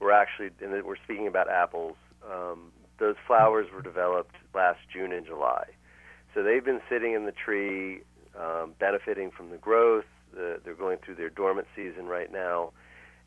were 0.00 0.12
actually, 0.12 0.50
and 0.60 0.84
we're 0.84 0.96
speaking 0.96 1.26
about 1.26 1.48
apples, 1.48 1.96
um, 2.28 2.72
those 2.98 3.16
flowers 3.26 3.66
were 3.72 3.82
developed 3.82 4.34
last 4.54 4.80
June 4.92 5.12
and 5.12 5.24
July. 5.24 5.64
So 6.34 6.42
they've 6.42 6.64
been 6.64 6.80
sitting 6.88 7.14
in 7.14 7.24
the 7.24 7.32
tree, 7.32 8.00
um, 8.38 8.74
benefiting 8.78 9.30
from 9.30 9.50
the 9.50 9.56
growth. 9.56 10.04
The, 10.34 10.60
they're 10.64 10.74
going 10.74 10.98
through 10.98 11.16
their 11.16 11.30
dormant 11.30 11.66
season 11.74 12.06
right 12.06 12.30
now. 12.30 12.72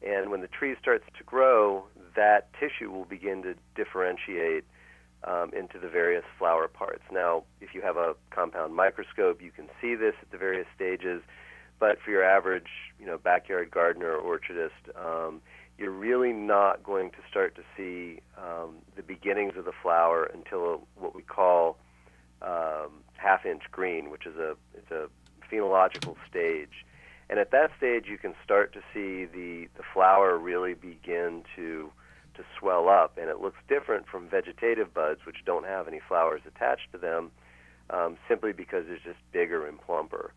And 0.05 0.32
when 0.32 0.41
the 0.41 0.47
tree 0.47 0.76
starts 0.82 1.05
to 1.17 1.24
grow, 1.24 1.86
that 2.15 2.49
tissue 2.59 2.91
will 2.91 3.05
begin 3.05 3.43
to 3.43 3.55
differentiate 3.76 4.65
um, 5.24 5.51
into 5.53 5.78
the 5.80 5.88
various 5.88 6.24
flower 6.38 6.67
parts. 6.67 7.03
Now, 7.11 7.43
if 7.59 7.76
you 7.76 7.82
have 7.82 7.97
a 7.97 8.15
compound 8.32 8.76
microscope, 8.76 9.41
you 9.41 9.51
can 9.51 9.67
see 9.80 9.95
this 9.95 10.15
at 10.22 10.32
the 10.32 10.38
various 10.38 10.67
stages. 10.76 11.22
But 11.80 11.99
for 12.03 12.11
your 12.11 12.24
average, 12.24 12.69
you 12.99 13.05
know, 13.05 13.17
backyard 13.17 13.72
gardener 13.72 14.13
or 14.13 14.39
orchardist, 14.39 14.95
um, 14.95 15.41
you're 15.82 15.89
really 15.89 16.32
not 16.32 16.84
going 16.84 17.09
to 17.09 17.17
start 17.27 17.55
to 17.55 17.63
see 17.75 18.21
um, 18.38 18.75
the 18.95 19.01
beginnings 19.01 19.53
of 19.57 19.65
the 19.65 19.71
flower 19.82 20.29
until 20.32 20.84
what 20.95 21.15
we 21.15 21.23
call 21.23 21.77
um, 22.43 23.01
half-inch 23.17 23.63
green, 23.71 24.11
which 24.11 24.27
is 24.27 24.36
a 24.38 24.55
it's 24.75 24.91
a 24.91 25.07
phenological 25.51 26.15
stage. 26.29 26.86
And 27.29 27.39
at 27.39 27.49
that 27.51 27.71
stage, 27.77 28.05
you 28.07 28.17
can 28.19 28.36
start 28.43 28.73
to 28.73 28.79
see 28.93 29.25
the 29.25 29.67
the 29.75 29.84
flower 29.91 30.38
really 30.38 30.75
begin 30.75 31.43
to 31.55 31.91
to 32.36 32.43
swell 32.59 32.88
up, 32.88 33.17
and 33.17 33.27
it 33.29 33.39
looks 33.39 33.57
different 33.67 34.07
from 34.07 34.29
vegetative 34.29 34.93
buds, 34.93 35.25
which 35.25 35.38
don't 35.45 35.65
have 35.65 35.88
any 35.88 35.99
flowers 36.07 36.41
attached 36.47 36.91
to 36.91 36.97
them, 36.99 37.32
um, 37.89 38.17
simply 38.29 38.53
because 38.53 38.86
it's 38.88 39.03
just 39.03 39.19
bigger 39.32 39.67
and 39.67 39.82
plumper. 39.82 40.32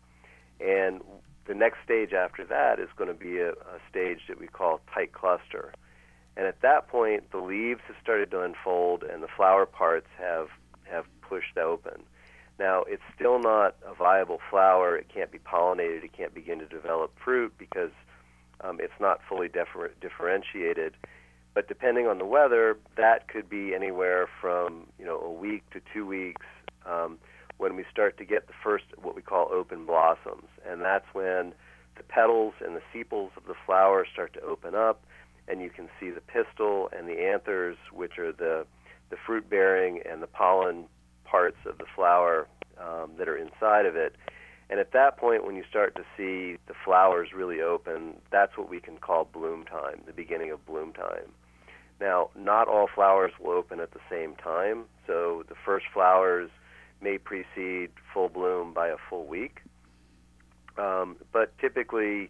And 0.59 1.01
the 1.45 1.53
next 1.53 1.77
stage 1.83 2.13
after 2.13 2.43
that 2.45 2.79
is 2.79 2.89
going 2.95 3.07
to 3.07 3.19
be 3.19 3.37
a, 3.39 3.51
a 3.51 3.79
stage 3.89 4.21
that 4.27 4.39
we 4.39 4.47
call 4.47 4.81
tight 4.93 5.13
cluster. 5.13 5.73
And 6.37 6.47
at 6.47 6.61
that 6.61 6.87
point, 6.87 7.31
the 7.31 7.37
leaves 7.37 7.81
have 7.87 7.95
started 8.01 8.31
to 8.31 8.41
unfold, 8.41 9.03
and 9.03 9.23
the 9.23 9.27
flower 9.27 9.65
parts 9.65 10.07
have 10.17 10.47
have 10.83 11.05
pushed 11.21 11.57
open. 11.57 12.03
Now, 12.59 12.83
it's 12.87 13.01
still 13.15 13.39
not 13.39 13.75
a 13.85 13.93
viable 13.93 14.39
flower. 14.49 14.95
It 14.95 15.07
can't 15.13 15.31
be 15.31 15.39
pollinated. 15.39 16.03
It 16.03 16.13
can't 16.13 16.33
begin 16.33 16.59
to 16.59 16.67
develop 16.67 17.11
fruit 17.23 17.53
because 17.57 17.91
um, 18.61 18.79
it's 18.79 18.93
not 18.99 19.19
fully 19.27 19.47
differ- 19.47 19.91
differentiated. 19.99 20.93
But 21.53 21.67
depending 21.67 22.07
on 22.07 22.17
the 22.17 22.25
weather, 22.25 22.77
that 22.97 23.27
could 23.27 23.49
be 23.49 23.73
anywhere 23.73 24.27
from 24.41 24.87
you 24.99 25.05
know 25.05 25.19
a 25.19 25.31
week 25.31 25.63
to 25.71 25.81
two 25.93 26.05
weeks 26.05 26.45
um, 26.85 27.17
when 27.57 27.75
we 27.75 27.85
start 27.91 28.17
to 28.17 28.25
get 28.25 28.47
the 28.47 28.53
first 28.63 28.85
what 29.01 29.15
we 29.15 29.21
call 29.21 29.49
open 29.51 29.85
blossoms, 29.85 30.47
and 30.67 30.81
that's 30.81 31.05
when 31.13 31.53
the 31.97 32.03
petals 32.03 32.53
and 32.65 32.75
the 32.75 32.81
sepals 32.91 33.31
of 33.37 33.45
the 33.45 33.55
flower 33.65 34.05
start 34.11 34.33
to 34.33 34.41
open 34.41 34.75
up, 34.75 35.03
and 35.47 35.61
you 35.61 35.69
can 35.69 35.87
see 35.99 36.09
the 36.09 36.21
pistil 36.21 36.89
and 36.97 37.07
the 37.07 37.21
anthers, 37.21 37.77
which 37.91 38.17
are 38.17 38.31
the 38.31 38.65
the 39.09 39.17
fruit 39.25 39.49
bearing 39.49 40.01
and 40.09 40.21
the 40.21 40.27
pollen 40.27 40.85
parts 41.23 41.57
of 41.65 41.77
the 41.77 41.85
flower 41.95 42.47
um, 42.79 43.11
that 43.17 43.29
are 43.29 43.37
inside 43.37 43.85
of 43.85 43.95
it. 43.95 44.15
And 44.69 44.79
at 44.79 44.93
that 44.93 45.17
point, 45.17 45.45
when 45.45 45.55
you 45.55 45.63
start 45.69 45.95
to 45.95 46.01
see 46.17 46.57
the 46.67 46.73
flowers 46.83 47.29
really 47.35 47.61
open, 47.61 48.15
that's 48.31 48.57
what 48.57 48.67
we 48.67 48.79
can 48.79 48.97
call 48.97 49.25
bloom 49.25 49.63
time, 49.63 50.01
the 50.07 50.13
beginning 50.13 50.51
of 50.51 50.65
bloom 50.65 50.91
time. 50.91 51.29
Now, 52.01 52.29
not 52.35 52.67
all 52.67 52.87
flowers 52.93 53.31
will 53.39 53.51
open 53.51 53.79
at 53.79 53.91
the 53.91 53.99
same 54.09 54.35
time, 54.35 54.85
so 55.05 55.43
the 55.47 55.55
first 55.63 55.85
flowers 55.93 56.49
may 57.01 57.17
precede 57.17 57.91
full 58.13 58.29
bloom 58.29 58.73
by 58.73 58.87
a 58.87 58.97
full 59.09 59.25
week. 59.25 59.61
Um, 60.77 61.17
but 61.31 61.57
typically, 61.59 62.29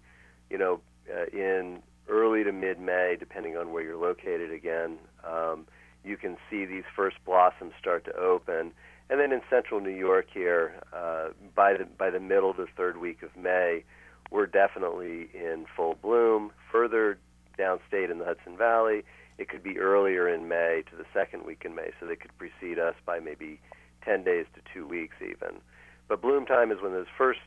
you 0.49 0.57
know, 0.57 0.81
uh, 1.11 1.25
in 1.33 1.81
early 2.07 2.43
to 2.43 2.51
mid 2.51 2.79
May, 2.79 3.15
depending 3.19 3.57
on 3.57 3.71
where 3.71 3.83
you're 3.83 3.97
located 3.97 4.51
again, 4.51 4.97
um, 5.23 5.65
you 6.03 6.17
can 6.17 6.37
see 6.49 6.65
these 6.65 6.83
first 6.95 7.17
blossoms 7.25 7.73
start 7.79 8.05
to 8.05 8.15
open. 8.15 8.71
And 9.09 9.19
then 9.19 9.31
in 9.31 9.41
central 9.49 9.79
New 9.79 9.95
York 9.95 10.27
here, 10.33 10.75
uh, 10.93 11.29
by 11.55 11.73
the 11.73 11.85
by 11.85 12.09
the 12.09 12.19
middle 12.19 12.53
to 12.55 12.65
third 12.75 12.97
week 12.97 13.21
of 13.23 13.35
May, 13.35 13.83
we're 14.31 14.47
definitely 14.47 15.29
in 15.33 15.65
full 15.75 15.95
bloom. 16.01 16.51
Further 16.71 17.17
downstate 17.57 18.11
in 18.11 18.19
the 18.19 18.25
Hudson 18.25 18.57
Valley, 18.57 19.03
it 19.37 19.49
could 19.49 19.63
be 19.63 19.77
earlier 19.77 20.27
in 20.27 20.47
May 20.47 20.83
to 20.89 20.95
the 20.95 21.05
second 21.13 21.45
week 21.45 21.63
in 21.65 21.75
May, 21.75 21.91
so 21.99 22.05
they 22.05 22.15
could 22.15 22.31
precede 22.37 22.79
us 22.79 22.95
by 23.05 23.19
maybe 23.19 23.59
10 24.05 24.23
days 24.23 24.45
to 24.53 24.61
two 24.73 24.87
weeks 24.87 25.15
even. 25.21 25.59
But 26.07 26.21
bloom 26.21 26.45
time 26.45 26.71
is 26.71 26.81
when 26.81 26.93
those 26.93 27.07
first 27.17 27.39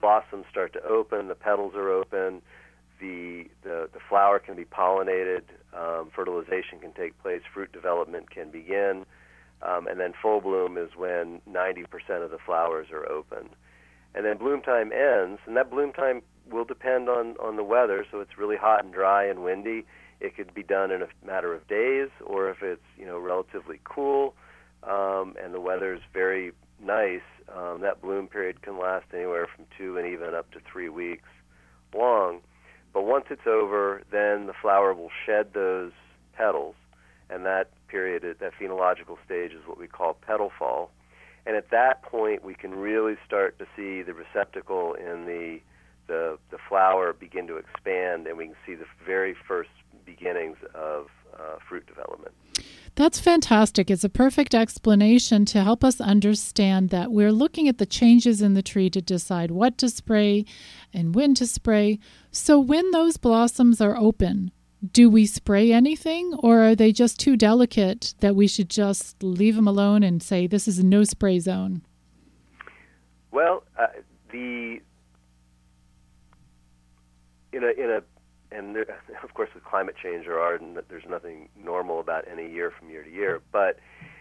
blossoms 0.00 0.44
start 0.50 0.72
to 0.74 0.84
open, 0.84 1.28
the 1.28 1.34
petals 1.34 1.72
are 1.74 1.90
open, 1.90 2.42
the, 3.00 3.44
the, 3.62 3.88
the 3.92 4.00
flower 4.08 4.38
can 4.38 4.56
be 4.56 4.64
pollinated, 4.64 5.42
um, 5.76 6.10
fertilization 6.14 6.78
can 6.80 6.92
take 6.92 7.20
place, 7.22 7.42
fruit 7.52 7.72
development 7.72 8.30
can 8.30 8.50
begin, 8.50 9.06
um, 9.62 9.86
and 9.86 9.98
then 9.98 10.12
full 10.20 10.40
bloom 10.40 10.76
is 10.76 10.90
when 10.96 11.40
90% 11.48 11.84
of 12.24 12.30
the 12.30 12.38
flowers 12.44 12.88
are 12.92 13.10
open. 13.10 13.48
And 14.14 14.24
then 14.24 14.36
bloom 14.36 14.62
time 14.62 14.92
ends, 14.92 15.40
and 15.46 15.56
that 15.56 15.70
bloom 15.70 15.92
time 15.92 16.22
will 16.50 16.64
depend 16.64 17.08
on, 17.08 17.36
on 17.38 17.56
the 17.56 17.64
weather, 17.64 18.04
so 18.10 18.20
it's 18.20 18.38
really 18.38 18.56
hot 18.56 18.84
and 18.84 18.92
dry 18.92 19.24
and 19.24 19.42
windy 19.42 19.84
it 20.20 20.36
could 20.36 20.52
be 20.54 20.62
done 20.62 20.90
in 20.90 21.02
a 21.02 21.08
matter 21.24 21.54
of 21.54 21.66
days, 21.68 22.08
or 22.24 22.50
if 22.50 22.62
it's 22.62 22.82
you 22.96 23.06
know 23.06 23.18
relatively 23.18 23.80
cool 23.84 24.34
um, 24.88 25.34
and 25.42 25.52
the 25.54 25.60
weather 25.60 25.94
is 25.94 26.00
very 26.12 26.52
nice, 26.82 27.22
um, 27.54 27.80
that 27.80 28.00
bloom 28.00 28.28
period 28.28 28.62
can 28.62 28.78
last 28.78 29.06
anywhere 29.12 29.46
from 29.54 29.66
two 29.76 29.96
and 29.96 30.06
even 30.06 30.34
up 30.34 30.50
to 30.52 30.60
three 30.70 30.88
weeks 30.88 31.28
long. 31.94 32.40
But 32.92 33.04
once 33.04 33.26
it's 33.30 33.46
over, 33.46 34.02
then 34.10 34.46
the 34.46 34.54
flower 34.60 34.94
will 34.94 35.10
shed 35.26 35.52
those 35.52 35.92
petals, 36.34 36.74
and 37.30 37.44
that 37.44 37.70
period, 37.88 38.22
that 38.40 38.52
phenological 38.60 39.16
stage, 39.24 39.52
is 39.52 39.66
what 39.66 39.78
we 39.78 39.86
call 39.86 40.14
petal 40.14 40.50
fall. 40.58 40.90
And 41.46 41.56
at 41.56 41.70
that 41.70 42.02
point, 42.02 42.44
we 42.44 42.54
can 42.54 42.74
really 42.74 43.16
start 43.26 43.58
to 43.58 43.66
see 43.76 44.02
the 44.02 44.14
receptacle 44.14 44.94
in 44.94 45.26
the 45.26 45.60
the, 46.06 46.38
the 46.50 46.56
flower 46.70 47.12
begin 47.12 47.46
to 47.48 47.58
expand, 47.58 48.26
and 48.26 48.38
we 48.38 48.46
can 48.46 48.56
see 48.64 48.74
the 48.74 48.86
very 49.04 49.36
first 49.46 49.68
beginnings 50.08 50.56
of 50.74 51.06
uh, 51.34 51.56
fruit 51.68 51.86
development. 51.86 52.34
That's 52.94 53.20
fantastic. 53.20 53.90
It's 53.90 54.04
a 54.04 54.08
perfect 54.08 54.54
explanation 54.54 55.44
to 55.46 55.62
help 55.62 55.84
us 55.84 56.00
understand 56.00 56.90
that 56.90 57.12
we're 57.12 57.32
looking 57.32 57.68
at 57.68 57.78
the 57.78 57.86
changes 57.86 58.42
in 58.42 58.54
the 58.54 58.62
tree 58.62 58.90
to 58.90 59.00
decide 59.00 59.50
what 59.50 59.78
to 59.78 59.88
spray 59.88 60.44
and 60.92 61.14
when 61.14 61.34
to 61.34 61.46
spray. 61.46 61.98
So, 62.32 62.58
when 62.58 62.90
those 62.90 63.16
blossoms 63.16 63.80
are 63.80 63.96
open, 63.96 64.50
do 64.92 65.10
we 65.10 65.26
spray 65.26 65.72
anything 65.72 66.34
or 66.38 66.62
are 66.62 66.74
they 66.74 66.92
just 66.92 67.20
too 67.20 67.36
delicate 67.36 68.14
that 68.20 68.34
we 68.34 68.48
should 68.48 68.70
just 68.70 69.22
leave 69.22 69.56
them 69.56 69.68
alone 69.68 70.02
and 70.02 70.22
say 70.22 70.46
this 70.46 70.66
is 70.66 70.78
a 70.78 70.84
no 70.84 71.04
spray 71.04 71.38
zone? 71.38 71.82
Well, 73.30 73.62
uh, 73.78 73.86
the 74.32 74.80
in 77.52 77.64
a 77.64 77.70
in 77.70 77.90
a 77.90 78.02
and 78.50 78.74
there, 78.74 78.86
of 79.22 79.34
course 79.34 79.50
with 79.54 79.64
climate 79.64 79.96
change 80.02 80.26
there 80.26 80.40
are 80.40 80.58
that 80.58 80.88
there's 80.88 81.08
nothing 81.08 81.48
normal 81.62 82.00
about 82.00 82.24
any 82.30 82.50
year 82.50 82.72
from 82.76 82.90
year 82.90 83.02
to 83.02 83.10
year. 83.10 83.40
But 83.52 83.78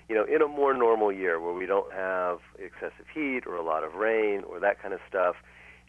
you 0.10 0.16
know 0.16 0.24
in 0.24 0.42
a 0.42 0.48
more 0.48 0.74
normal 0.74 1.12
year 1.12 1.40
where 1.40 1.54
we 1.54 1.66
don't 1.66 1.92
have 1.94 2.40
excessive 2.58 3.06
heat 3.14 3.46
or 3.46 3.56
a 3.56 3.64
lot 3.64 3.84
of 3.84 3.96
rain 3.96 4.44
or 4.44 4.60
that 4.60 4.82
kind 4.82 4.94
of 4.94 5.00
stuff 5.08 5.36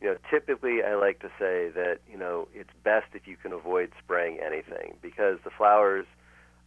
you 0.00 0.08
know 0.08 0.16
typically 0.30 0.82
I 0.82 0.94
like 0.94 1.20
to 1.20 1.28
say 1.38 1.70
that 1.74 1.98
you 2.10 2.18
know 2.18 2.48
it's 2.54 2.70
best 2.84 3.06
if 3.14 3.26
you 3.26 3.36
can 3.36 3.52
avoid 3.52 3.92
spraying 4.02 4.38
anything 4.44 4.96
because 5.02 5.38
the 5.44 5.50
flowers 5.50 6.06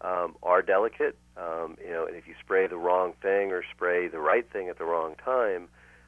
um, 0.01 0.35
are 0.41 0.61
delicate 0.61 1.17
um, 1.37 1.77
you 1.83 1.91
know 1.91 2.05
and 2.05 2.15
if 2.15 2.27
you 2.27 2.35
spray 2.39 2.67
the 2.67 2.77
wrong 2.77 3.13
thing 3.21 3.51
or 3.51 3.63
spray 3.75 4.07
the 4.07 4.19
right 4.19 4.49
thing 4.51 4.69
at 4.69 4.77
the 4.77 4.85
wrong 4.85 5.15
time 5.23 5.67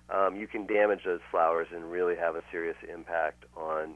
um, 0.09 0.36
you 0.36 0.47
can 0.47 0.66
damage 0.66 1.01
those 1.05 1.22
flowers 1.32 1.68
and 1.74 1.91
really 1.91 2.16
have 2.16 2.36
a 2.36 2.43
serious 2.51 2.78
impact 2.91 3.45
on 3.55 3.95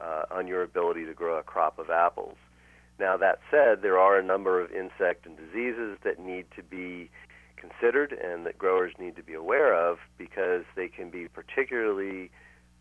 uh, 0.00 0.24
on 0.30 0.46
your 0.46 0.62
ability 0.62 1.04
to 1.06 1.14
grow 1.14 1.38
a 1.38 1.42
crop 1.42 1.78
of 1.78 1.90
apples. 1.90 2.36
Now, 2.98 3.16
that 3.16 3.40
said, 3.50 3.82
there 3.82 3.98
are 3.98 4.18
a 4.18 4.22
number 4.22 4.60
of 4.60 4.70
insect 4.70 5.26
and 5.26 5.36
diseases 5.36 5.98
that 6.04 6.20
need 6.20 6.46
to 6.56 6.62
be 6.62 7.10
considered 7.56 8.12
and 8.12 8.46
that 8.46 8.58
growers 8.58 8.92
need 8.98 9.16
to 9.16 9.22
be 9.22 9.34
aware 9.34 9.74
of 9.74 9.98
because 10.18 10.62
they 10.76 10.88
can 10.88 11.10
be 11.10 11.26
particularly 11.28 12.30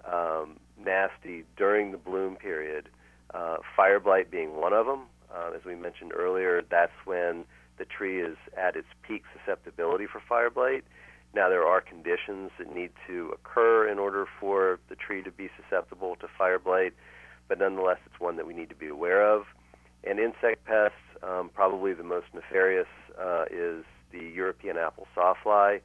um, 0.06 0.60
nasty 0.78 1.46
during 1.58 1.92
the 1.92 1.98
bloom 1.98 2.36
period. 2.36 2.90
Uh, 3.34 3.58
fire 3.76 4.00
blight 4.00 4.30
being 4.30 4.56
one 4.56 4.74
of 4.74 4.86
them. 4.86 5.04
Uh, 5.34 5.52
as 5.56 5.66
we 5.66 5.76
mentioned 5.76 6.12
earlier, 6.16 6.62
that's 6.70 6.94
when 7.06 7.46
the 7.80 7.86
tree 7.86 8.22
is 8.22 8.38
at 8.56 8.76
its 8.76 8.88
peak 9.02 9.24
susceptibility 9.36 10.06
for 10.06 10.22
fire 10.28 10.52
blight. 10.52 10.84
Now, 11.34 11.50
there 11.50 11.66
are 11.66 11.82
conditions 11.82 12.52
that 12.60 12.74
need 12.74 12.92
to 13.08 13.34
occur 13.34 13.88
in 13.88 13.98
order 13.98 14.28
for 14.40 14.80
the 14.90 14.96
tree 14.96 15.24
to 15.24 15.32
be 15.32 15.50
susceptible 15.60 16.16
to 16.18 16.28
fire 16.38 16.60
blight, 16.60 16.94
but 17.48 17.58
nonetheless, 17.58 17.98
it's 18.06 18.20
one 18.20 18.38
that 18.38 18.46
we 18.46 18.54
need 18.54 18.70
to 18.70 18.76
be 18.76 18.88
aware 18.88 19.28
of. 19.28 19.46
And 20.04 20.20
insect 20.20 20.66
pests, 20.66 20.98
um, 21.24 21.50
probably 21.54 21.94
the 21.94 22.04
most 22.04 22.28
nefarious 22.34 22.88
uh, 23.20 23.46
is 23.50 23.84
the 24.12 24.20
European 24.20 24.78
apple 24.78 25.08
sawfly, 25.16 25.82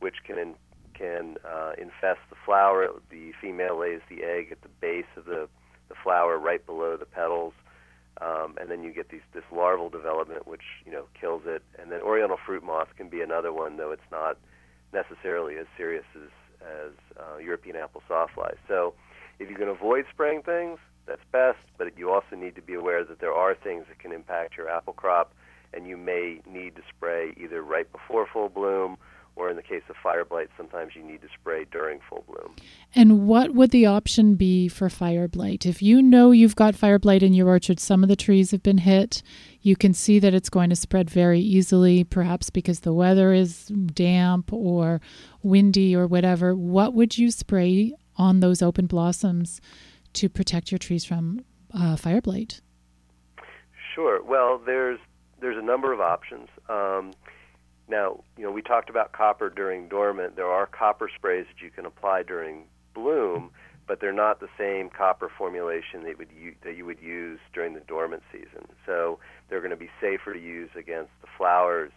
which 0.00 0.16
can 0.26 0.38
in, 0.38 0.54
can 0.94 1.36
uh, 1.48 1.72
infest 1.78 2.20
the 2.28 2.36
flower. 2.44 2.88
The 3.10 3.32
female 3.40 3.78
lays 3.78 4.00
the 4.10 4.24
egg 4.24 4.48
at 4.50 4.62
the 4.62 4.68
base 4.80 5.06
of 5.16 5.26
the, 5.26 5.48
the 5.88 5.94
flower, 6.02 6.38
right 6.38 6.64
below 6.66 6.96
the 6.96 7.06
petals, 7.06 7.52
um, 8.20 8.56
and 8.60 8.68
then 8.68 8.82
you 8.82 8.92
get 8.92 9.10
these, 9.10 9.20
this 9.32 9.44
larval 9.52 9.90
development, 9.90 10.48
which 10.48 10.82
you 10.84 10.90
know 10.90 11.04
kills 11.18 11.42
it. 11.46 11.62
And 11.80 11.92
then 11.92 12.00
oriental 12.00 12.38
fruit 12.44 12.64
moth 12.64 12.88
can 12.96 13.08
be 13.08 13.20
another 13.20 13.52
one, 13.52 13.76
though 13.76 13.92
it's 13.92 14.10
not 14.10 14.38
necessarily 14.92 15.56
as 15.56 15.66
serious 15.76 16.04
as 16.16 16.30
as 16.60 16.92
uh, 17.16 17.38
European 17.38 17.76
apple 17.76 18.02
sawflies. 18.10 18.56
So, 18.66 18.94
if 19.38 19.48
you 19.48 19.54
can 19.54 19.68
avoid 19.68 20.06
spraying 20.10 20.42
things, 20.42 20.78
that's 21.06 21.22
best. 21.30 21.58
But 21.76 21.96
you 21.96 22.10
also 22.10 22.34
need 22.36 22.56
to 22.56 22.62
be 22.62 22.74
aware 22.74 23.04
that 23.04 23.20
there 23.20 23.32
are 23.32 23.54
things 23.54 23.84
that 23.88 23.98
can 23.98 24.12
impact 24.12 24.56
your 24.56 24.68
apple 24.68 24.92
crop, 24.92 25.32
and 25.72 25.86
you 25.86 25.96
may 25.96 26.40
need 26.50 26.74
to 26.76 26.82
spray 26.88 27.32
either 27.36 27.62
right 27.62 27.90
before 27.90 28.26
full 28.32 28.48
bloom 28.48 28.98
or 29.38 29.48
in 29.48 29.56
the 29.56 29.62
case 29.62 29.84
of 29.88 29.94
fire 30.02 30.24
blight, 30.24 30.48
sometimes 30.56 30.96
you 30.96 31.02
need 31.02 31.22
to 31.22 31.28
spray 31.40 31.64
during 31.70 32.00
full 32.08 32.24
bloom. 32.26 32.56
And 32.94 33.26
what 33.28 33.54
would 33.54 33.70
the 33.70 33.86
option 33.86 34.34
be 34.34 34.66
for 34.68 34.90
fire 34.90 35.28
blight? 35.28 35.64
If 35.64 35.80
you 35.80 36.02
know 36.02 36.32
you've 36.32 36.56
got 36.56 36.74
fire 36.74 36.98
blight 36.98 37.22
in 37.22 37.34
your 37.34 37.48
orchard, 37.48 37.78
some 37.78 38.02
of 38.02 38.08
the 38.08 38.16
trees 38.16 38.50
have 38.50 38.64
been 38.64 38.78
hit, 38.78 39.22
you 39.62 39.76
can 39.76 39.94
see 39.94 40.18
that 40.18 40.34
it's 40.34 40.50
going 40.50 40.70
to 40.70 40.76
spread 40.76 41.08
very 41.08 41.40
easily, 41.40 42.02
perhaps 42.02 42.50
because 42.50 42.80
the 42.80 42.92
weather 42.92 43.32
is 43.32 43.66
damp 43.94 44.52
or 44.52 45.00
windy 45.42 45.94
or 45.94 46.08
whatever. 46.08 46.54
What 46.56 46.92
would 46.94 47.16
you 47.16 47.30
spray 47.30 47.94
on 48.16 48.40
those 48.40 48.60
open 48.60 48.86
blossoms 48.86 49.60
to 50.14 50.28
protect 50.28 50.72
your 50.72 50.78
trees 50.78 51.04
from 51.04 51.44
uh, 51.72 51.94
fire 51.94 52.20
blight? 52.20 52.60
Sure. 53.94 54.20
Well, 54.22 54.60
there's 54.64 54.98
there's 55.40 55.56
a 55.56 55.62
number 55.62 55.92
of 55.92 56.00
options. 56.00 56.48
Um, 56.68 57.12
now, 57.88 58.20
you 58.36 58.44
know, 58.44 58.50
we 58.50 58.62
talked 58.62 58.90
about 58.90 59.12
copper 59.12 59.48
during 59.50 59.88
dormant. 59.88 60.36
There 60.36 60.46
are 60.46 60.66
copper 60.66 61.10
sprays 61.14 61.46
that 61.48 61.64
you 61.64 61.70
can 61.70 61.86
apply 61.86 62.22
during 62.22 62.64
bloom, 62.94 63.50
but 63.86 64.00
they're 64.00 64.12
not 64.12 64.40
the 64.40 64.48
same 64.58 64.90
copper 64.90 65.30
formulation 65.36 66.04
that, 66.04 66.18
would 66.18 66.28
u- 66.38 66.54
that 66.62 66.76
you 66.76 66.84
would 66.84 67.00
use 67.00 67.40
during 67.54 67.74
the 67.74 67.80
dormant 67.80 68.22
season. 68.30 68.66
So 68.84 69.18
they're 69.48 69.60
going 69.60 69.70
to 69.70 69.76
be 69.76 69.90
safer 70.00 70.34
to 70.34 70.40
use 70.40 70.70
against 70.76 71.10
the 71.22 71.28
flowers. 71.36 71.92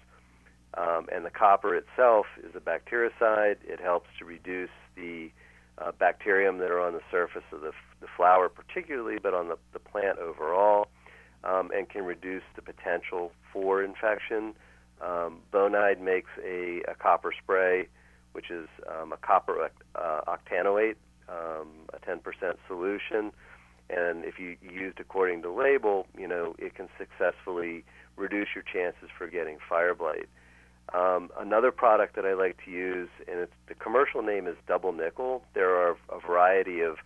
Um, 0.76 1.08
and 1.12 1.26
the 1.26 1.30
copper 1.30 1.76
itself 1.76 2.28
is 2.42 2.56
a 2.56 2.62
bactericide. 2.62 3.58
It 3.66 3.82
helps 3.82 4.08
to 4.20 4.26
reduce 4.26 4.70
the 4.96 5.30
uh, 5.78 5.92
bacterium 5.92 6.60
that 6.60 6.72
are 6.72 6.80
on 6.80 6.94
the 6.94 7.02
surface 7.12 7.44
of 7.52 7.62
the, 7.62 7.70
f- 7.70 7.98
the 8.00 8.08
flower, 8.16 8.48
particularly, 8.48 9.18
but 9.22 9.34
on 9.34 9.50
the, 9.50 9.58
the 9.74 9.80
plant 9.80 10.18
overall, 10.20 10.88
um, 11.44 11.72
and 11.76 11.90
can 11.90 12.06
reduce 12.06 12.44
the 12.56 12.62
potential 12.62 13.34
for 13.52 13.84
infection. 13.84 14.54
Um, 15.02 15.40
Bonide 15.52 16.00
makes 16.00 16.30
a, 16.44 16.82
a, 16.88 16.96
copper 16.96 17.34
spray, 17.42 17.88
which 18.34 18.52
is 18.52 18.68
um, 18.88 19.12
a 19.12 19.18
copper 19.18 19.70
uh, 19.96 20.22
octanoate, 20.28 20.96
um, 21.28 21.68
a 21.94 22.00
10% 22.08 22.20
solution. 22.68 23.32
And 23.90 24.24
if 24.24 24.40
you 24.40 24.58
use 24.62 24.94
it 24.98 25.02
according 25.02 25.42
to 25.42 25.52
label, 25.52 26.08
you 26.18 26.28
know 26.28 26.56
it 26.60 26.76
can 26.76 26.88
successfully 26.98 27.84
reduce 28.16 28.50
your 28.56 28.64
chances 28.64 29.10
for 29.18 29.28
getting 29.28 29.58
fire 29.68 29.96
blight. 29.96 30.30
Um, 30.94 31.30
another 31.40 31.72
product 31.72 32.16
that 32.16 32.26
I 32.26 32.34
like 32.34 32.58
to 32.66 32.72
use, 32.72 33.10
and 33.28 33.48
the 33.68 33.74
commercial 33.76 34.22
name 34.22 34.48
is 34.48 34.56
Double 34.68 34.92
Nickel. 34.92 35.44
There 35.54 35.76
are 35.76 35.98
a 36.10 36.20
variety 36.20 36.82
of 36.82 36.98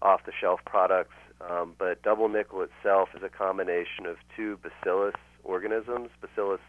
off-the-shelf 0.00 0.60
products, 0.66 1.14
um, 1.40 1.74
but 1.78 2.02
Double 2.02 2.28
Nickel 2.28 2.62
itself 2.62 3.10
is 3.16 3.22
a 3.22 3.28
combination 3.28 4.06
of 4.06 4.16
two 4.36 4.58
bacillus 4.58 5.14
organisms, 5.44 6.10
Bacillus 6.20 6.60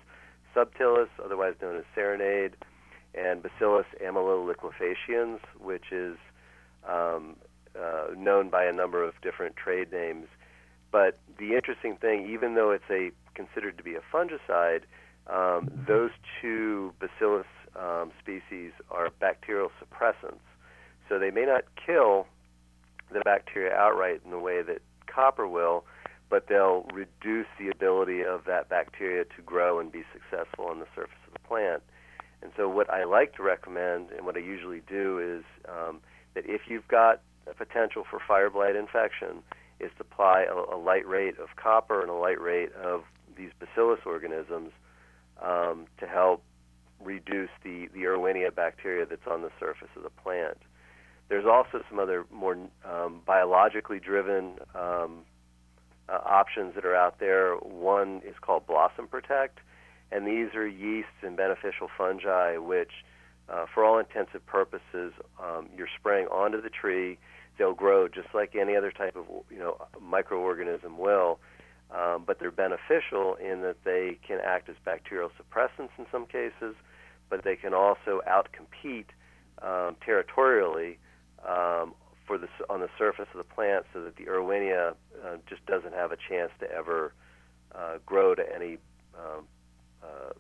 subtilis, 0.56 1.10
otherwise 1.24 1.56
known 1.62 1.78
as 1.78 1.84
serenade, 1.96 2.56
and 3.14 3.44
Bacillus 3.44 3.86
amyloliquefaciens, 4.04 5.40
which 5.60 5.92
is 5.92 6.18
um, 6.88 7.36
uh, 7.80 8.08
known 8.16 8.50
by 8.50 8.66
a 8.66 8.74
number 8.74 9.04
of 9.04 9.14
different 9.22 9.56
trade 9.56 9.92
names. 9.92 10.28
But 10.92 11.20
the 11.40 11.56
interesting 11.56 11.98
thing, 11.98 12.30
even 12.30 12.56
though 12.56 12.72
it's 12.72 12.90
a 12.90 13.12
considered 13.34 13.78
to 13.78 13.84
be 13.84 13.96
a 13.96 14.02
fungicide, 14.16 14.82
um, 15.28 15.72
those 15.88 16.12
two 16.42 16.94
bacillus 17.00 17.48
um, 17.76 18.12
species 18.20 18.72
are 18.92 19.10
bacterial 19.20 19.72
suppressants. 19.82 20.46
So 21.10 21.18
they 21.20 21.32
may 21.32 21.46
not 21.46 21.64
kill 21.86 22.28
the 23.12 23.22
bacteria 23.26 23.74
outright 23.76 24.22
in 24.24 24.32
the 24.32 24.40
way 24.40 24.62
that 24.62 24.82
copper 25.08 25.48
will, 25.48 25.86
but 26.34 26.48
they'll 26.48 26.84
reduce 26.92 27.46
the 27.60 27.70
ability 27.70 28.24
of 28.24 28.46
that 28.46 28.68
bacteria 28.68 29.24
to 29.24 29.42
grow 29.46 29.80
and 29.80 29.92
be 29.92 30.02
successful 30.12 30.66
on 30.66 30.80
the 30.80 30.88
surface 30.96 31.22
of 31.28 31.34
the 31.34 31.48
plant. 31.48 31.84
And 32.42 32.52
so, 32.58 32.68
what 32.68 32.90
I 32.90 33.04
like 33.04 33.36
to 33.36 33.44
recommend, 33.44 34.10
and 34.10 34.26
what 34.26 34.36
I 34.36 34.40
usually 34.40 34.82
do, 34.90 35.20
is 35.20 35.44
um, 35.70 36.00
that 36.34 36.44
if 36.48 36.62
you've 36.68 36.88
got 36.88 37.22
a 37.46 37.54
potential 37.54 38.04
for 38.10 38.20
fire 38.28 38.50
blight 38.50 38.76
infection, 38.76 39.44
is 39.80 39.92
to 39.98 40.02
apply 40.02 40.48
a, 40.50 40.76
a, 40.76 40.80
light 40.80 41.08
rate 41.08 41.38
of 41.38 41.50
copper 41.56 42.02
and 42.02 42.10
a 42.10 42.16
light 42.16 42.42
rate 42.42 42.74
of 42.74 43.04
these 43.38 43.52
bacillus 43.60 44.00
organisms 44.04 44.72
um, 45.40 45.86
to 46.00 46.08
help 46.08 46.42
reduce 47.00 47.52
the, 47.64 47.90
the 47.94 48.06
Erwinia 48.06 48.50
bacteria 48.56 49.06
that's 49.06 49.28
on 49.30 49.44
the 49.44 49.52
surface 49.60 49.90
of 49.96 50.02
the 50.02 50.10
plant. 50.10 50.58
There's 51.30 51.46
also 51.46 51.84
some 51.88 52.00
other 52.00 52.26
more 52.32 52.58
um, 52.84 53.22
biologically 53.24 54.00
driven 54.00 54.54
um, 54.74 55.26
uh, 56.10 56.20
options 56.26 56.76
that 56.76 56.86
are 56.86 56.96
out 56.96 57.20
there. 57.20 57.56
One 57.56 58.22
is 58.26 58.36
called 58.42 58.68
Blossom 58.68 59.08
Protect, 59.08 59.60
and 60.12 60.28
these 60.28 60.54
are 60.56 60.68
yeasts 60.68 61.22
and 61.22 61.36
beneficial 61.36 61.90
fungi 61.98 62.58
which, 62.58 62.92
uh, 63.50 63.66
for 63.74 63.84
all 63.84 64.00
intensive 64.00 64.46
purposes, 64.46 65.14
um, 65.42 65.70
you're 65.76 65.88
spraying 66.00 66.28
onto 66.28 66.62
the 66.62 66.70
tree. 66.70 67.18
They'll 67.58 67.74
grow 67.74 68.08
just 68.08 68.30
like 68.34 68.56
any 68.56 68.76
other 68.76 68.92
type 68.92 69.16
of 69.16 69.26
you 69.50 69.60
know 69.60 69.78
microorganism 70.02 70.98
will, 70.98 71.40
um, 71.92 72.24
but 72.26 72.40
they're 72.40 72.52
beneficial 72.52 73.36
in 73.36 73.62
that 73.62 73.78
they 73.84 74.18
can 74.26 74.40
act 74.44 74.70
as 74.70 74.76
bacterial 74.84 75.30
suppressants 75.30 75.92
in 75.98 76.06
some 76.12 76.26
cases, 76.26 76.76
but 77.30 77.44
they 77.44 77.56
can 77.56 77.74
also 77.74 78.22
outcompete 78.28 79.06
um, 79.62 79.96
territorially 80.04 80.98
um, 81.48 81.94
for 82.26 82.38
the 82.38 82.48
on 82.70 82.80
the 82.80 82.90
surface 82.98 83.28
of 83.34 83.38
the 83.38 83.44
plant, 83.44 83.86
so 83.94 84.04
that 84.04 84.16
the 84.16 84.26
Erwinia 84.26 84.96
uh, 85.24 85.38
just 85.48 85.66
doesn't 85.66 85.94
have 85.94 86.12
a 86.12 86.18
chance 86.30 86.52
to 86.60 86.72
ever 86.72 87.14
uh, 87.76 87.98
grow 88.06 88.36
to 88.36 88.44
any 88.56 88.78
um, 89.16 89.46
uh, 90.04 90.32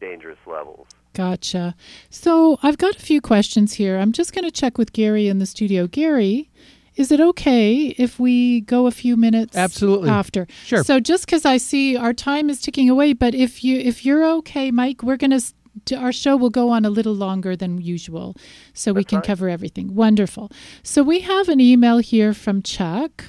dangerous 0.00 0.38
levels. 0.46 0.86
Gotcha. 1.14 1.74
So 2.10 2.58
I've 2.62 2.78
got 2.78 2.96
a 2.96 3.00
few 3.00 3.20
questions 3.20 3.74
here. 3.74 3.98
I'm 3.98 4.12
just 4.12 4.32
going 4.32 4.44
to 4.44 4.50
check 4.50 4.78
with 4.78 4.92
Gary 4.92 5.26
in 5.26 5.38
the 5.38 5.46
studio. 5.46 5.86
Gary, 5.86 6.48
is 6.94 7.10
it 7.10 7.20
okay 7.20 7.94
if 7.96 8.18
we 8.18 8.60
go 8.62 8.86
a 8.86 8.90
few 8.90 9.16
minutes 9.16 9.56
absolutely 9.56 10.10
after 10.10 10.48
sure 10.64 10.82
so 10.82 10.98
just 10.98 11.24
because 11.24 11.44
i 11.44 11.56
see 11.56 11.96
our 11.96 12.12
time 12.12 12.50
is 12.50 12.60
ticking 12.60 12.90
away 12.90 13.12
but 13.12 13.36
if 13.36 13.62
you 13.62 13.78
if 13.78 14.04
you're 14.04 14.26
okay 14.26 14.72
mike 14.72 15.02
we're 15.04 15.16
going 15.16 15.30
to 15.30 15.40
our 15.96 16.12
show 16.12 16.36
will 16.36 16.50
go 16.50 16.70
on 16.70 16.84
a 16.84 16.90
little 16.90 17.14
longer 17.14 17.56
than 17.56 17.80
usual 17.80 18.34
so 18.72 18.92
we 18.92 19.04
can 19.04 19.20
cover 19.20 19.48
everything. 19.48 19.94
Wonderful. 19.94 20.50
So 20.82 21.02
we 21.02 21.20
have 21.20 21.48
an 21.48 21.60
email 21.60 21.98
here 21.98 22.34
from 22.34 22.62
Chuck. 22.62 23.24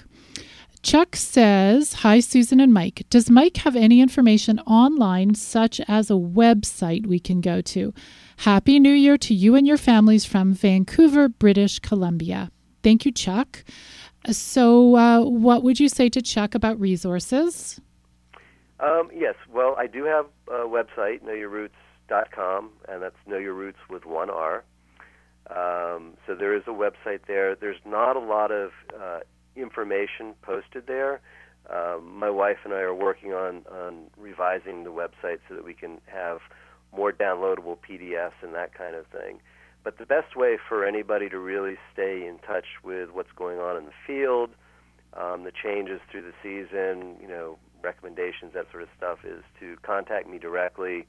Chuck 0.82 1.16
says, 1.16 1.94
Hi, 1.94 2.20
Susan 2.22 2.60
and 2.60 2.74
Mike. 2.74 3.06
Does 3.10 3.30
Mike 3.30 3.58
have 3.58 3.76
any 3.76 4.00
information 4.00 4.60
online, 4.62 5.36
such 5.36 5.82
as 5.88 6.10
a 6.10 6.14
website 6.14 7.06
we 7.06 7.20
can 7.20 7.42
go 7.42 7.60
to? 7.62 7.94
Happy 8.38 8.80
New 8.80 8.94
Year 8.94 9.18
to 9.18 9.34
you 9.34 9.56
and 9.56 9.68
your 9.68 9.78
families 9.78 10.24
from 10.24 10.54
Vancouver, 10.54 11.28
British 11.28 11.80
Columbia. 11.80 12.50
Thank 12.82 13.06
you, 13.06 13.12
Chuck. 13.12 13.66
So, 14.32 14.96
uh, 14.96 15.26
what 15.26 15.64
would 15.64 15.80
you 15.80 15.90
say 15.90 16.08
to 16.10 16.22
Chuck 16.22 16.56
about 16.56 16.80
resources? 16.80 17.82
Um, 18.80 19.10
yes, 19.14 19.36
well, 19.52 19.76
I 19.78 19.88
do 19.88 20.06
have 20.06 20.28
a 20.48 20.66
website, 20.66 21.22
Know 21.24 21.34
Roots 22.10 22.30
com, 22.34 22.70
and 22.88 23.02
that's 23.02 23.16
Know 23.28 23.38
Your 23.38 23.54
Roots 23.54 23.80
with 23.90 24.06
one 24.06 24.30
R. 24.30 24.64
Um, 25.50 26.14
so 26.28 26.36
there 26.36 26.56
is 26.56 26.64
a 26.68 26.72
website 26.72 27.22
there. 27.28 27.56
There's 27.56 27.82
not 27.86 28.16
a 28.16 28.20
lot 28.20 28.52
of 28.52 28.72
uh, 29.00 29.20
information 29.56 30.36
posted 30.42 30.88
there. 30.88 31.22
Um, 31.72 32.18
my 32.18 32.30
wife 32.30 32.58
and 32.64 32.74
I 32.74 32.80
are 32.80 32.94
working 32.94 33.34
on, 33.34 33.64
on 33.72 34.06
revising 34.18 34.84
the 34.84 34.92
website 34.92 35.40
so 35.48 35.56
that 35.56 35.64
we 35.64 35.74
can 35.74 36.00
have 36.06 36.40
more 36.96 37.12
downloadable 37.12 37.78
PDFs 37.78 38.42
and 38.42 38.54
that 38.56 38.74
kind 38.74 38.96
of 38.96 39.06
thing. 39.08 39.40
But 39.84 39.98
the 39.98 40.06
best 40.06 40.36
way 40.36 40.58
for 40.68 40.86
anybody 40.86 41.30
to 41.30 41.40
really 41.40 41.76
stay 41.94 42.28
in 42.28 42.40
touch 42.40 42.66
with 42.84 43.10
what's 43.12 43.32
going 43.36 43.60
on 43.60 43.78
in 43.78 43.86
the 43.86 43.92
field, 44.06 44.52
um, 45.14 45.44
the 45.44 45.52
changes 45.52 46.00
through 46.12 46.24
the 46.24 46.34
season, 46.44 47.16
you 47.22 47.28
know, 47.28 47.58
recommendations, 47.82 48.54
that 48.54 48.66
sort 48.72 48.84
of 48.84 48.90
stuff, 48.98 49.20
is 49.24 49.44
to 49.60 49.78
contact 49.84 50.28
me 50.28 50.38
directly 50.38 51.08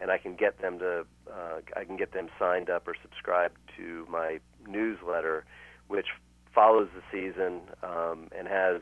and 0.00 0.10
I 0.10 0.18
can 0.18 0.34
get 0.34 0.60
them 0.60 0.78
to 0.78 1.04
uh, 1.30 1.60
I 1.76 1.84
can 1.84 1.96
get 1.96 2.12
them 2.12 2.28
signed 2.38 2.70
up 2.70 2.88
or 2.88 2.94
subscribed 3.02 3.56
to 3.76 4.06
my 4.10 4.40
newsletter, 4.66 5.44
which 5.88 6.06
follows 6.54 6.88
the 6.94 7.02
season 7.12 7.60
um, 7.82 8.28
and 8.36 8.48
has 8.48 8.80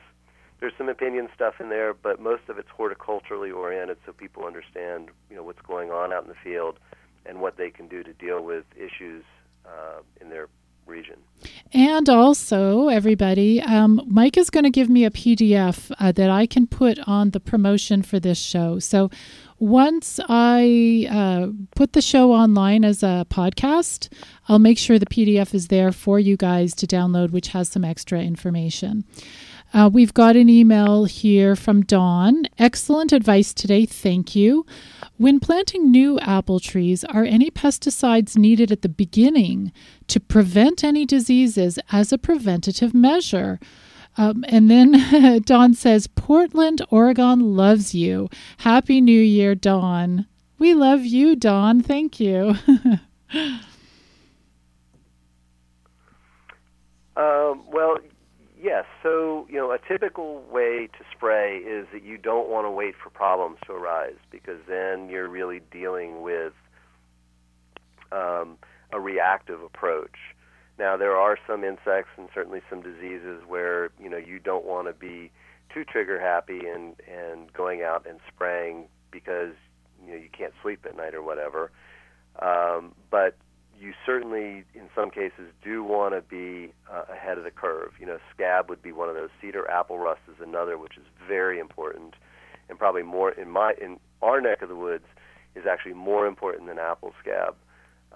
there's 0.60 0.72
some 0.76 0.88
opinion 0.88 1.28
stuff 1.34 1.54
in 1.60 1.68
there, 1.68 1.94
but 1.94 2.20
most 2.20 2.48
of 2.48 2.58
it's 2.58 2.68
horticulturally 2.76 3.54
oriented, 3.54 3.98
so 4.04 4.12
people 4.12 4.44
understand 4.44 5.10
you 5.30 5.36
know 5.36 5.42
what's 5.42 5.62
going 5.62 5.90
on 5.90 6.12
out 6.12 6.22
in 6.22 6.28
the 6.28 6.36
field 6.42 6.78
and 7.26 7.40
what 7.40 7.56
they 7.56 7.70
can 7.70 7.88
do 7.88 8.02
to 8.02 8.12
deal 8.14 8.42
with 8.42 8.64
issues 8.76 9.24
uh, 9.66 10.00
in 10.20 10.30
their 10.30 10.48
region. 10.86 11.16
And 11.72 12.08
also, 12.08 12.88
everybody, 12.88 13.60
um, 13.60 14.00
Mike 14.06 14.36
is 14.36 14.48
going 14.50 14.64
to 14.64 14.70
give 14.70 14.88
me 14.88 15.04
a 15.04 15.10
PDF 15.10 15.92
uh, 16.00 16.12
that 16.12 16.30
I 16.30 16.46
can 16.46 16.66
put 16.66 16.98
on 17.06 17.30
the 17.30 17.40
promotion 17.40 18.02
for 18.02 18.18
this 18.18 18.38
show. 18.38 18.78
So 18.78 19.10
Once 19.58 20.20
I 20.28 21.08
uh, 21.10 21.48
put 21.74 21.92
the 21.92 22.00
show 22.00 22.32
online 22.32 22.84
as 22.84 23.02
a 23.02 23.26
podcast, 23.28 24.08
I'll 24.48 24.60
make 24.60 24.78
sure 24.78 24.98
the 24.98 25.06
PDF 25.06 25.52
is 25.52 25.66
there 25.66 25.90
for 25.90 26.20
you 26.20 26.36
guys 26.36 26.74
to 26.76 26.86
download, 26.86 27.32
which 27.32 27.48
has 27.48 27.68
some 27.68 27.84
extra 27.84 28.20
information. 28.20 29.04
Uh, 29.74 29.90
we've 29.92 30.14
got 30.14 30.36
an 30.36 30.48
email 30.48 31.04
here 31.04 31.56
from 31.56 31.82
Dawn. 31.82 32.44
Excellent 32.58 33.12
advice 33.12 33.52
today. 33.52 33.84
Thank 33.84 34.34
you. 34.34 34.64
When 35.16 35.40
planting 35.40 35.90
new 35.90 36.18
apple 36.20 36.60
trees, 36.60 37.04
are 37.04 37.24
any 37.24 37.50
pesticides 37.50 38.36
needed 38.36 38.70
at 38.72 38.82
the 38.82 38.88
beginning 38.88 39.72
to 40.06 40.20
prevent 40.20 40.84
any 40.84 41.04
diseases 41.04 41.78
as 41.90 42.12
a 42.12 42.18
preventative 42.18 42.94
measure? 42.94 43.58
Um, 44.18 44.44
and 44.48 44.70
then 44.70 45.40
Dawn 45.46 45.72
says, 45.72 46.06
Portland, 46.06 46.82
Oregon 46.90 47.56
loves 47.56 47.94
you. 47.94 48.28
Happy 48.58 49.00
New 49.00 49.20
Year, 49.20 49.54
Dawn. 49.54 50.26
We 50.58 50.74
love 50.74 51.04
you, 51.04 51.36
Dawn. 51.36 51.80
Thank 51.82 52.20
you. 52.20 52.56
um, 57.16 57.62
well, 57.72 57.98
Yes. 58.60 58.86
So, 59.02 59.46
you 59.48 59.56
know, 59.56 59.70
a 59.70 59.78
typical 59.78 60.42
way 60.50 60.88
to 60.98 61.04
spray 61.12 61.58
is 61.58 61.86
that 61.92 62.02
you 62.02 62.18
don't 62.18 62.48
want 62.48 62.66
to 62.66 62.70
wait 62.70 62.94
for 63.02 63.08
problems 63.08 63.58
to 63.66 63.72
arise 63.72 64.16
because 64.30 64.58
then 64.68 65.08
you're 65.08 65.28
really 65.28 65.60
dealing 65.70 66.22
with 66.22 66.52
um, 68.10 68.58
a 68.92 68.98
reactive 68.98 69.62
approach. 69.62 70.16
Now, 70.78 70.96
there 70.96 71.16
are 71.16 71.36
some 71.46 71.64
insects 71.64 72.10
and 72.16 72.28
certainly 72.32 72.60
some 72.70 72.82
diseases 72.82 73.42
where, 73.46 73.90
you 74.00 74.08
know, 74.08 74.16
you 74.16 74.38
don't 74.38 74.64
want 74.64 74.86
to 74.86 74.92
be 74.92 75.30
too 75.74 75.84
trigger 75.84 76.20
happy 76.20 76.60
and, 76.66 76.94
and 77.08 77.52
going 77.52 77.82
out 77.82 78.06
and 78.08 78.20
spraying 78.32 78.86
because, 79.10 79.54
you 80.06 80.12
know, 80.12 80.18
you 80.18 80.28
can't 80.36 80.52
sleep 80.62 80.86
at 80.86 80.96
night 80.96 81.14
or 81.14 81.22
whatever. 81.22 81.72
Um, 82.40 82.94
but 83.10 83.36
you 83.80 83.92
certainly, 84.06 84.64
in 84.74 84.88
some 84.94 85.10
cases, 85.10 85.52
do 85.62 85.82
want 85.82 86.14
to 86.14 86.20
be 86.20 86.72
uh, 86.90 87.12
ahead 87.12 87.38
of 87.38 87.44
the 87.44 87.50
curve. 87.50 87.92
You 87.98 88.06
know, 88.06 88.18
scab 88.34 88.68
would 88.68 88.82
be 88.82 88.92
one 88.92 89.08
of 89.08 89.16
those. 89.16 89.30
Cedar 89.40 89.68
apple 89.68 89.98
rust 89.98 90.20
is 90.28 90.36
another, 90.40 90.78
which 90.78 90.96
is 90.96 91.04
very 91.26 91.58
important, 91.58 92.14
and 92.68 92.78
probably 92.78 93.02
more 93.02 93.30
in 93.32 93.50
my 93.50 93.74
in 93.80 93.98
our 94.22 94.40
neck 94.40 94.62
of 94.62 94.68
the 94.68 94.76
woods 94.76 95.04
is 95.54 95.64
actually 95.66 95.94
more 95.94 96.26
important 96.26 96.66
than 96.66 96.78
apple 96.78 97.12
scab 97.20 97.54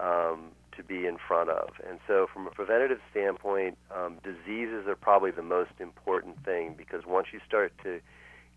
um, 0.00 0.50
to 0.76 0.82
be 0.82 1.06
in 1.06 1.16
front 1.16 1.50
of. 1.50 1.70
And 1.88 1.98
so, 2.06 2.26
from 2.32 2.46
a 2.46 2.50
preventative 2.50 3.00
standpoint, 3.10 3.78
um, 3.94 4.18
diseases 4.22 4.86
are 4.86 4.96
probably 4.96 5.30
the 5.30 5.42
most 5.42 5.72
important 5.78 6.44
thing 6.44 6.74
because 6.76 7.04
once 7.06 7.28
you 7.32 7.40
start 7.46 7.72
to 7.82 8.00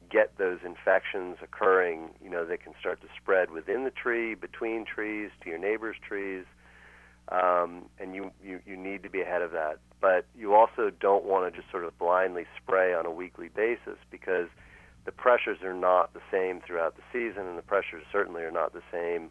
get 0.09 0.37
those 0.37 0.59
infections 0.63 1.37
occurring, 1.41 2.09
you 2.23 2.29
know, 2.29 2.45
they 2.45 2.57
can 2.57 2.73
start 2.79 3.01
to 3.01 3.07
spread 3.19 3.51
within 3.51 3.83
the 3.83 3.91
tree, 3.91 4.35
between 4.35 4.85
trees, 4.85 5.31
to 5.41 5.49
your 5.49 5.59
neighbor's 5.59 5.95
trees 6.07 6.45
um, 7.29 7.85
and 7.99 8.13
you, 8.13 8.31
you, 8.43 8.59
you 8.65 8.77
need 8.77 9.03
to 9.03 9.09
be 9.09 9.21
ahead 9.21 9.41
of 9.41 9.51
that. 9.51 9.79
But 9.99 10.25
you 10.37 10.53
also 10.53 10.91
don't 10.99 11.25
want 11.25 11.51
to 11.51 11.59
just 11.59 11.71
sort 11.71 11.85
of 11.85 11.97
blindly 11.97 12.45
spray 12.61 12.93
on 12.93 13.05
a 13.05 13.11
weekly 13.11 13.49
basis 13.49 13.97
because 14.11 14.47
the 15.05 15.11
pressures 15.11 15.61
are 15.63 15.73
not 15.73 16.13
the 16.13 16.21
same 16.31 16.61
throughout 16.61 16.95
the 16.95 17.03
season, 17.11 17.47
and 17.47 17.57
the 17.57 17.63
pressures 17.63 18.03
certainly 18.11 18.43
are 18.43 18.51
not 18.51 18.73
the 18.73 18.83
same, 18.91 19.29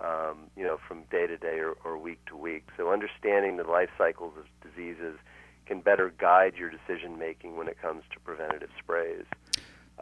um, 0.00 0.50
you 0.56 0.64
know, 0.64 0.78
from 0.86 1.02
day 1.10 1.26
to 1.26 1.36
day 1.36 1.58
or, 1.58 1.76
or 1.84 1.98
week 1.98 2.24
to 2.26 2.36
week. 2.36 2.66
So 2.76 2.92
understanding 2.92 3.56
the 3.56 3.64
life 3.64 3.90
cycles 3.98 4.32
of 4.38 4.44
diseases 4.62 5.18
can 5.66 5.80
better 5.80 6.12
guide 6.18 6.54
your 6.56 6.70
decision 6.70 7.18
making 7.18 7.56
when 7.56 7.68
it 7.68 7.80
comes 7.80 8.02
to 8.12 8.20
preventative 8.20 8.70
sprays. 8.82 9.24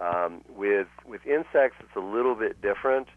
Um, 0.00 0.42
with 0.48 0.88
with 1.04 1.26
insects, 1.26 1.76
it's 1.80 1.96
a 1.96 2.00
little 2.00 2.34
bit 2.34 2.62
different 2.62 3.08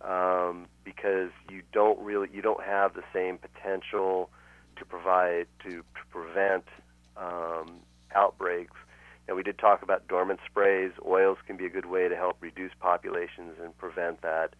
um, 0.00 0.66
because 0.84 1.30
you 1.48 1.62
don't 1.72 1.98
really 2.00 2.28
you 2.32 2.42
don't 2.42 2.62
have 2.62 2.94
the 2.94 3.04
same 3.12 3.38
potential 3.38 4.30
to 4.76 4.84
provide 4.84 5.46
to, 5.62 5.70
to 5.70 6.02
prevent 6.10 6.64
um, 7.16 7.80
outbreaks. 8.14 8.76
Now 9.28 9.36
we 9.36 9.42
did 9.42 9.58
talk 9.58 9.82
about 9.82 10.06
dormant 10.08 10.40
sprays. 10.44 10.92
Oils 11.06 11.38
can 11.46 11.56
be 11.56 11.64
a 11.64 11.70
good 11.70 11.86
way 11.86 12.08
to 12.08 12.16
help 12.16 12.36
reduce 12.40 12.72
populations 12.80 13.54
and 13.62 13.76
prevent 13.78 14.20
that. 14.22 14.54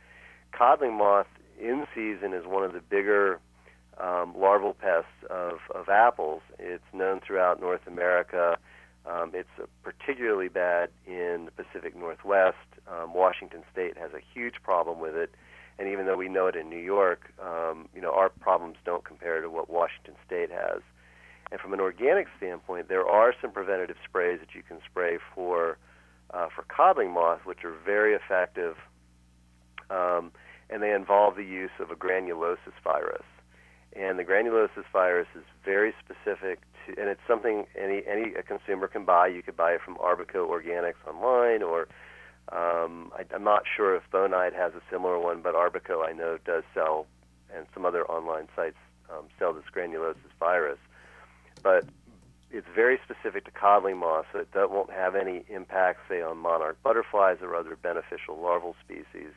Codling 0.53 0.95
moth 0.97 1.27
in 1.61 1.87
season 1.95 2.33
is 2.33 2.45
one 2.47 2.65
of 2.65 2.73
the 2.73 2.81
bigger 2.81 3.41
um, 3.99 4.35
larval 4.37 4.75
pests 4.75 5.11
of, 5.31 5.59
of 5.75 5.89
apples. 5.89 6.43
It's 6.59 6.85
known 6.93 7.21
throughout 7.21 7.61
North 7.61 7.87
America. 7.87 8.59
Um, 9.07 9.33
it's 9.35 9.49
particularly 9.83 10.49
bad 10.49 10.91
in 11.07 11.47
the 11.47 11.65
Pacific 11.65 11.95
Northwest. 11.97 12.57
Um, 12.89 13.15
Washington 13.15 13.63
State 13.71 13.97
has 13.99 14.13
a 14.13 14.21
huge 14.33 14.55
problem 14.63 14.99
with 14.99 15.15
it, 15.15 15.35
and 15.79 15.89
even 15.89 16.07
though 16.07 16.17
we 16.17 16.29
know 16.29 16.47
it 16.47 16.57
in 16.57 16.71
New 16.71 16.79
York, 16.79 17.33
um, 17.43 17.89
you 17.95 18.01
know 18.01 18.13
our 18.13 18.31
problems 18.31 18.77
don't 18.85 19.05
compare 19.05 19.41
to 19.41 19.51
what 19.51 19.69
Washington 19.69 20.15
State 20.27 20.51
has. 20.51 20.81
And 21.51 21.61
from 21.61 21.75
an 21.75 21.81
organic 21.81 22.29
standpoint, 22.39 22.89
there 22.89 23.07
are 23.07 23.35
some 23.41 23.53
preventative 23.53 23.97
sprays 24.05 24.41
that 24.41 24.55
you 24.55 24.63
can 24.63 24.79
spray 24.91 25.19
for 25.35 25.77
uh, 26.33 26.49
for 26.55 26.65
codling 26.69 27.13
moth, 27.13 27.41
which 27.45 27.65
are 27.65 27.75
very 27.85 28.15
effective, 28.15 28.77
um, 29.91 30.33
and 30.71 30.83
they 30.83 30.93
involve 30.93 31.37
the 31.37 31.45
use 31.45 31.71
of 31.79 31.91
a 31.91 31.95
granulosis 31.95 32.77
virus. 32.83 33.25
And 33.95 34.19
the 34.19 34.25
granulosis 34.25 34.85
virus 34.93 35.29
is 35.37 35.45
very 35.65 35.95
specific 36.05 36.61
to, 36.87 37.01
and 37.01 37.09
it's 37.09 37.21
something 37.29 37.67
any 37.79 38.03
any 38.07 38.35
a 38.35 38.43
consumer 38.43 38.89
can 38.89 39.05
buy. 39.05 39.29
You 39.29 39.43
could 39.43 39.57
buy 39.57 39.73
it 39.73 39.81
from 39.85 39.97
Arbico 39.97 40.49
Organics 40.49 40.95
online, 41.07 41.63
or 41.63 41.87
um, 42.51 43.13
I, 43.17 43.25
I'm 43.33 43.45
not 43.45 43.63
sure 43.77 43.95
if 43.95 44.03
Bonide 44.13 44.55
has 44.55 44.73
a 44.75 44.83
similar 44.91 45.19
one, 45.19 45.43
but 45.43 45.55
Arbico 45.55 46.07
I 46.07 46.13
know 46.13 46.39
does 46.45 46.65
sell, 46.75 47.07
and 47.55 47.67
some 47.73 47.85
other 47.87 48.05
online 48.07 48.49
sites 48.57 48.77
um, 49.11 49.27
sell 49.39 49.53
this 49.53 49.65
granulosis 49.75 50.17
virus. 50.41 50.79
But 51.63 51.85
it's 52.51 52.67
very 52.75 53.01
specific 53.05 53.45
to 53.45 53.51
codling 53.51 53.99
moth, 53.99 54.27
so 54.33 54.41
it 54.41 54.71
won't 54.71 54.93
have 54.93 55.15
any 55.17 55.45
impact, 55.49 56.01
say, 56.09 56.21
on 56.21 56.39
monarch 56.39 56.81
butterflies 56.83 57.39
or 57.43 57.55
other 57.55 57.77
beneficial 57.77 58.41
larval 58.41 58.77
species. 58.85 59.33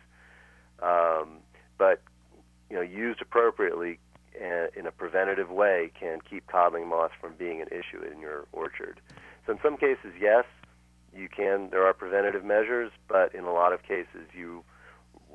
Um, 0.81 1.39
but 1.77 2.01
you 2.69 2.75
know, 2.75 2.81
used 2.81 3.21
appropriately, 3.21 3.99
in 4.77 4.85
a 4.85 4.91
preventative 4.91 5.49
way 5.49 5.91
can 5.99 6.19
keep 6.21 6.47
codling 6.47 6.87
moths 6.87 7.13
from 7.19 7.33
being 7.37 7.61
an 7.61 7.67
issue 7.67 8.03
in 8.03 8.19
your 8.19 8.45
orchard. 8.51 8.99
So 9.45 9.53
in 9.53 9.59
some 9.63 9.77
cases, 9.77 10.13
yes, 10.19 10.45
you 11.15 11.27
can. 11.29 11.69
There 11.71 11.85
are 11.85 11.93
preventative 11.93 12.45
measures, 12.45 12.91
but 13.07 13.33
in 13.33 13.45
a 13.45 13.53
lot 13.53 13.73
of 13.73 13.81
cases, 13.83 14.27
you 14.37 14.63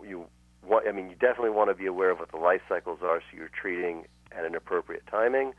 you 0.07 0.26
want. 0.66 0.86
I 0.86 0.93
mean, 0.93 1.11
you 1.11 1.16
definitely 1.16 1.51
want 1.51 1.70
to 1.70 1.74
be 1.74 1.86
aware 1.86 2.11
of 2.11 2.18
what 2.20 2.30
the 2.30 2.36
life 2.36 2.61
cycles 2.68 3.01
are, 3.03 3.20
so 3.20 3.36
you're 3.36 3.49
treating 3.49 4.07
at 4.30 4.45
an 4.45 4.55
appropriate 4.55 5.03
timing. 5.11 5.55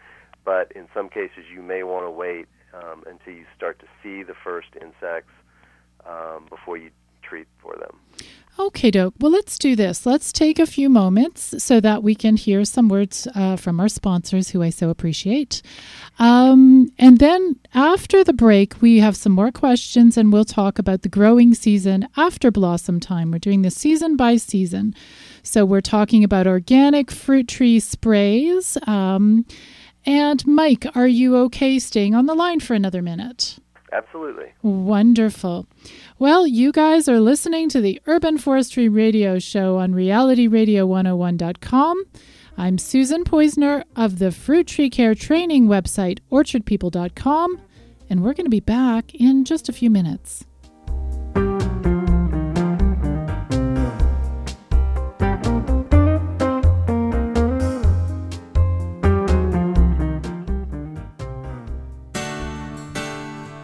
But 0.45 0.71
in 0.73 0.87
some 0.93 1.09
cases, 1.09 1.45
you 1.53 1.61
may 1.61 1.83
want 1.83 2.05
to 2.05 2.11
wait 2.11 2.47
um, 2.73 3.03
until 3.07 3.33
you 3.33 3.45
start 3.55 3.79
to 3.79 3.85
see 4.01 4.23
the 4.23 4.33
first 4.43 4.69
insects 4.79 5.33
um, 6.05 6.45
before 6.49 6.77
you 6.77 6.91
treat 7.21 7.47
for 7.61 7.75
them. 7.75 7.99
Okay, 8.59 8.91
doke. 8.91 9.15
Well, 9.19 9.31
let's 9.31 9.57
do 9.57 9.75
this. 9.75 10.05
Let's 10.05 10.31
take 10.31 10.59
a 10.59 10.67
few 10.67 10.87
moments 10.87 11.55
so 11.63 11.79
that 11.79 12.03
we 12.03 12.13
can 12.13 12.37
hear 12.37 12.63
some 12.65 12.87
words 12.87 13.27
uh, 13.33 13.55
from 13.55 13.79
our 13.79 13.87
sponsors, 13.87 14.49
who 14.49 14.61
I 14.61 14.69
so 14.69 14.89
appreciate. 14.89 15.63
Um, 16.19 16.91
and 16.99 17.17
then 17.17 17.55
after 17.73 18.23
the 18.23 18.31
break, 18.31 18.79
we 18.79 18.99
have 18.99 19.17
some 19.17 19.31
more 19.31 19.51
questions 19.51 20.17
and 20.17 20.31
we'll 20.31 20.45
talk 20.45 20.77
about 20.77 21.01
the 21.01 21.09
growing 21.09 21.55
season 21.55 22.07
after 22.15 22.51
blossom 22.51 22.99
time. 22.99 23.31
We're 23.31 23.39
doing 23.39 23.63
this 23.63 23.75
season 23.75 24.15
by 24.15 24.37
season. 24.37 24.93
So 25.41 25.65
we're 25.65 25.81
talking 25.81 26.23
about 26.23 26.45
organic 26.45 27.09
fruit 27.09 27.47
tree 27.47 27.79
sprays. 27.79 28.77
Um, 28.85 29.47
and 30.05 30.45
Mike, 30.45 30.85
are 30.93 31.07
you 31.07 31.35
okay 31.37 31.79
staying 31.79 32.13
on 32.13 32.27
the 32.27 32.35
line 32.35 32.59
for 32.59 32.75
another 32.75 33.01
minute? 33.01 33.57
Absolutely. 33.93 34.51
Wonderful. 34.63 35.67
Well, 36.17 36.47
you 36.47 36.71
guys 36.71 37.07
are 37.07 37.19
listening 37.19 37.69
to 37.69 37.79
the 37.79 38.01
Urban 38.07 38.39
Forestry 38.39 38.89
Radio 38.89 39.37
Show 39.37 39.77
on 39.77 39.93
realityradio101.com. 39.93 42.03
I'm 42.57 42.77
Susan 42.77 43.23
Poizner 43.23 43.83
of 43.95 44.19
the 44.19 44.31
Fruit 44.31 44.67
Tree 44.67 44.89
Care 44.89 45.15
Training 45.15 45.67
website, 45.67 46.19
orchardpeople.com, 46.31 47.61
and 48.09 48.23
we're 48.23 48.33
going 48.33 48.45
to 48.45 48.49
be 48.49 48.59
back 48.59 49.15
in 49.15 49.45
just 49.45 49.69
a 49.69 49.73
few 49.73 49.89
minutes. 49.89 50.45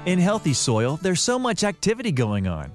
In 0.10 0.18
healthy 0.18 0.54
soil, 0.54 0.98
there's 1.04 1.22
so 1.22 1.38
much 1.38 1.64
activity 1.64 2.12
going 2.12 2.48
on. 2.48 2.74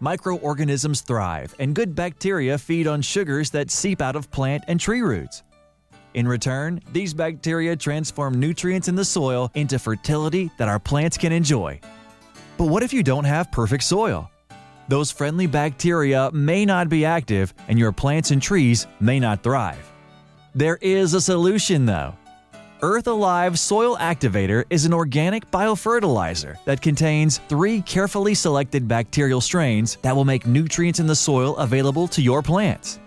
Microorganisms 0.00 1.02
thrive, 1.02 1.54
and 1.58 1.74
good 1.74 1.94
bacteria 1.94 2.56
feed 2.56 2.86
on 2.86 3.02
sugars 3.02 3.50
that 3.50 3.70
seep 3.70 4.00
out 4.00 4.16
of 4.16 4.30
plant 4.30 4.64
and 4.66 4.80
tree 4.80 5.02
roots. 5.02 5.42
In 6.14 6.26
return, 6.26 6.80
these 6.90 7.12
bacteria 7.12 7.76
transform 7.76 8.40
nutrients 8.40 8.88
in 8.88 8.94
the 8.94 9.04
soil 9.04 9.50
into 9.54 9.78
fertility 9.78 10.50
that 10.56 10.68
our 10.70 10.78
plants 10.78 11.18
can 11.18 11.32
enjoy. 11.32 11.78
But 12.56 12.68
what 12.68 12.82
if 12.82 12.94
you 12.94 13.02
don't 13.02 13.24
have 13.24 13.52
perfect 13.52 13.84
soil? 13.84 14.30
those 14.88 15.12
friendly 15.12 15.46
bacteria 15.46 16.30
may 16.32 16.64
not 16.64 16.88
be 16.88 17.04
active 17.04 17.52
and 17.68 17.78
your 17.78 17.92
plants 17.92 18.30
and 18.30 18.40
trees 18.40 18.86
may 19.00 19.20
not 19.20 19.42
thrive. 19.42 19.92
There 20.54 20.78
is 20.80 21.12
a 21.12 21.20
solution 21.20 21.84
though. 21.84 22.16
Earth 22.82 23.08
Alive 23.08 23.58
Soil 23.58 23.98
Activator 23.98 24.64
is 24.70 24.86
an 24.86 24.94
organic 24.94 25.50
biofertilizer 25.50 26.56
that 26.64 26.80
contains 26.80 27.36
three 27.46 27.82
carefully 27.82 28.34
selected 28.34 28.88
bacterial 28.88 29.42
strains 29.42 29.98
that 30.00 30.16
will 30.16 30.24
make 30.24 30.46
nutrients 30.46 30.98
in 30.98 31.06
the 31.06 31.14
soil 31.14 31.54
available 31.58 32.08
to 32.08 32.22
your 32.22 32.42
plants. 32.42 32.98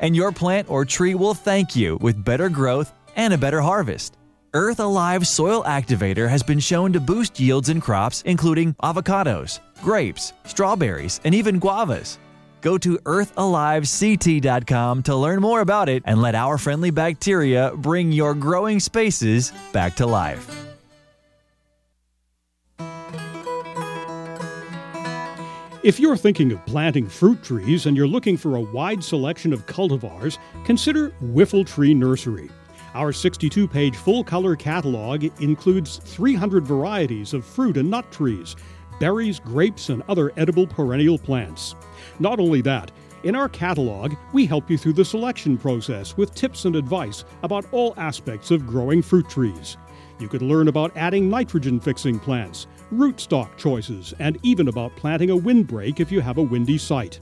And 0.00 0.16
your 0.16 0.32
plant 0.32 0.70
or 0.70 0.86
tree 0.86 1.14
will 1.14 1.34
thank 1.34 1.76
you 1.76 1.98
with 2.00 2.24
better 2.24 2.48
growth 2.48 2.90
and 3.16 3.34
a 3.34 3.38
better 3.38 3.60
harvest. 3.60 4.16
Earth 4.54 4.80
Alive 4.80 5.26
Soil 5.26 5.62
Activator 5.64 6.26
has 6.26 6.42
been 6.42 6.60
shown 6.60 6.90
to 6.94 7.00
boost 7.00 7.38
yields 7.38 7.68
in 7.68 7.82
crops 7.82 8.22
including 8.22 8.72
avocados, 8.82 9.60
grapes, 9.82 10.32
strawberries, 10.46 11.20
and 11.24 11.34
even 11.34 11.60
guavas. 11.60 12.16
Go 12.60 12.78
to 12.78 12.98
earthalivect.com 12.98 15.02
to 15.04 15.16
learn 15.16 15.40
more 15.40 15.60
about 15.60 15.88
it 15.88 16.02
and 16.06 16.20
let 16.20 16.34
our 16.34 16.58
friendly 16.58 16.90
bacteria 16.90 17.72
bring 17.76 18.12
your 18.12 18.34
growing 18.34 18.80
spaces 18.80 19.52
back 19.72 19.94
to 19.96 20.06
life. 20.06 20.64
If 25.84 26.00
you're 26.00 26.16
thinking 26.16 26.50
of 26.50 26.66
planting 26.66 27.06
fruit 27.06 27.42
trees 27.42 27.86
and 27.86 27.96
you're 27.96 28.08
looking 28.08 28.36
for 28.36 28.56
a 28.56 28.60
wide 28.60 29.02
selection 29.02 29.52
of 29.52 29.64
cultivars, 29.66 30.36
consider 30.64 31.10
Whiffle 31.20 31.64
Tree 31.64 31.94
Nursery. 31.94 32.50
Our 32.94 33.12
62 33.12 33.68
page 33.68 33.94
full 33.94 34.24
color 34.24 34.56
catalog 34.56 35.24
includes 35.40 35.98
300 35.98 36.66
varieties 36.66 37.32
of 37.32 37.44
fruit 37.44 37.76
and 37.76 37.88
nut 37.88 38.10
trees, 38.10 38.56
berries, 38.98 39.38
grapes, 39.38 39.90
and 39.90 40.02
other 40.08 40.32
edible 40.36 40.66
perennial 40.66 41.16
plants. 41.16 41.76
Not 42.18 42.40
only 42.40 42.60
that, 42.62 42.90
in 43.24 43.34
our 43.34 43.48
catalog, 43.48 44.14
we 44.32 44.46
help 44.46 44.70
you 44.70 44.78
through 44.78 44.92
the 44.92 45.04
selection 45.04 45.58
process 45.58 46.16
with 46.16 46.34
tips 46.34 46.64
and 46.64 46.76
advice 46.76 47.24
about 47.42 47.66
all 47.72 47.94
aspects 47.96 48.50
of 48.50 48.66
growing 48.66 49.02
fruit 49.02 49.28
trees. 49.28 49.76
You 50.20 50.28
can 50.28 50.48
learn 50.48 50.68
about 50.68 50.96
adding 50.96 51.28
nitrogen 51.28 51.80
fixing 51.80 52.18
plants, 52.18 52.66
rootstock 52.92 53.56
choices, 53.56 54.14
and 54.18 54.38
even 54.42 54.68
about 54.68 54.96
planting 54.96 55.30
a 55.30 55.36
windbreak 55.36 56.00
if 56.00 56.10
you 56.10 56.20
have 56.20 56.38
a 56.38 56.42
windy 56.42 56.78
site. 56.78 57.20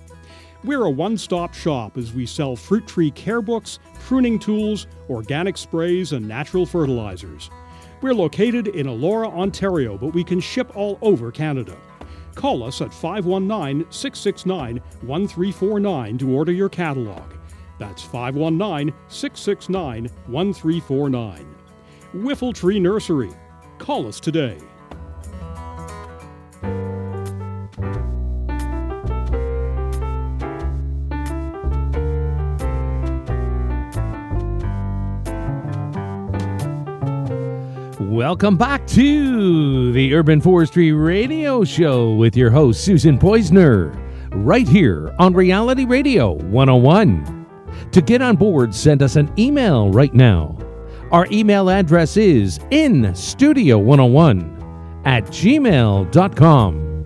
We're 0.65 0.85
a 0.85 0.91
one 0.91 1.19
stop 1.19 1.55
shop 1.55 1.97
as 1.99 2.13
we 2.13 2.27
sell 2.27 2.57
fruit 2.57 2.87
tree 2.87 3.11
care 3.11 3.43
books, 3.43 3.79
pruning 4.01 4.39
tools, 4.39 4.87
organic 5.11 5.57
sprays, 5.57 6.13
and 6.13 6.27
natural 6.27 6.67
fertilizers. 6.67 7.51
We're 8.01 8.15
located 8.15 8.69
in 8.69 8.87
Elora, 8.87 9.29
Ontario, 9.29 9.97
but 9.97 10.15
we 10.15 10.25
can 10.25 10.41
ship 10.41 10.75
all 10.77 10.99
over 11.03 11.31
Canada. 11.31 11.77
Call 12.37 12.63
us 12.63 12.83
at 12.83 12.95
519 12.95 13.91
669 13.91 14.77
1349 15.01 16.19
to 16.19 16.31
order 16.37 16.53
your 16.53 16.69
catalog. 16.69 17.33
That's 17.79 18.03
519 18.03 18.95
669 19.09 20.09
1349. 20.27 21.57
Whiffle 22.13 22.53
Tree 22.53 22.79
Nursery. 22.79 23.33
Call 23.79 24.07
us 24.07 24.21
today. 24.21 24.59
Welcome 38.37 38.59
back 38.59 38.87
to 38.89 39.93
the 39.93 40.15
Urban 40.15 40.43
Forestry 40.43 40.93
Radio 40.93 41.65
Show 41.65 42.13
with 42.13 42.37
your 42.37 42.51
host, 42.51 42.85
Susan 42.85 43.19
Poizner, 43.19 43.99
right 44.31 44.69
here 44.69 45.15
on 45.19 45.33
Reality 45.33 45.87
Radio 45.87 46.33
101. 46.33 47.47
To 47.93 48.03
get 48.03 48.21
on 48.21 48.37
board, 48.37 48.75
send 48.75 49.03
us 49.03 49.17
an 49.17 49.33
email 49.39 49.91
right 49.91 50.13
now. 50.13 50.55
Our 51.13 51.27
email 51.33 51.71
address 51.71 52.19
is 52.19 52.59
instudio101 52.59 55.07
at 55.07 55.25
gmail.com. 55.25 57.05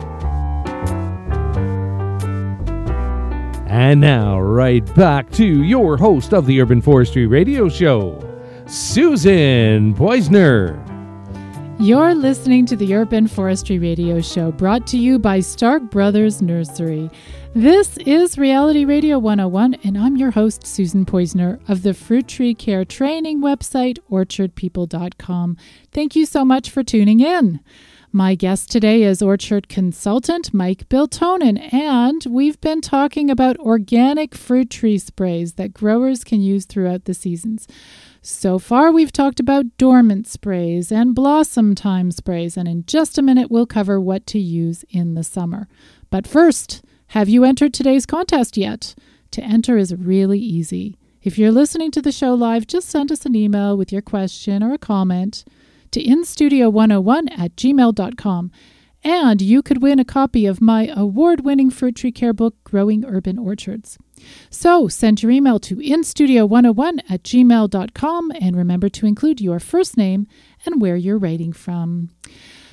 And 3.69 4.01
now, 4.01 4.41
right 4.41 4.95
back 4.97 5.31
to 5.35 5.45
your 5.45 5.97
host 5.97 6.35
of 6.35 6.47
the 6.47 6.61
Urban 6.61 6.83
Forestry 6.83 7.29
Radio 7.29 7.69
Show, 7.69 8.19
Susan 8.67 9.95
Poizner. 9.95 10.90
You're 11.81 12.15
listening 12.15 12.67
to 12.67 12.77
the 12.77 12.95
Urban 12.95 13.27
Forestry 13.27 13.79
Radio 13.79 14.21
Show 14.21 14.53
brought 14.53 14.87
to 14.89 14.99
you 14.99 15.19
by 15.19 15.41
Stark 15.41 15.85
Brothers 15.85 16.43
Nursery. 16.43 17.09
This 17.55 17.97
is 17.97 18.37
Reality 18.37 18.85
Radio 18.85 19.19
101, 19.19 19.79
and 19.83 19.97
I'm 19.97 20.19
your 20.19 20.31
host, 20.31 20.67
Susan 20.67 21.07
Poizner 21.07 21.59
of 21.71 21.83
the 21.83 21.95
Fruit 21.95 22.29
Tree 22.29 22.55
Care 22.55 22.85
Training 22.85 23.41
website, 23.41 23.99
orchardpeople.com. 24.11 25.57
Thank 25.91 26.15
you 26.15 26.27
so 26.27 26.45
much 26.45 26.69
for 26.69 26.83
tuning 26.83 27.21
in. 27.21 27.61
My 28.13 28.35
guest 28.35 28.71
today 28.71 29.03
is 29.05 29.23
orchard 29.23 29.71
consultant 29.71 30.53
Mike 30.53 30.87
Biltonen, 30.91 31.73
and 31.73 32.27
we've 32.29 32.61
been 32.61 32.83
talking 32.83 33.31
about 33.31 33.57
organic 33.59 34.35
fruit 34.35 34.69
tree 34.69 34.99
sprays 34.99 35.55
that 35.55 35.73
growers 35.73 36.25
can 36.25 36.43
use 36.43 36.67
throughout 36.67 37.07
the 37.07 37.15
seasons. 37.15 37.67
So 38.23 38.59
far, 38.59 38.93
we've 38.93 39.13
talked 39.13 39.41
about 39.41 39.79
dormant 39.79 40.27
sprays 40.27 40.93
and 40.93 41.15
blossom 41.15 41.75
time 41.75 42.11
sprays, 42.11 42.57
and 42.59 42.69
in 42.69 42.85
just 42.85 43.17
a 43.17 43.23
minute, 43.23 43.51
we'll 43.51 43.65
cover 43.65 43.99
what 43.99 44.27
to 44.27 44.39
use 44.39 44.85
in 44.91 45.15
the 45.15 45.25
summer. 45.25 45.69
But 46.11 46.27
first, 46.27 46.85
have 47.09 47.31
you 47.31 47.45
entered 47.45 47.73
today's 47.73 48.05
contest 48.05 48.59
yet? 48.59 48.95
To 49.31 49.43
enter 49.43 49.79
is 49.79 49.95
really 49.95 50.39
easy. 50.39 50.99
If 51.23 51.39
you're 51.39 51.51
listening 51.51 51.91
to 51.93 52.03
the 52.03 52.13
show 52.13 52.35
live, 52.35 52.67
just 52.67 52.91
send 52.91 53.11
us 53.11 53.25
an 53.25 53.35
email 53.35 53.75
with 53.77 53.91
your 53.91 54.03
question 54.03 54.63
or 54.63 54.75
a 54.75 54.79
comment 54.79 55.45
to 55.93 56.03
instudio101 56.03 57.39
at 57.39 57.57
gmail.com. 57.57 58.51
And 59.03 59.41
you 59.41 59.63
could 59.63 59.83
win 59.83 59.99
a 59.99 60.05
copy 60.05 60.45
of 60.45 60.61
my 60.61 60.93
award 60.95 61.43
winning 61.45 61.71
fruit 61.71 61.97
tree 61.97 62.13
care 62.13 62.35
book, 62.35 62.55
Growing 62.65 63.05
Urban 63.05 63.39
Orchards. 63.39 63.97
So 64.51 64.89
send 64.89 65.23
your 65.23 65.33
email 65.33 65.59
to 65.61 65.77
instudio101 65.77 67.01
at 67.09 67.23
gmail.com 67.23 68.33
and 68.41 68.57
remember 68.57 68.91
to 68.91 69.07
include 69.07 69.41
your 69.41 69.59
first 69.59 69.97
name 69.97 70.27
and 70.67 70.83
where 70.83 70.97
you're 70.97 71.19
writing 71.19 71.53
from. 71.53 72.11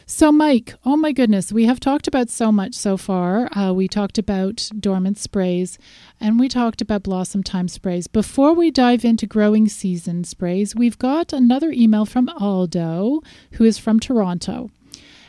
So, 0.10 0.32
Mike, 0.32 0.74
oh 0.86 0.96
my 0.96 1.12
goodness, 1.12 1.52
we 1.52 1.66
have 1.66 1.82
talked 1.82 2.08
about 2.08 2.30
so 2.30 2.50
much 2.50 2.76
so 2.76 2.96
far. 2.96 3.50
Uh, 3.58 3.74
we 3.74 3.90
talked 3.90 4.18
about 4.18 4.70
dormant 4.80 5.18
sprays 5.18 5.78
and 6.18 6.40
we 6.40 6.48
talked 6.48 6.82
about 6.82 7.04
blossom 7.04 7.44
time 7.44 7.68
sprays. 7.68 8.08
Before 8.08 8.54
we 8.54 8.72
dive 8.72 9.04
into 9.04 9.28
growing 9.28 9.68
season 9.68 10.24
sprays, 10.24 10.74
we've 10.74 10.98
got 10.98 11.34
another 11.34 11.72
email 11.72 12.06
from 12.06 12.30
Aldo, 12.30 13.20
who 13.54 13.66
is 13.66 13.78
from 13.78 14.00
Toronto. 14.00 14.72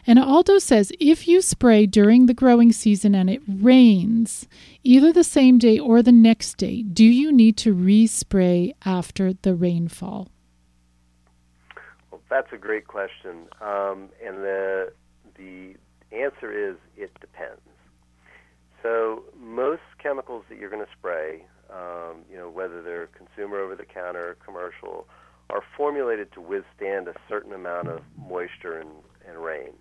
And 0.09 0.19
Aldo 0.19 0.59
says 0.59 0.91
if 0.99 1.29
you 1.29 1.43
spray 1.43 1.85
during 1.85 2.25
the 2.25 2.33
growing 2.33 2.73
season 2.73 3.15
and 3.15 3.29
it 3.29 3.43
rains, 3.47 4.49
either 4.83 5.13
the 5.13 5.23
same 5.23 5.59
day 5.59 5.79
or 5.79 6.03
the 6.03 6.13
next 6.13 6.57
day, 6.57 6.81
do 6.81 7.05
you 7.05 7.31
need 7.31 7.59
to 7.59 7.75
respray 7.75 8.73
after 8.87 9.35
the 9.35 9.55
rainfall? 9.55 10.29
Well, 12.11 12.23
that's 12.31 12.51
a 12.55 12.57
great 12.57 12.87
question, 12.87 13.49
um, 13.61 14.09
and 14.25 14.39
the 14.39 14.95
the 15.37 15.75
answer 16.11 16.51
is 16.71 16.77
it 16.97 17.13
depends. 17.21 17.61
So 18.83 19.25
most 19.39 19.83
chemicals 20.03 20.45
that 20.49 20.59
you're 20.59 20.71
going 20.71 20.85
to 20.85 20.93
spray, 20.99 21.45
um, 21.71 22.25
you 22.31 22.39
know, 22.39 22.49
whether 22.49 22.81
they're 22.81 23.09
consumer 23.09 23.59
over 23.59 23.77
the 23.77 23.85
counter 23.85 24.39
commercial, 24.43 25.07
are 25.51 25.63
formulated 25.77 26.33
to 26.33 26.41
withstand 26.41 27.09
a 27.09 27.15
certain 27.29 27.53
amount 27.53 27.89
of 27.89 28.01
moisture 28.17 28.79
and, 28.79 28.91
and 29.29 29.45
rain. 29.45 29.73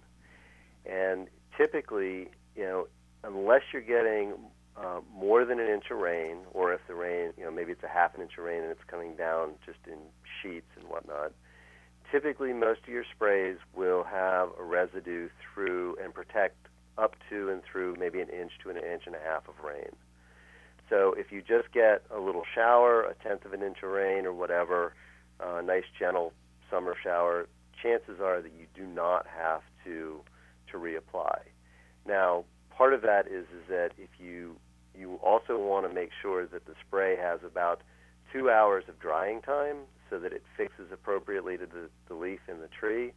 And 0.88 1.28
typically, 1.58 2.30
you 2.56 2.64
know, 2.64 2.88
unless 3.24 3.62
you're 3.74 3.82
getting 3.82 4.34
uh, 4.78 5.02
more 5.14 5.44
than 5.44 5.60
an 5.60 5.68
inch 5.68 5.86
of 5.92 5.98
rain, 5.98 6.38
or 6.54 6.74
if 6.74 6.80
the 6.88 6.96
rain, 6.96 7.34
you 7.38 7.44
know, 7.44 7.52
maybe 7.52 7.72
it's 7.72 7.84
a 7.84 7.90
half 7.90 8.16
an 8.16 8.17
inch 8.28 8.38
of 8.38 8.44
rain 8.44 8.62
and 8.62 8.72
it's 8.72 8.84
coming 8.88 9.16
down 9.16 9.52
just 9.66 9.80
in 9.88 9.98
sheets 10.42 10.68
and 10.76 10.90
whatnot, 10.90 11.32
typically 12.12 12.54
most 12.54 12.82
of 12.84 12.90
your 12.90 13.06
sprays 13.16 13.58
will 13.76 14.04
have 14.04 14.50
a 14.60 14.64
residue 14.64 15.30
through 15.54 15.96
and 16.04 16.14
protect 16.14 16.56
up 16.98 17.16
to 17.30 17.50
and 17.50 17.62
through 17.64 17.96
maybe 18.00 18.20
an 18.20 18.30
inch 18.30 18.52
to 18.64 18.70
an 18.70 18.78
inch 18.78 19.04
and 19.06 19.16
a 19.16 19.20
half 19.20 19.48
of 19.48 19.56
rain. 19.64 19.96
So 20.90 21.14
if 21.18 21.32
you 21.32 21.42
just 21.42 21.72
get 21.74 22.04
a 22.14 22.20
little 22.20 22.44
shower, 22.54 23.04
a 23.04 23.14
tenth 23.16 23.46
of 23.46 23.54
an 23.54 23.62
inch 23.62 23.78
of 23.84 23.90
rain 23.90 24.26
or 24.26 24.34
whatever, 24.34 24.94
a 25.40 25.58
uh, 25.58 25.62
nice 25.62 25.84
gentle 25.98 26.34
summer 26.72 26.96
shower, 27.02 27.48
chances 27.82 28.20
are 28.22 28.42
that 28.42 28.52
you 28.58 28.66
do 28.76 28.86
not 28.86 29.26
have 29.28 29.62
to 29.86 30.22
to 30.72 30.78
reapply. 30.78 31.40
Now, 32.06 32.46
part 32.76 32.94
of 32.94 33.02
that 33.04 33.28
is 33.28 33.46
is 33.46 33.68
that 33.70 33.92
if 33.98 34.10
you 34.20 34.56
you 34.98 35.20
also 35.22 35.58
want 35.60 35.88
to 35.88 35.94
make 35.94 36.10
sure 36.22 36.46
that 36.48 36.66
the 36.66 36.74
spray 36.86 37.16
has 37.16 37.40
about 37.46 37.82
two 38.32 38.50
hours 38.50 38.84
of 38.88 39.00
drying 39.00 39.42
time 39.42 39.78
so 40.10 40.20
that 40.20 40.34
it 40.34 40.44
fixes 40.56 40.92
appropriately 40.92 41.58
to 41.58 41.66
the, 41.66 41.90
the 42.08 42.16
leaf 42.16 42.40
in 42.48 42.60
the 42.60 42.68
tree. 42.68 43.12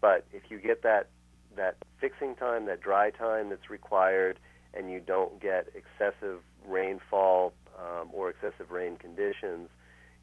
But 0.00 0.26
if 0.32 0.44
you 0.50 0.58
get 0.58 0.82
that 0.82 1.08
that 1.56 1.76
fixing 2.00 2.36
time, 2.36 2.66
that 2.66 2.80
dry 2.80 3.10
time 3.10 3.50
that's 3.50 3.70
required, 3.70 4.38
and 4.72 4.90
you 4.90 5.00
don't 5.00 5.40
get 5.40 5.68
excessive 5.74 6.38
rainfall 6.66 7.52
um, 7.78 8.08
or 8.12 8.30
excessive 8.30 8.70
rain 8.70 8.96
conditions, 8.96 9.68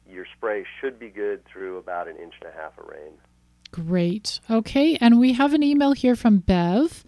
your 0.08 0.24
spray 0.36 0.64
should 0.80 0.98
be 0.98 1.10
good 1.10 1.44
through 1.44 1.76
about 1.76 2.08
an 2.08 2.16
inch 2.16 2.34
and 2.40 2.50
a 2.50 2.56
half 2.56 2.78
of 2.78 2.86
rain. 2.86 3.12
Great. 3.70 4.40
Okay, 4.50 4.96
and 5.00 5.20
we 5.20 5.34
have 5.34 5.52
an 5.52 5.62
email 5.62 5.92
here 5.92 6.16
from 6.16 6.38
Bev. 6.38 7.04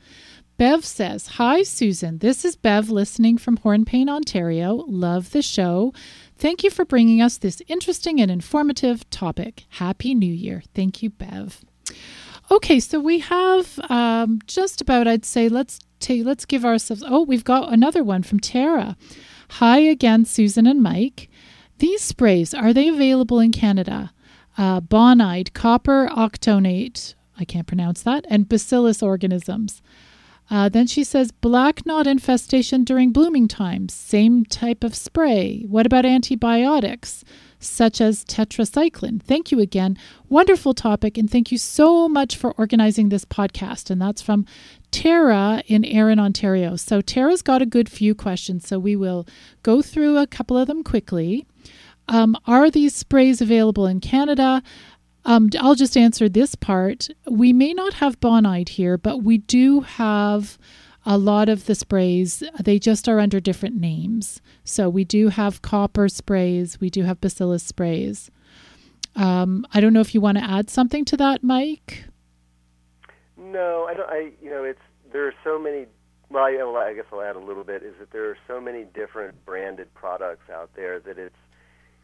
Bev 0.58 0.84
says, 0.84 1.26
Hi, 1.26 1.62
Susan. 1.62 2.18
This 2.18 2.44
is 2.44 2.54
Bev 2.54 2.90
listening 2.90 3.38
from 3.38 3.56
Hornepayne, 3.56 4.10
Ontario. 4.10 4.74
Love 4.86 5.30
the 5.30 5.40
show. 5.40 5.94
Thank 6.40 6.64
you 6.64 6.70
for 6.70 6.86
bringing 6.86 7.20
us 7.20 7.36
this 7.36 7.60
interesting 7.68 8.18
and 8.18 8.30
informative 8.30 9.08
topic. 9.10 9.66
Happy 9.72 10.14
New 10.14 10.32
Year. 10.32 10.62
Thank 10.74 11.02
you, 11.02 11.10
Bev. 11.10 11.62
Okay, 12.50 12.80
so 12.80 12.98
we 12.98 13.18
have 13.18 13.78
um, 13.90 14.40
just 14.46 14.80
about, 14.80 15.06
I'd 15.06 15.26
say, 15.26 15.50
let's 15.50 15.80
take, 15.98 16.24
let's 16.24 16.46
give 16.46 16.64
ourselves. 16.64 17.04
Oh, 17.06 17.24
we've 17.24 17.44
got 17.44 17.70
another 17.70 18.02
one 18.02 18.22
from 18.22 18.40
Tara. 18.40 18.96
Hi 19.50 19.80
again, 19.80 20.24
Susan 20.24 20.66
and 20.66 20.82
Mike. 20.82 21.28
These 21.76 22.00
sprays 22.00 22.54
are 22.54 22.72
they 22.72 22.88
available 22.88 23.38
in 23.38 23.52
Canada? 23.52 24.14
Uh, 24.56 24.80
bonide, 24.80 25.52
copper 25.52 26.08
octonate, 26.08 27.16
I 27.38 27.44
can't 27.44 27.66
pronounce 27.66 28.02
that, 28.04 28.24
and 28.30 28.48
bacillus 28.48 29.02
organisms. 29.02 29.82
Uh, 30.50 30.68
then 30.68 30.86
she 30.86 31.04
says 31.04 31.30
black 31.30 31.86
knot 31.86 32.06
infestation 32.06 32.82
during 32.82 33.12
blooming 33.12 33.46
times, 33.46 33.94
same 33.94 34.44
type 34.44 34.82
of 34.82 34.94
spray. 34.94 35.64
What 35.68 35.86
about 35.86 36.04
antibiotics? 36.04 37.24
such 37.60 38.00
as 38.00 38.24
tetracycline. 38.24 39.22
Thank 39.22 39.52
you 39.52 39.60
again. 39.60 39.96
Wonderful 40.28 40.74
topic, 40.74 41.18
and 41.18 41.30
thank 41.30 41.52
you 41.52 41.58
so 41.58 42.08
much 42.08 42.36
for 42.36 42.52
organizing 42.52 43.10
this 43.10 43.24
podcast. 43.24 43.90
And 43.90 44.00
that's 44.00 44.22
from 44.22 44.46
Tara 44.90 45.62
in 45.66 45.84
Erin, 45.84 46.18
Ontario. 46.18 46.76
So, 46.76 47.00
Tara's 47.00 47.42
got 47.42 47.62
a 47.62 47.66
good 47.66 47.88
few 47.88 48.14
questions, 48.14 48.66
so 48.66 48.78
we 48.78 48.96
will 48.96 49.26
go 49.62 49.82
through 49.82 50.16
a 50.16 50.26
couple 50.26 50.56
of 50.56 50.66
them 50.66 50.82
quickly. 50.82 51.46
Um, 52.08 52.36
are 52.46 52.70
these 52.70 52.96
sprays 52.96 53.40
available 53.40 53.86
in 53.86 54.00
Canada? 54.00 54.62
Um, 55.24 55.50
I'll 55.58 55.74
just 55.74 55.96
answer 55.96 56.28
this 56.28 56.54
part. 56.54 57.08
We 57.28 57.52
may 57.52 57.72
not 57.74 57.94
have 57.94 58.20
bonide 58.20 58.70
here, 58.70 58.96
but 58.96 59.22
we 59.22 59.38
do 59.38 59.80
have 59.80 60.58
a 61.06 61.16
lot 61.16 61.48
of 61.48 61.66
the 61.66 61.74
sprays, 61.74 62.42
they 62.60 62.78
just 62.78 63.08
are 63.08 63.20
under 63.20 63.40
different 63.40 63.74
names. 63.74 64.40
So 64.64 64.88
we 64.88 65.04
do 65.04 65.28
have 65.28 65.62
copper 65.62 66.08
sprays, 66.08 66.80
we 66.80 66.90
do 66.90 67.04
have 67.04 67.20
bacillus 67.20 67.62
sprays. 67.62 68.30
Um, 69.16 69.66
I 69.72 69.80
don't 69.80 69.92
know 69.92 70.00
if 70.00 70.14
you 70.14 70.20
want 70.20 70.38
to 70.38 70.44
add 70.44 70.70
something 70.70 71.04
to 71.06 71.16
that, 71.16 71.42
Mike. 71.42 72.04
No, 73.36 73.86
I 73.88 73.94
don't. 73.94 74.08
I 74.08 74.30
you 74.42 74.50
know, 74.50 74.62
it's 74.62 74.80
there 75.12 75.26
are 75.26 75.34
so 75.42 75.58
many. 75.58 75.86
Well, 76.28 76.44
I, 76.44 76.50
I 76.88 76.94
guess 76.94 77.06
I'll 77.12 77.22
add 77.22 77.34
a 77.34 77.40
little 77.40 77.64
bit. 77.64 77.82
Is 77.82 77.94
that 77.98 78.12
there 78.12 78.30
are 78.30 78.36
so 78.46 78.60
many 78.60 78.84
different 78.94 79.44
branded 79.44 79.92
products 79.94 80.48
out 80.50 80.70
there 80.76 81.00
that 81.00 81.18
it's 81.18 81.34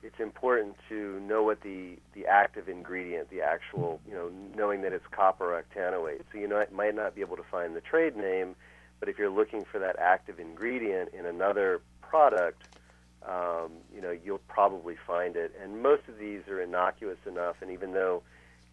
it's 0.07 0.21
important 0.21 0.77
to 0.89 1.19
know 1.21 1.43
what 1.43 1.63
the 1.63 1.97
the 2.15 2.27
active 2.27 2.69
ingredient, 2.69 3.29
the 3.29 3.43
actual, 3.43 4.01
you 4.09 4.15
know, 4.15 4.31
knowing 4.55 4.83
that 4.83 4.93
it's 4.93 5.05
copper 5.11 5.63
octanoate. 5.63 6.23
So 6.33 6.39
you 6.39 6.47
know, 6.47 6.65
might 6.73 6.95
not 6.95 7.15
be 7.15 7.21
able 7.23 7.37
to 7.37 7.43
find 7.51 7.75
the 7.75 7.81
trade 7.81 8.17
name, 8.17 8.55
but 9.01 9.09
if 9.09 9.19
you're 9.19 9.31
looking 9.31 9.65
for 9.65 9.81
that 9.81 9.97
active 9.99 10.39
ingredient 10.39 11.11
in 11.13 11.27
another 11.27 11.81
product, 12.01 12.69
um, 13.29 13.73
you 13.93 14.01
know, 14.01 14.13
you'll 14.13 14.47
probably 14.47 14.95
find 15.07 15.35
it. 15.35 15.53
And 15.61 15.83
most 15.83 16.03
of 16.09 16.19
these 16.19 16.47
are 16.49 16.61
innocuous 16.61 17.19
enough. 17.27 17.57
And 17.61 17.73
even 17.73 17.93
though 17.93 18.23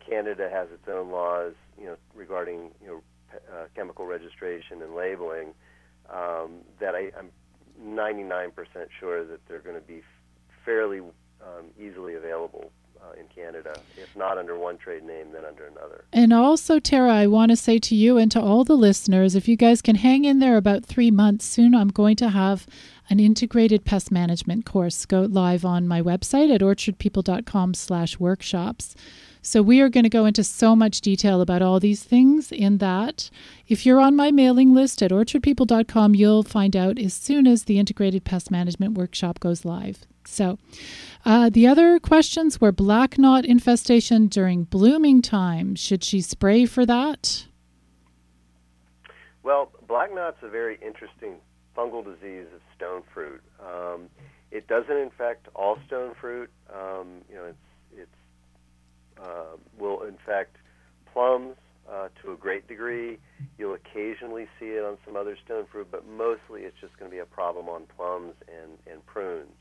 Canada 0.08 0.50
has 0.54 0.70
its 0.72 0.88
own 0.88 1.10
laws, 1.10 1.54
you 1.80 1.86
know, 1.86 1.96
regarding 2.14 2.70
you 2.80 2.88
know 2.88 3.02
uh, 3.52 3.66
chemical 3.76 4.06
registration 4.06 4.84
and 4.84 4.94
labeling, 4.94 5.56
um, 6.14 6.62
that 6.80 6.94
I, 6.94 7.12
I'm 7.18 7.32
99% 7.84 8.52
sure 9.00 9.26
that 9.26 9.40
they're 9.48 9.60
going 9.60 9.76
to 9.76 9.88
be 9.88 10.04
fairly 10.64 11.02
um, 11.46 11.66
easily 11.80 12.16
available 12.16 12.72
uh, 13.04 13.20
in 13.20 13.28
Canada, 13.28 13.74
if 13.98 14.16
not 14.16 14.38
under 14.38 14.58
one 14.58 14.78
trade 14.78 15.04
name, 15.04 15.28
then 15.34 15.46
under 15.46 15.66
another. 15.66 16.06
And 16.14 16.32
also, 16.34 16.80
Tara, 16.80 17.14
I 17.14 17.28
want 17.28 17.52
to 17.52 17.56
say 17.56 17.80
to 17.80 17.96
you 17.96 18.18
and 18.18 18.32
to 18.32 18.41
all 18.41 18.64
the 18.64 18.76
listeners, 18.76 19.36
if 19.36 19.48
you 19.48 19.56
guys 19.56 19.82
can 19.82 19.96
hang 19.96 20.26
in 20.26 20.39
there 20.39 20.58
about 20.58 20.86
three 20.86 21.12
months, 21.12 21.46
soon 21.46 21.76
I'm 21.76 21.89
going 21.89 22.16
to 22.18 22.30
have 22.30 22.68
an 23.10 23.20
integrated 23.20 23.84
pest 23.84 24.12
management 24.12 24.66
course 24.66 25.06
go 25.06 25.22
live 25.22 25.66
on 25.66 25.88
my 25.88 26.02
website 26.02 26.54
at 26.54 26.62
orchardpeople.com 26.62 27.74
slash 27.74 28.20
workshops. 28.20 28.96
So 29.46 29.62
we 29.62 29.82
are 29.82 29.89
going 29.89 30.06
to 30.06 30.10
go 30.10 30.26
into 30.26 30.41
so 30.41 30.74
much 30.74 31.02
detail 31.02 31.41
about 31.41 31.62
all 31.62 31.82
these 31.82 32.02
things 32.02 32.50
in 32.50 32.78
that. 32.78 33.30
If 33.68 33.86
you're 33.86 34.00
on 34.00 34.16
my 34.16 34.32
mailing 34.32 34.74
list 34.74 35.04
at 35.04 35.12
orchardpeople.com, 35.12 36.16
you'll 36.16 36.44
find 36.44 36.78
out 36.78 36.98
as 36.98 37.14
soon 37.14 37.46
as 37.46 37.64
the 37.64 37.78
integrated 37.78 38.24
pest 38.24 38.50
management 38.50 38.94
workshop 38.98 39.41
goes 39.41 39.66
live. 39.66 40.06
So, 40.28 40.58
uh, 41.26 41.50
the 41.50 41.68
other 41.68 42.00
questions 42.00 42.60
were 42.60 42.72
black 42.72 43.18
knot 43.18 43.46
infestation 43.46 44.28
during 44.28 44.64
blooming 44.64 45.22
time. 45.22 45.76
Should 45.76 46.04
she 46.04 46.22
spray 46.22 46.66
for 46.66 46.86
that? 46.86 47.46
Well, 49.44 49.72
black 49.88 50.14
knot's 50.14 50.42
a 50.42 50.50
very 50.50 50.80
interesting 50.86 51.36
fungal 51.76 52.04
disease 52.04 52.48
of 52.54 52.62
stone 52.76 53.04
fruit. 53.14 53.42
Um, 53.60 54.10
it 54.52 54.68
doesn't 54.68 54.96
infect 54.96 55.48
all 55.56 55.78
stone 55.88 56.14
fruit. 56.20 56.50
Um, 56.74 57.22
you 57.30 57.36
know, 57.36 57.46
it's 57.46 57.58
it's 57.98 59.22
uh, 59.24 59.58
will 59.78 60.04
infect 60.04 60.58
plums 61.12 61.56
uh, 61.92 62.10
to 62.22 62.32
a 62.32 62.36
great 62.36 62.68
degree. 62.68 63.18
You'll 63.58 63.74
occasionally 63.74 64.48
see 64.60 64.68
it 64.68 64.84
on 64.84 64.98
some 65.06 65.16
other 65.16 65.38
stone 65.46 65.66
fruit, 65.72 65.88
but 65.92 66.08
mostly 66.08 66.62
it's 66.62 66.80
just 66.80 66.98
going 66.98 67.10
to 67.10 67.16
be 67.16 67.20
a 67.20 67.26
problem 67.26 67.68
on 67.70 67.84
plums 67.96 68.34
and, 68.48 68.78
and 68.92 69.06
prunes 69.06 69.52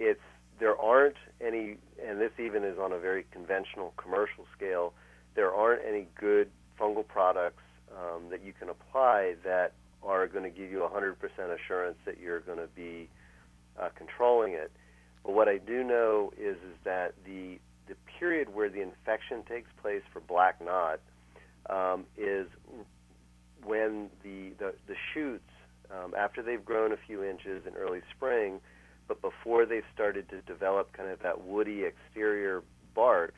it's 0.00 0.20
there 0.58 0.76
aren't 0.78 1.16
any, 1.40 1.76
and 2.04 2.20
this 2.20 2.32
even 2.38 2.64
is 2.64 2.78
on 2.78 2.92
a 2.92 2.98
very 2.98 3.24
conventional 3.30 3.94
commercial 3.96 4.46
scale. 4.56 4.92
There 5.34 5.54
aren't 5.54 5.82
any 5.86 6.06
good 6.18 6.50
fungal 6.78 7.06
products 7.06 7.62
um, 7.92 8.30
that 8.30 8.44
you 8.44 8.52
can 8.52 8.68
apply 8.68 9.34
that 9.44 9.72
are 10.02 10.26
going 10.26 10.44
to 10.44 10.50
give 10.50 10.70
you 10.70 10.78
100% 10.78 11.14
assurance 11.54 11.96
that 12.04 12.18
you're 12.20 12.40
going 12.40 12.58
to 12.58 12.68
be 12.74 13.08
uh, 13.80 13.88
controlling 13.96 14.52
it. 14.52 14.72
But 15.24 15.32
what 15.32 15.48
I 15.48 15.58
do 15.58 15.84
know 15.84 16.32
is 16.38 16.56
is 16.56 16.76
that 16.84 17.14
the 17.24 17.58
the 17.88 17.96
period 18.18 18.54
where 18.54 18.68
the 18.70 18.80
infection 18.80 19.42
takes 19.48 19.68
place 19.82 20.02
for 20.12 20.20
black 20.20 20.64
knot 20.64 21.00
um, 21.68 22.04
is 22.16 22.46
when 23.64 24.08
the 24.22 24.52
the, 24.58 24.74
the 24.86 24.94
shoots 25.12 25.50
um, 25.90 26.14
after 26.16 26.42
they've 26.42 26.64
grown 26.64 26.92
a 26.92 26.96
few 27.06 27.22
inches 27.22 27.66
in 27.66 27.74
early 27.74 28.00
spring 28.16 28.60
but 29.10 29.20
before 29.20 29.66
they've 29.66 29.82
started 29.92 30.28
to 30.28 30.40
develop 30.42 30.92
kind 30.92 31.10
of 31.10 31.18
that 31.18 31.44
woody 31.44 31.82
exterior 31.82 32.62
bark, 32.94 33.34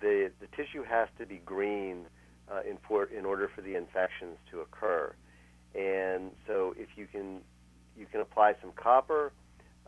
the 0.00 0.30
the 0.40 0.46
tissue 0.56 0.84
has 0.84 1.08
to 1.18 1.26
be 1.26 1.40
green 1.44 2.06
uh, 2.48 2.60
in 2.60 2.78
for 2.86 3.06
in 3.06 3.24
order 3.24 3.50
for 3.52 3.60
the 3.60 3.74
infections 3.74 4.36
to 4.52 4.60
occur. 4.60 5.12
And 5.74 6.30
so, 6.46 6.76
if 6.78 6.90
you 6.94 7.08
can 7.08 7.40
you 7.98 8.06
can 8.06 8.20
apply 8.20 8.54
some 8.60 8.70
copper 8.76 9.32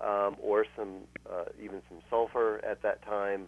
um, 0.00 0.34
or 0.42 0.66
some 0.76 1.02
uh, 1.32 1.44
even 1.62 1.80
some 1.88 1.98
sulfur 2.10 2.60
at 2.68 2.82
that 2.82 3.00
time, 3.02 3.46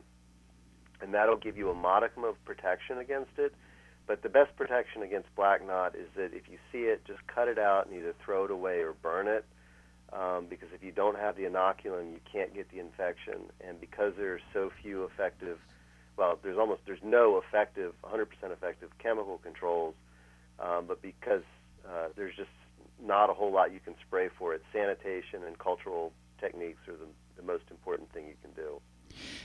and 1.03 1.13
that'll 1.13 1.39
give 1.39 1.57
you 1.57 1.71
a 1.71 1.75
modicum 1.75 2.23
of 2.23 2.37
protection 2.45 2.99
against 2.99 3.37
it. 3.37 3.53
But 4.07 4.23
the 4.23 4.29
best 4.29 4.55
protection 4.57 5.03
against 5.03 5.35
black 5.35 5.67
knot 5.67 5.97
is 5.97 6.07
that 6.15 6.33
if 6.33 6.49
you 6.49 6.59
see 6.71 6.87
it, 6.87 7.05
just 7.05 7.27
cut 7.27 7.49
it 7.49 7.59
out 7.59 7.89
and 7.89 7.97
either 7.97 8.15
throw 8.25 8.45
it 8.45 8.53
away 8.53 8.79
or 8.79 8.93
burn 8.93 9.27
it 9.27 9.45
um, 10.13 10.47
because 10.49 10.69
if 10.75 10.83
you 10.83 10.93
don't 10.93 11.19
have 11.19 11.37
the 11.37 11.43
inoculum, 11.43 12.13
you 12.13 12.21
can't 12.31 12.55
get 12.55 12.71
the 12.71 12.79
infection. 12.79 13.41
And 13.61 13.81
because 13.81 14.13
there's 14.17 14.43
so 14.53 14.71
few 14.83 15.05
effective, 15.05 15.59
well, 16.17 16.39
there's 16.43 16.59
almost 16.59 16.83
there's 16.87 17.03
no 17.05 17.39
effective, 17.39 17.93
100% 18.05 18.27
effective 18.53 18.91
chemical 18.99 19.39
controls, 19.39 19.95
um, 20.59 20.87
but 20.87 21.03
because 21.03 21.43
uh, 21.87 22.09
there's 22.17 22.35
just 22.37 22.51
not 23.05 23.29
a 23.29 23.35
whole 23.35 23.53
lot 23.53 23.73
you 23.73 23.81
can 23.81 23.95
spray 24.07 24.29
for 24.39 24.55
it, 24.55 24.63
sanitation 24.73 25.45
and 25.47 25.59
cultural 25.59 26.13
techniques 26.41 26.81
are 26.89 26.93
the, 26.93 27.07
the 27.37 27.43
most 27.43 27.65
important 27.71 28.11
thing 28.13 28.27
you 28.27 28.35
can 28.43 28.53
do. 28.53 28.81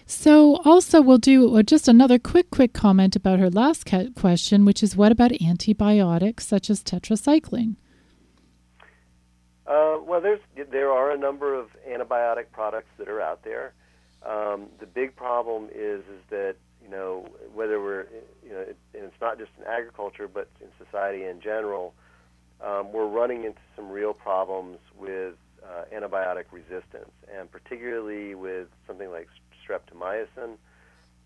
So, 0.05 0.57
also, 0.66 1.01
we'll 1.01 1.18
do 1.18 1.55
uh, 1.55 1.64
just 1.64 1.88
another 1.88 2.20
quick, 2.20 2.51
quick 2.51 2.74
comment 2.74 3.16
about 3.16 3.39
her 3.39 3.49
last 3.49 3.89
question, 4.16 4.66
which 4.66 4.84
is 4.84 4.97
what 4.97 5.12
about 5.12 5.32
antibiotics 5.41 6.45
such 6.45 6.70
as 6.70 6.84
tetracycline? 6.84 7.76
Uh, 9.72 9.97
well, 10.05 10.19
there's 10.19 10.41
there 10.69 10.91
are 10.91 11.11
a 11.11 11.17
number 11.17 11.57
of 11.57 11.69
antibiotic 11.89 12.51
products 12.51 12.89
that 12.97 13.07
are 13.07 13.22
out 13.22 13.41
there. 13.45 13.72
Um, 14.22 14.67
the 14.82 14.86
big 14.86 15.15
problem 15.15 15.69
is 15.74 16.01
is 16.01 16.22
that 16.30 16.55
you 16.84 16.89
know 16.89 17.26
whether 17.53 17.82
we're 17.82 18.05
you 18.43 18.51
know 18.51 18.59
it, 18.59 18.78
and 18.93 19.05
it's 19.05 19.22
not 19.22 19.38
just 19.39 19.51
in 19.57 19.65
agriculture 19.65 20.28
but 20.28 20.49
in 20.59 20.67
society 20.86 21.24
in 21.24 21.39
general, 21.39 21.93
um, 22.59 22.91
we're 22.91 23.07
running 23.07 23.45
into 23.45 23.61
some 23.78 23.89
real 23.89 24.13
problems 24.13 24.78
with 24.99 25.36
uh, 25.63 25.84
antibiotic 25.95 26.45
resistance, 26.51 27.11
and 27.34 27.49
particularly 27.49 28.36
with 28.36 28.67
something 28.86 29.09
like 29.09 29.30
streptomycin, 29.63 30.57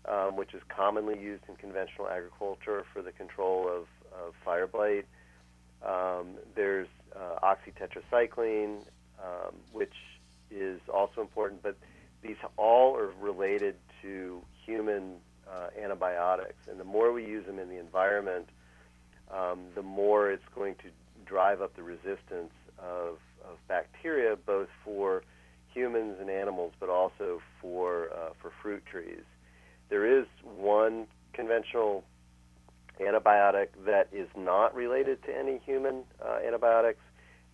um, 0.04 0.36
which 0.36 0.54
is 0.54 0.62
commonly 0.68 1.18
used 1.18 1.42
in 1.48 1.56
conventional 1.56 2.06
agriculture 2.08 2.84
for 2.92 3.02
the 3.02 3.10
control 3.10 3.66
of, 3.66 3.88
of 4.16 4.34
fire 4.44 4.68
blight. 4.68 5.04
Um, 5.84 6.36
there's 6.54 6.88
uh, 7.18 7.38
oxytetracycline, 7.42 8.78
um, 9.22 9.54
which 9.72 9.94
is 10.50 10.80
also 10.92 11.20
important, 11.20 11.62
but 11.62 11.76
these 12.22 12.36
all 12.56 12.96
are 12.96 13.12
related 13.20 13.76
to 14.02 14.42
human 14.64 15.14
uh, 15.50 15.68
antibiotics. 15.80 16.68
And 16.68 16.78
the 16.78 16.84
more 16.84 17.12
we 17.12 17.24
use 17.24 17.46
them 17.46 17.58
in 17.58 17.68
the 17.68 17.78
environment, 17.78 18.48
um, 19.32 19.66
the 19.74 19.82
more 19.82 20.30
it's 20.30 20.48
going 20.54 20.74
to 20.76 20.88
drive 21.24 21.60
up 21.60 21.74
the 21.76 21.82
resistance 21.82 22.52
of, 22.78 23.18
of 23.44 23.56
bacteria, 23.68 24.36
both 24.36 24.68
for 24.84 25.22
humans 25.72 26.16
and 26.20 26.30
animals, 26.30 26.72
but 26.80 26.88
also 26.88 27.40
for 27.60 28.08
uh, 28.12 28.30
for 28.40 28.50
fruit 28.62 28.82
trees. 28.86 29.24
There 29.88 30.20
is 30.20 30.26
one 30.42 31.06
conventional 31.32 32.04
antibiotic 33.00 33.68
that 33.84 34.08
is 34.12 34.28
not 34.36 34.74
related 34.74 35.22
to 35.24 35.36
any 35.36 35.60
human 35.64 36.04
uh, 36.24 36.38
antibiotics, 36.46 37.00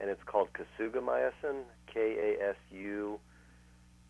and 0.03 0.11
it's 0.11 0.23
called 0.27 0.49
kasugamycin, 0.53 1.63
K 1.87 2.37
A 2.41 2.49
S 2.51 2.57
U 2.73 3.21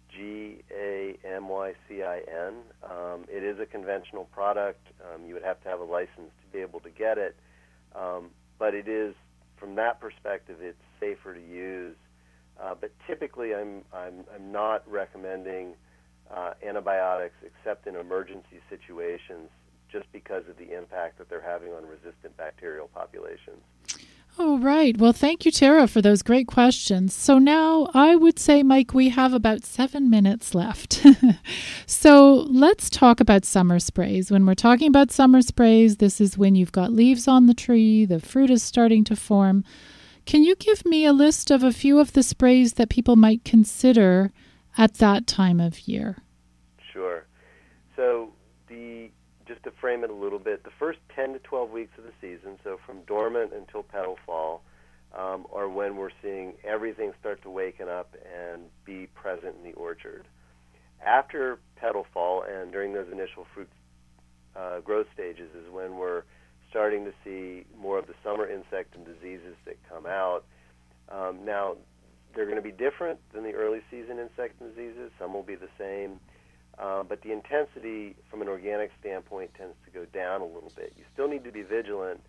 G 0.09 0.59
A 0.75 1.19
M 1.23 1.49
Y 1.51 1.75
C 1.87 2.03
I 2.03 2.23
N. 2.49 2.55
Um, 2.83 3.25
it 3.29 3.45
is 3.45 3.61
a 3.61 3.67
conventional 3.67 4.25
product. 4.25 4.87
Um, 5.05 5.27
you 5.27 5.35
would 5.35 5.45
have 5.45 5.63
to 5.63 5.69
have 5.69 5.81
a 5.81 5.85
license 5.85 6.33
to 6.41 6.53
be 6.53 6.61
able 6.61 6.81
to 6.81 6.91
get 6.91 7.19
it, 7.19 7.37
um, 7.95 8.31
but 8.59 8.75
it 8.75 8.89
is, 8.89 9.15
from 9.59 9.75
that 9.75 10.01
perspective, 10.01 10.57
it's 10.61 10.81
safer 10.99 11.35
to 11.35 11.41
use. 11.41 11.97
Uh, 12.61 12.75
but 12.79 12.91
typically, 13.07 13.55
I'm 13.55 13.83
I'm 13.93 14.25
I'm 14.35 14.51
not 14.51 14.91
recommending 14.91 15.75
uh, 16.35 16.55
antibiotics 16.67 17.37
except 17.45 17.87
in 17.87 17.97
emergency 17.97 18.61
situations, 18.71 19.51
just 19.91 20.11
because 20.11 20.45
of 20.49 20.57
the 20.57 20.75
impact 20.77 21.19
that 21.19 21.29
they're 21.29 21.43
having 21.43 21.73
on 21.73 21.85
resistant 21.85 22.35
bacterial 22.39 22.89
populations. 22.89 23.61
Oh, 24.39 24.59
right. 24.59 24.97
Well, 24.97 25.13
thank 25.13 25.45
you, 25.45 25.53
Tara, 25.53 25.87
for 25.87 26.01
those 26.01 26.23
great 26.23 26.47
questions. 26.47 27.15
So 27.15 27.39
now 27.39 27.91
I 27.93 28.17
would 28.17 28.39
say, 28.39 28.63
Mike, 28.63 28.95
we 28.95 29.11
have 29.11 29.35
about 29.35 29.65
seven 29.65 30.09
minutes 30.09 30.55
left. 30.55 31.05
so 31.87 32.47
let's 32.49 32.89
talk 32.89 33.21
about 33.21 33.45
summer 33.45 33.79
sprays. 33.79 34.31
When 34.31 34.47
we're 34.47 34.55
talking 34.55 34.89
about 34.89 35.11
summer 35.11 35.43
sprays, 35.43 35.99
this 35.99 36.21
is 36.21 36.39
when 36.39 36.55
you've 36.55 36.73
got 36.73 36.93
leaves 36.93 37.29
on 37.29 37.47
the 37.47 37.55
tree, 37.55 38.07
the 38.07 38.21
fruit 38.21 38.51
is 38.51 38.63
starting 38.63 39.05
to 39.05 39.17
form. 39.17 39.65
Can 40.25 40.43
you 40.43 40.55
give 40.57 40.87
me 40.87 41.05
a 41.05 41.13
list 41.13 41.51
of 41.51 41.63
a 41.63 41.73
few 41.73 41.99
of 41.99 42.15
the 42.15 42.23
sprays 42.23 42.75
that 42.75 42.89
people 42.89 43.17
might 43.17 43.45
consider 43.45 44.33
at 44.79 44.95
that 44.95 45.27
time 45.27 45.61
of 45.61 45.87
year? 45.87 46.19
Sure. 46.93 47.27
So 47.97 48.31
the 48.69 49.11
just 49.53 49.65
to 49.65 49.71
frame 49.81 50.03
it 50.03 50.11
a 50.11 50.15
little 50.15 50.39
bit, 50.39 50.65
the 50.65 50.71
first 50.79 50.99
10 51.15 51.35
to 51.35 51.39
12 51.41 51.71
weeks 51.71 51.93
of 51.99 52.05
the 52.05 52.13
season, 52.21 52.59
so 52.65 52.79
from 52.87 53.03
dormant 53.07 53.53
until 53.53 53.83
petal 53.83 54.17
fall, 54.25 54.63
um, 55.15 55.47
are 55.53 55.69
when 55.69 55.97
we're 55.97 56.11
seeing 56.23 56.55
everything 56.65 57.13
start 57.21 57.43
to 57.43 57.51
waken 57.51 57.87
up 57.87 58.15
and 58.25 58.63
be 58.87 59.09
present 59.15 59.55
in 59.63 59.71
the 59.71 59.77
orchard. 59.77 60.25
After 61.05 61.59
petal 61.77 62.07
fall 62.15 62.45
and 62.49 62.73
during 62.73 62.95
those 62.95 63.09
initial 63.13 63.47
fruit 63.53 63.69
uh, 64.57 64.81
growth 64.81 65.07
stages 65.13 65.51
is 65.55 65.71
when 65.71 65.99
we're 65.99 66.23
starting 66.71 67.05
to 67.05 67.13
see 67.23 67.67
more 67.79 67.99
of 67.99 68.07
the 68.07 68.15
summer 68.25 68.49
insect 68.49 68.95
and 68.95 69.05
diseases 69.05 69.55
that 69.67 69.77
come 69.87 70.07
out. 70.07 70.45
Um, 71.11 71.45
now, 71.45 71.77
they're 72.35 72.47
going 72.47 72.57
to 72.57 72.63
be 72.63 72.73
different 72.73 73.19
than 73.35 73.43
the 73.45 73.53
early 73.53 73.81
season 73.91 74.19
insect 74.19 74.63
and 74.63 74.75
diseases. 74.75 75.11
Some 75.19 75.35
will 75.35 75.43
be 75.43 75.57
the 75.57 75.69
same. 75.79 76.21
Uh, 76.79 77.03
but 77.03 77.23
the 77.23 77.33
intensity 77.33 78.17
from 78.31 78.43
an 78.43 78.49
organic 78.49 78.91
standpoint 79.01 79.51
tends 79.55 79.75
to 79.85 79.91
go 79.91 80.05
down 80.07 80.41
a 80.41 80.47
little 80.47 80.73
bit. 80.75 80.93
You 80.97 81.05
still 81.13 81.29
need 81.29 81.45
to 81.45 81.53
be 81.53 81.63
vigilant, 81.63 82.21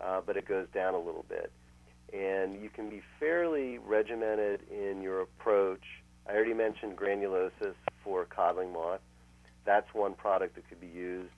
uh, 0.00 0.20
but 0.24 0.36
it 0.36 0.46
goes 0.46 0.66
down 0.74 0.94
a 0.94 0.98
little 0.98 1.24
bit. 1.28 1.50
And 2.12 2.62
you 2.62 2.68
can 2.68 2.88
be 2.88 3.02
fairly 3.18 3.78
regimented 3.78 4.60
in 4.70 5.02
your 5.02 5.22
approach. 5.22 5.82
I 6.28 6.34
already 6.34 6.54
mentioned 6.54 6.96
granulosis 6.96 7.74
for 8.04 8.26
codling 8.26 8.72
moth. 8.72 9.00
That's 9.64 9.92
one 9.92 10.14
product 10.14 10.54
that 10.56 10.68
could 10.68 10.80
be 10.80 10.86
used. 10.86 11.30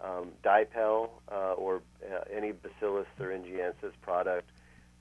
Um, 0.00 0.32
Dipel 0.44 1.10
uh, 1.30 1.52
or 1.52 1.82
uh, 2.04 2.20
any 2.34 2.52
Bacillus 2.52 3.06
thuringiensis 3.18 3.92
product 4.02 4.50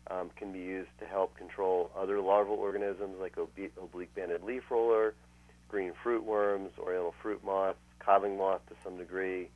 um, 0.10 0.30
can 0.36 0.52
be 0.52 0.60
used 0.60 0.92
to 1.00 1.06
help 1.06 1.36
control 1.36 1.92
other 1.98 2.22
larval 2.22 2.56
organisms 2.56 3.18
like 3.20 3.36
oblique 3.38 4.16
banded 4.16 4.44
leaf 4.44 4.64
roller, 4.70 5.16
green 5.68 5.94
fruit 6.04 6.24
worms, 6.24 6.72
oriental 6.80 7.14
fruit 7.22 7.44
moth, 7.44 7.76
codling 8.00 8.38
moth 8.38 8.62
to 8.70 8.76
some 8.84 8.98
degree. 8.98 9.50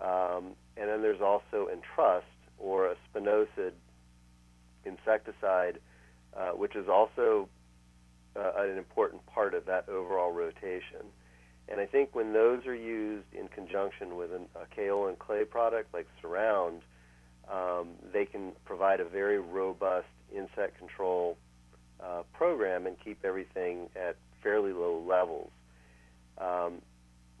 Um, 0.00 0.54
and 0.76 0.88
then 0.88 1.02
there's 1.02 1.20
also 1.20 1.68
Entrust 1.72 2.26
or 2.58 2.86
a 2.86 2.94
spinosad 3.14 3.72
insecticide, 4.84 5.78
uh, 6.36 6.50
which 6.50 6.74
is 6.76 6.88
also 6.88 7.48
uh, 8.36 8.52
an 8.56 8.78
important 8.78 9.24
part 9.26 9.54
of 9.54 9.66
that 9.66 9.88
overall 9.88 10.32
rotation. 10.32 11.04
And 11.68 11.80
I 11.80 11.86
think 11.86 12.14
when 12.14 12.32
those 12.32 12.66
are 12.66 12.74
used 12.74 13.26
in 13.32 13.48
conjunction 13.48 14.16
with 14.16 14.32
an, 14.32 14.46
a 14.54 14.66
kaolin 14.74 15.18
clay 15.18 15.44
product 15.44 15.94
like 15.94 16.06
Surround, 16.20 16.82
um, 17.50 17.90
they 18.12 18.24
can 18.24 18.52
provide 18.64 19.00
a 19.00 19.04
very 19.04 19.38
robust 19.38 20.06
insect 20.34 20.78
control 20.78 21.36
uh, 22.02 22.22
program 22.32 22.86
and 22.86 22.96
keep 22.98 23.24
everything 23.24 23.88
at 23.94 24.16
fairly 24.42 24.72
low 24.72 25.02
levels. 25.06 25.50
Um, 26.38 26.82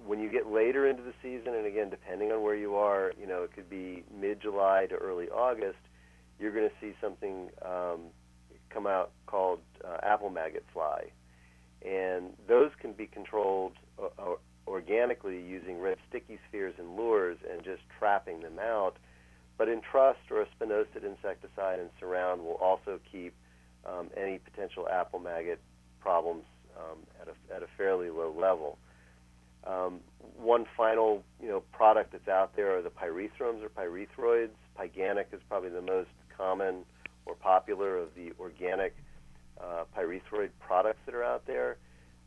when 0.04 0.20
you 0.20 0.30
get 0.30 0.46
later 0.46 0.88
into 0.88 1.02
the 1.02 1.14
season, 1.22 1.54
and 1.54 1.66
again, 1.66 1.90
depending 1.90 2.32
on 2.32 2.42
where 2.42 2.56
you 2.56 2.74
are, 2.74 3.12
you 3.20 3.26
know, 3.26 3.42
it 3.44 3.52
could 3.54 3.70
be 3.70 4.02
mid-July 4.14 4.86
to 4.90 4.96
early 4.96 5.28
August, 5.28 5.78
you're 6.38 6.52
going 6.52 6.68
to 6.68 6.74
see 6.80 6.94
something 7.00 7.50
um, 7.64 8.00
come 8.70 8.86
out 8.86 9.12
called 9.26 9.60
uh, 9.84 9.98
apple 10.02 10.30
maggot 10.30 10.64
fly. 10.72 11.04
And 11.82 12.30
those 12.48 12.70
can 12.80 12.92
be 12.92 13.06
controlled 13.06 13.72
uh, 14.00 14.34
organically 14.66 15.40
using 15.40 15.78
red 15.78 15.98
sticky 16.08 16.38
spheres 16.48 16.74
and 16.78 16.96
lures 16.96 17.38
and 17.50 17.62
just 17.64 17.82
trapping 17.98 18.40
them 18.40 18.58
out. 18.58 18.96
But 19.58 19.68
Entrust 19.68 20.20
or 20.30 20.42
a 20.42 20.46
spinosad 20.46 21.04
insecticide 21.04 21.78
and 21.78 21.90
surround 22.00 22.42
will 22.42 22.58
also 22.60 22.98
keep 23.10 23.34
um, 23.84 24.10
any 24.16 24.38
potential 24.38 24.88
apple 24.88 25.18
maggot 25.18 25.60
problems 26.00 26.44
um, 26.78 26.98
at, 27.20 27.28
a, 27.28 27.56
at 27.56 27.62
a 27.62 27.66
fairly 27.76 28.10
low 28.10 28.34
level. 28.36 28.78
Um, 29.64 30.00
one 30.36 30.66
final, 30.76 31.22
you 31.40 31.48
know, 31.48 31.60
product 31.72 32.12
that's 32.12 32.28
out 32.28 32.56
there 32.56 32.76
are 32.76 32.82
the 32.82 32.90
pyrethrums 32.90 33.62
or 33.62 33.68
pyrethroids. 33.68 34.50
Pyganic 34.78 35.26
is 35.32 35.40
probably 35.48 35.70
the 35.70 35.82
most 35.82 36.10
common 36.36 36.84
or 37.26 37.34
popular 37.34 37.96
of 37.96 38.08
the 38.16 38.32
organic 38.40 38.94
uh, 39.60 39.84
pyrethroid 39.96 40.50
products 40.60 40.98
that 41.06 41.14
are 41.14 41.22
out 41.22 41.46
there. 41.46 41.76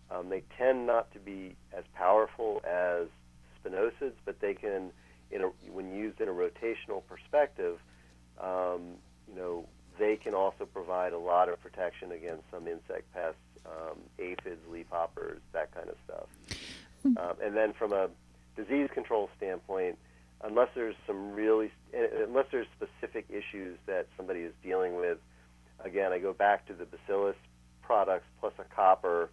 Um, 0.10 0.30
they 0.30 0.44
tend 0.58 0.86
not 0.86 1.12
to 1.14 1.20
be 1.20 1.56
as 1.76 1.84
powerful 1.94 2.62
as 2.66 3.08
spinosades, 3.60 4.14
but 4.24 4.40
they 4.40 4.54
can, 4.54 4.92
a, 5.34 5.38
when 5.72 5.94
used 5.94 6.22
in 6.22 6.30
a 6.30 6.32
rotational 6.32 7.02
perspective, 7.10 7.80
um, 8.40 8.96
you 9.28 9.36
know, 9.36 9.66
they 9.98 10.16
can 10.16 10.34
also 10.34 10.66
provide 10.66 11.14
a 11.14 11.18
lot 11.18 11.50
of 11.50 11.60
protection 11.62 12.12
against 12.12 12.44
some 12.52 12.68
insect 12.68 13.12
pests, 13.14 13.40
um, 13.66 13.98
aphids, 14.20 14.62
leafhoppers, 14.72 15.40
that 15.54 15.74
kind 15.74 15.90
of 15.90 15.96
stuff. 16.06 16.28
Hmm. 17.04 17.18
Um, 17.18 17.36
and 17.44 17.56
then 17.56 17.74
from 17.74 17.94
a 17.94 18.10
disease 18.56 18.90
control 18.94 19.30
standpoint, 19.38 19.98
unless 20.44 20.70
there's 20.76 20.96
some 21.08 21.32
really, 21.32 21.72
unless 21.94 22.46
there's 22.52 22.68
specific 22.76 23.26
issues 23.30 23.78
that 23.86 24.08
somebody 24.18 24.42
is 24.42 24.54
dealing 24.64 24.96
with, 24.96 25.18
again, 25.84 26.12
I 26.12 26.20
go 26.20 26.34
back 26.34 26.68
to 26.68 26.74
the 26.74 26.86
bacillus 26.86 27.36
products 27.82 28.26
plus 28.40 28.54
a 28.60 28.64
copper 28.76 29.30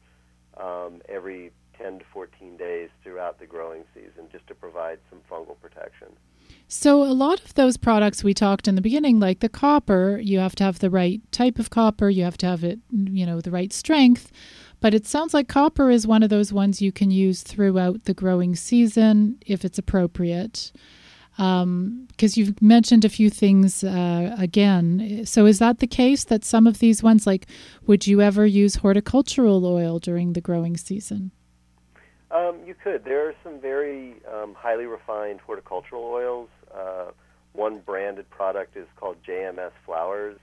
um, 0.59 1.01
every 1.09 1.53
10 1.79 2.01
to 2.01 2.05
14 2.13 2.57
days 2.57 2.91
throughout 3.03 3.39
the 3.39 3.47
growing 3.47 3.85
season 3.95 4.29
just 4.31 4.47
to 4.49 4.55
provide 4.55 4.99
some 5.11 5.21
fungal 5.31 5.59
protection. 5.61 6.09
So, 6.69 7.03
a 7.03 7.13
lot 7.13 7.41
of 7.45 7.55
those 7.55 7.77
products 7.77 8.25
we 8.25 8.33
talked 8.33 8.67
in 8.67 8.77
the 8.77 8.81
beginning, 8.81 9.21
like 9.21 9.41
the 9.41 9.49
copper, 9.49 10.19
you 10.23 10.39
have 10.39 10.55
to 10.57 10.65
have 10.65 10.79
the 10.79 10.91
right 10.91 11.21
type 11.31 11.59
of 11.59 11.71
copper, 11.71 12.09
you 12.09 12.25
have 12.25 12.39
to 12.39 12.47
have 12.47 12.65
it, 12.65 12.81
you 12.91 13.27
know, 13.27 13.41
the 13.41 13.51
right 13.51 13.73
strength. 13.73 14.33
But 14.81 14.95
it 14.95 15.07
sounds 15.07 15.33
like 15.33 15.49
copper 15.49 15.91
is 15.91 16.07
one 16.07 16.23
of 16.23 16.31
those 16.31 16.53
ones 16.53 16.83
you 16.83 16.91
can 16.91 17.11
use 17.11 17.43
throughout 17.43 18.05
the 18.05 18.15
growing 18.15 18.57
season 18.57 19.39
if 19.47 19.65
it's 19.65 19.79
appropriate. 19.79 20.73
Because 21.37 21.63
um, 21.63 22.09
you've 22.19 22.61
mentioned 22.61 23.05
a 23.05 23.09
few 23.09 23.31
things 23.31 23.85
uh, 23.85 24.35
again. 24.39 25.25
So, 25.25 25.47
is 25.47 25.61
that 25.61 25.79
the 25.79 25.87
case 25.87 26.25
that 26.25 26.45
some 26.45 26.67
of 26.67 26.79
these 26.79 27.03
ones, 27.03 27.27
like, 27.27 27.47
would 27.87 28.07
you 28.07 28.21
ever 28.21 28.45
use 28.45 28.77
horticultural 28.77 29.65
oil 29.65 29.99
during 29.99 30.33
the 30.33 30.41
growing 30.41 30.77
season? 30.77 31.31
Um, 32.33 32.61
you 32.67 32.75
could. 32.75 33.05
There 33.05 33.29
are 33.29 33.35
some 33.45 33.61
very 33.61 34.17
um, 34.33 34.55
highly 34.57 34.87
refined 34.87 35.41
horticultural 35.41 36.05
oils. 36.05 36.49
Uh, 36.75 37.11
one 37.53 37.81
branded 37.81 38.29
product 38.31 38.77
is 38.77 38.87
called 38.97 39.17
JMS 39.29 39.73
Flowers. 39.85 40.39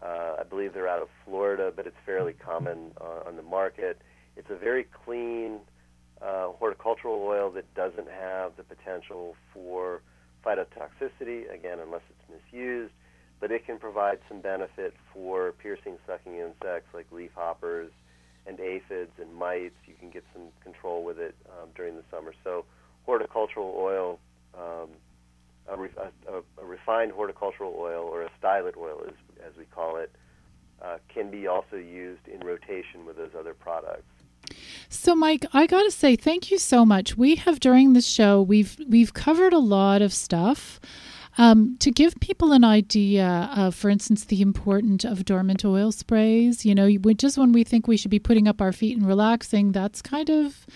Uh, 0.00 0.36
I 0.40 0.44
believe 0.48 0.72
they're 0.72 0.88
out 0.88 1.02
of 1.02 1.08
Florida, 1.24 1.72
but 1.74 1.86
it's 1.86 1.96
fairly 2.04 2.32
common 2.32 2.92
uh, 3.00 3.26
on 3.28 3.36
the 3.36 3.42
market. 3.42 4.00
It's 4.36 4.50
a 4.50 4.56
very 4.56 4.86
clean 5.04 5.58
uh, 6.22 6.48
horticultural 6.52 7.20
oil 7.22 7.50
that 7.52 7.72
doesn't 7.74 8.08
have 8.08 8.52
the 8.56 8.62
potential 8.62 9.34
for 9.52 10.02
phytotoxicity, 10.44 11.52
again, 11.52 11.78
unless 11.80 12.02
it's 12.08 12.42
misused. 12.52 12.92
but 13.40 13.50
it 13.50 13.66
can 13.66 13.78
provide 13.78 14.18
some 14.28 14.40
benefit 14.40 14.94
for 15.12 15.52
piercing, 15.52 15.96
sucking 16.06 16.36
insects 16.36 16.88
like 16.94 17.06
leafhoppers 17.10 17.90
and 18.46 18.60
aphids 18.60 19.12
and 19.20 19.34
mites. 19.34 19.76
You 19.86 19.94
can 19.98 20.10
get 20.10 20.24
some 20.32 20.44
control 20.62 21.04
with 21.04 21.18
it 21.18 21.34
um, 21.48 21.68
during 21.74 21.96
the 21.96 22.04
summer. 22.10 22.32
So, 22.44 22.64
horticultural 23.04 23.74
oil, 23.76 24.18
um, 24.54 24.90
a, 25.68 25.74
a, 25.74 26.42
a, 26.60 26.64
refined 26.64 27.12
horticultural 27.12 27.74
oil 27.78 28.02
or 28.04 28.22
a 28.22 28.30
stylet 28.42 28.76
oil, 28.76 29.02
as, 29.44 29.56
we 29.56 29.64
call 29.66 29.96
it, 29.96 30.10
uh, 30.82 30.98
can 31.12 31.30
be 31.30 31.46
also 31.46 31.76
used 31.76 32.26
in 32.28 32.40
rotation 32.40 33.04
with 33.06 33.16
those 33.16 33.30
other 33.38 33.54
products. 33.54 34.04
So, 34.88 35.14
Mike, 35.14 35.44
I 35.52 35.66
got 35.66 35.82
to 35.82 35.90
say 35.90 36.14
thank 36.14 36.50
you 36.50 36.58
so 36.58 36.84
much. 36.84 37.16
We 37.16 37.36
have 37.36 37.58
during 37.58 37.94
the 37.94 38.00
show 38.00 38.40
we've 38.40 38.76
we've 38.88 39.12
covered 39.12 39.52
a 39.52 39.58
lot 39.58 40.02
of 40.02 40.12
stuff. 40.12 40.80
Um, 41.38 41.76
to 41.80 41.90
give 41.90 42.14
people 42.20 42.52
an 42.52 42.64
idea 42.64 43.50
of, 43.54 43.74
for 43.74 43.90
instance, 43.90 44.24
the 44.24 44.40
importance 44.40 45.04
of 45.04 45.24
dormant 45.24 45.64
oil 45.64 45.92
sprays, 45.92 46.64
you 46.64 46.74
know, 46.74 46.90
just 47.14 47.36
when 47.36 47.52
we 47.52 47.62
think 47.62 47.86
we 47.86 47.96
should 47.96 48.10
be 48.10 48.18
putting 48.18 48.48
up 48.48 48.62
our 48.62 48.72
feet 48.72 48.96
and 48.96 49.06
relaxing, 49.06 49.72
that's 49.72 50.00
kind 50.00 50.30
of 50.30 50.66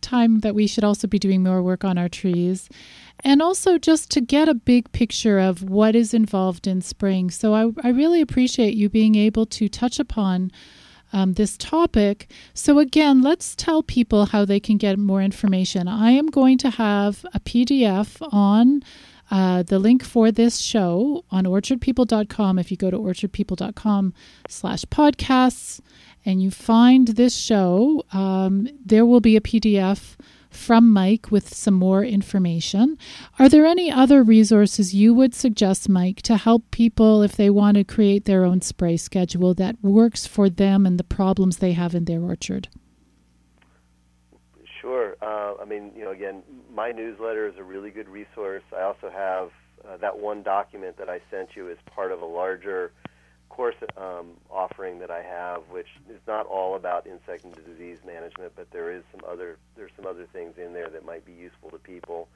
time 0.00 0.40
that 0.40 0.54
we 0.54 0.66
should 0.66 0.82
also 0.82 1.06
be 1.06 1.18
doing 1.18 1.44
more 1.44 1.62
work 1.62 1.84
on 1.84 1.96
our 1.96 2.08
trees. 2.08 2.68
And 3.20 3.40
also 3.40 3.78
just 3.78 4.10
to 4.10 4.20
get 4.20 4.48
a 4.48 4.54
big 4.54 4.90
picture 4.90 5.38
of 5.38 5.62
what 5.62 5.94
is 5.94 6.12
involved 6.12 6.66
in 6.66 6.82
spraying. 6.82 7.30
So 7.30 7.54
I, 7.54 7.70
I 7.84 7.90
really 7.90 8.20
appreciate 8.20 8.74
you 8.74 8.88
being 8.88 9.14
able 9.14 9.46
to 9.46 9.68
touch 9.68 10.00
upon 10.00 10.50
um, 11.12 11.34
this 11.34 11.56
topic. 11.56 12.30
So, 12.54 12.78
again, 12.78 13.20
let's 13.20 13.54
tell 13.54 13.82
people 13.82 14.26
how 14.26 14.44
they 14.44 14.58
can 14.58 14.78
get 14.78 14.98
more 14.98 15.22
information. 15.22 15.86
I 15.86 16.12
am 16.12 16.28
going 16.28 16.58
to 16.58 16.70
have 16.70 17.24
a 17.34 17.40
PDF 17.40 18.16
on 18.32 18.82
uh, 19.32 19.62
the 19.62 19.78
link 19.78 20.04
for 20.04 20.30
this 20.30 20.58
show 20.58 21.24
on 21.30 21.44
orchardpeople.com. 21.44 22.58
If 22.58 22.70
you 22.70 22.76
go 22.76 22.90
to 22.90 22.98
orchardpeople.com 22.98 24.12
slash 24.46 24.84
podcasts 24.84 25.80
and 26.22 26.42
you 26.42 26.50
find 26.50 27.08
this 27.08 27.34
show, 27.34 28.04
um, 28.12 28.68
there 28.84 29.06
will 29.06 29.22
be 29.22 29.34
a 29.34 29.40
PDF 29.40 30.16
from 30.50 30.92
Mike 30.92 31.30
with 31.30 31.54
some 31.54 31.72
more 31.72 32.04
information. 32.04 32.98
Are 33.38 33.48
there 33.48 33.64
any 33.64 33.90
other 33.90 34.22
resources 34.22 34.94
you 34.94 35.14
would 35.14 35.34
suggest, 35.34 35.88
Mike, 35.88 36.20
to 36.22 36.36
help 36.36 36.70
people 36.70 37.22
if 37.22 37.34
they 37.34 37.48
want 37.48 37.78
to 37.78 37.84
create 37.84 38.26
their 38.26 38.44
own 38.44 38.60
spray 38.60 38.98
schedule 38.98 39.54
that 39.54 39.76
works 39.80 40.26
for 40.26 40.50
them 40.50 40.84
and 40.84 40.98
the 40.98 41.04
problems 41.04 41.56
they 41.56 41.72
have 41.72 41.94
in 41.94 42.04
their 42.04 42.20
orchard? 42.20 42.68
Sure. 44.78 45.16
Uh, 45.22 45.54
I 45.58 45.64
mean, 45.64 45.90
you 45.96 46.04
know, 46.04 46.10
again, 46.10 46.42
my 46.72 46.90
newsletter 46.90 47.46
is 47.46 47.54
a 47.58 47.62
really 47.62 47.90
good 47.90 48.08
resource. 48.08 48.62
I 48.76 48.82
also 48.82 49.10
have 49.10 49.50
uh, 49.86 49.96
that 49.98 50.18
one 50.18 50.42
document 50.42 50.96
that 50.98 51.08
I 51.08 51.20
sent 51.30 51.50
you 51.54 51.70
as 51.70 51.76
part 51.86 52.12
of 52.12 52.22
a 52.22 52.26
larger 52.26 52.92
course 53.48 53.74
um, 53.98 54.30
offering 54.50 54.98
that 55.00 55.10
I 55.10 55.22
have, 55.22 55.62
which 55.70 55.88
is 56.08 56.20
not 56.26 56.46
all 56.46 56.74
about 56.74 57.06
insect 57.06 57.44
and 57.44 57.54
disease 57.54 57.98
management, 58.06 58.52
but 58.56 58.70
there 58.70 58.90
is 58.90 59.02
some 59.12 59.20
other 59.30 59.58
there's 59.76 59.90
some 59.96 60.06
other 60.06 60.26
things 60.32 60.54
in 60.56 60.72
there 60.72 60.88
that 60.88 61.04
might 61.04 61.26
be 61.26 61.32
useful 61.32 61.70
to 61.70 61.78
people. 61.78 62.28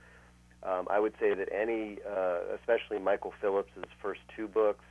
Um, 0.62 0.86
I 0.90 0.98
would 0.98 1.14
say 1.20 1.32
that 1.32 1.48
any, 1.52 1.98
uh, 2.08 2.38
especially 2.54 2.98
Michael 2.98 3.32
Phillips's 3.40 3.84
first 4.02 4.20
two 4.36 4.48
books, 4.48 4.84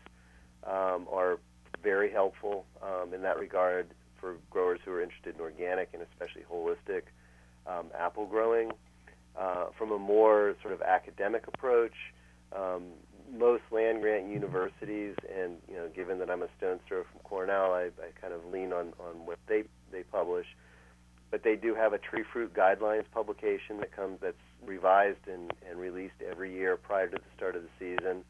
um, 0.63 1.07
are 1.11 1.37
very 1.83 2.11
helpful 2.11 2.65
um, 2.81 3.13
in 3.13 3.21
that 3.21 3.37
regard 3.37 3.87
for 4.19 4.35
growers 4.49 4.79
who 4.83 4.91
are 4.91 5.01
interested 5.01 5.35
in 5.35 5.41
organic 5.41 5.89
and 5.93 6.01
especially 6.01 6.43
holistic 6.51 7.03
um, 7.67 7.87
apple 7.97 8.25
growing. 8.25 8.71
Uh, 9.37 9.65
from 9.77 9.91
a 9.91 9.99
more 9.99 10.55
sort 10.61 10.73
of 10.73 10.81
academic 10.81 11.45
approach, 11.47 11.93
um, 12.55 12.83
most 13.37 13.63
land 13.69 14.01
grant 14.01 14.29
universities, 14.29 15.15
and 15.29 15.57
you 15.67 15.75
know, 15.75 15.89
given 15.93 16.19
that 16.19 16.29
I'm 16.29 16.41
a 16.41 16.47
stone's 16.57 16.79
throw 16.87 17.03
from 17.03 17.19
Cornell, 17.23 17.73
I, 17.73 17.85
I 17.99 18.11
kind 18.21 18.33
of 18.33 18.45
lean 18.45 18.71
on, 18.71 18.93
on 18.99 19.25
what 19.25 19.39
they 19.47 19.63
they 19.91 20.03
publish. 20.03 20.45
But 21.31 21.43
they 21.43 21.55
do 21.55 21.75
have 21.75 21.91
a 21.91 21.97
tree 21.97 22.23
fruit 22.31 22.53
guidelines 22.53 23.03
publication 23.11 23.79
that 23.79 23.93
comes 23.93 24.19
that's 24.21 24.37
revised 24.65 25.27
and, 25.27 25.51
and 25.69 25.79
released 25.79 26.21
every 26.25 26.53
year 26.53 26.77
prior 26.77 27.07
to 27.07 27.17
the 27.17 27.35
start 27.35 27.57
of 27.57 27.63
the 27.63 27.69
season. 27.77 28.23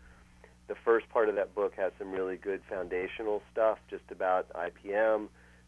The 0.67 0.75
first 0.83 1.07
part 1.09 1.29
of 1.29 1.35
that 1.35 1.53
book 1.53 1.73
has 1.75 1.91
some 1.99 2.11
really 2.11 2.37
good 2.37 2.61
foundational 2.67 3.43
stuff, 3.51 3.77
just 3.91 4.05
about 4.09 4.47
IPM, 4.53 5.27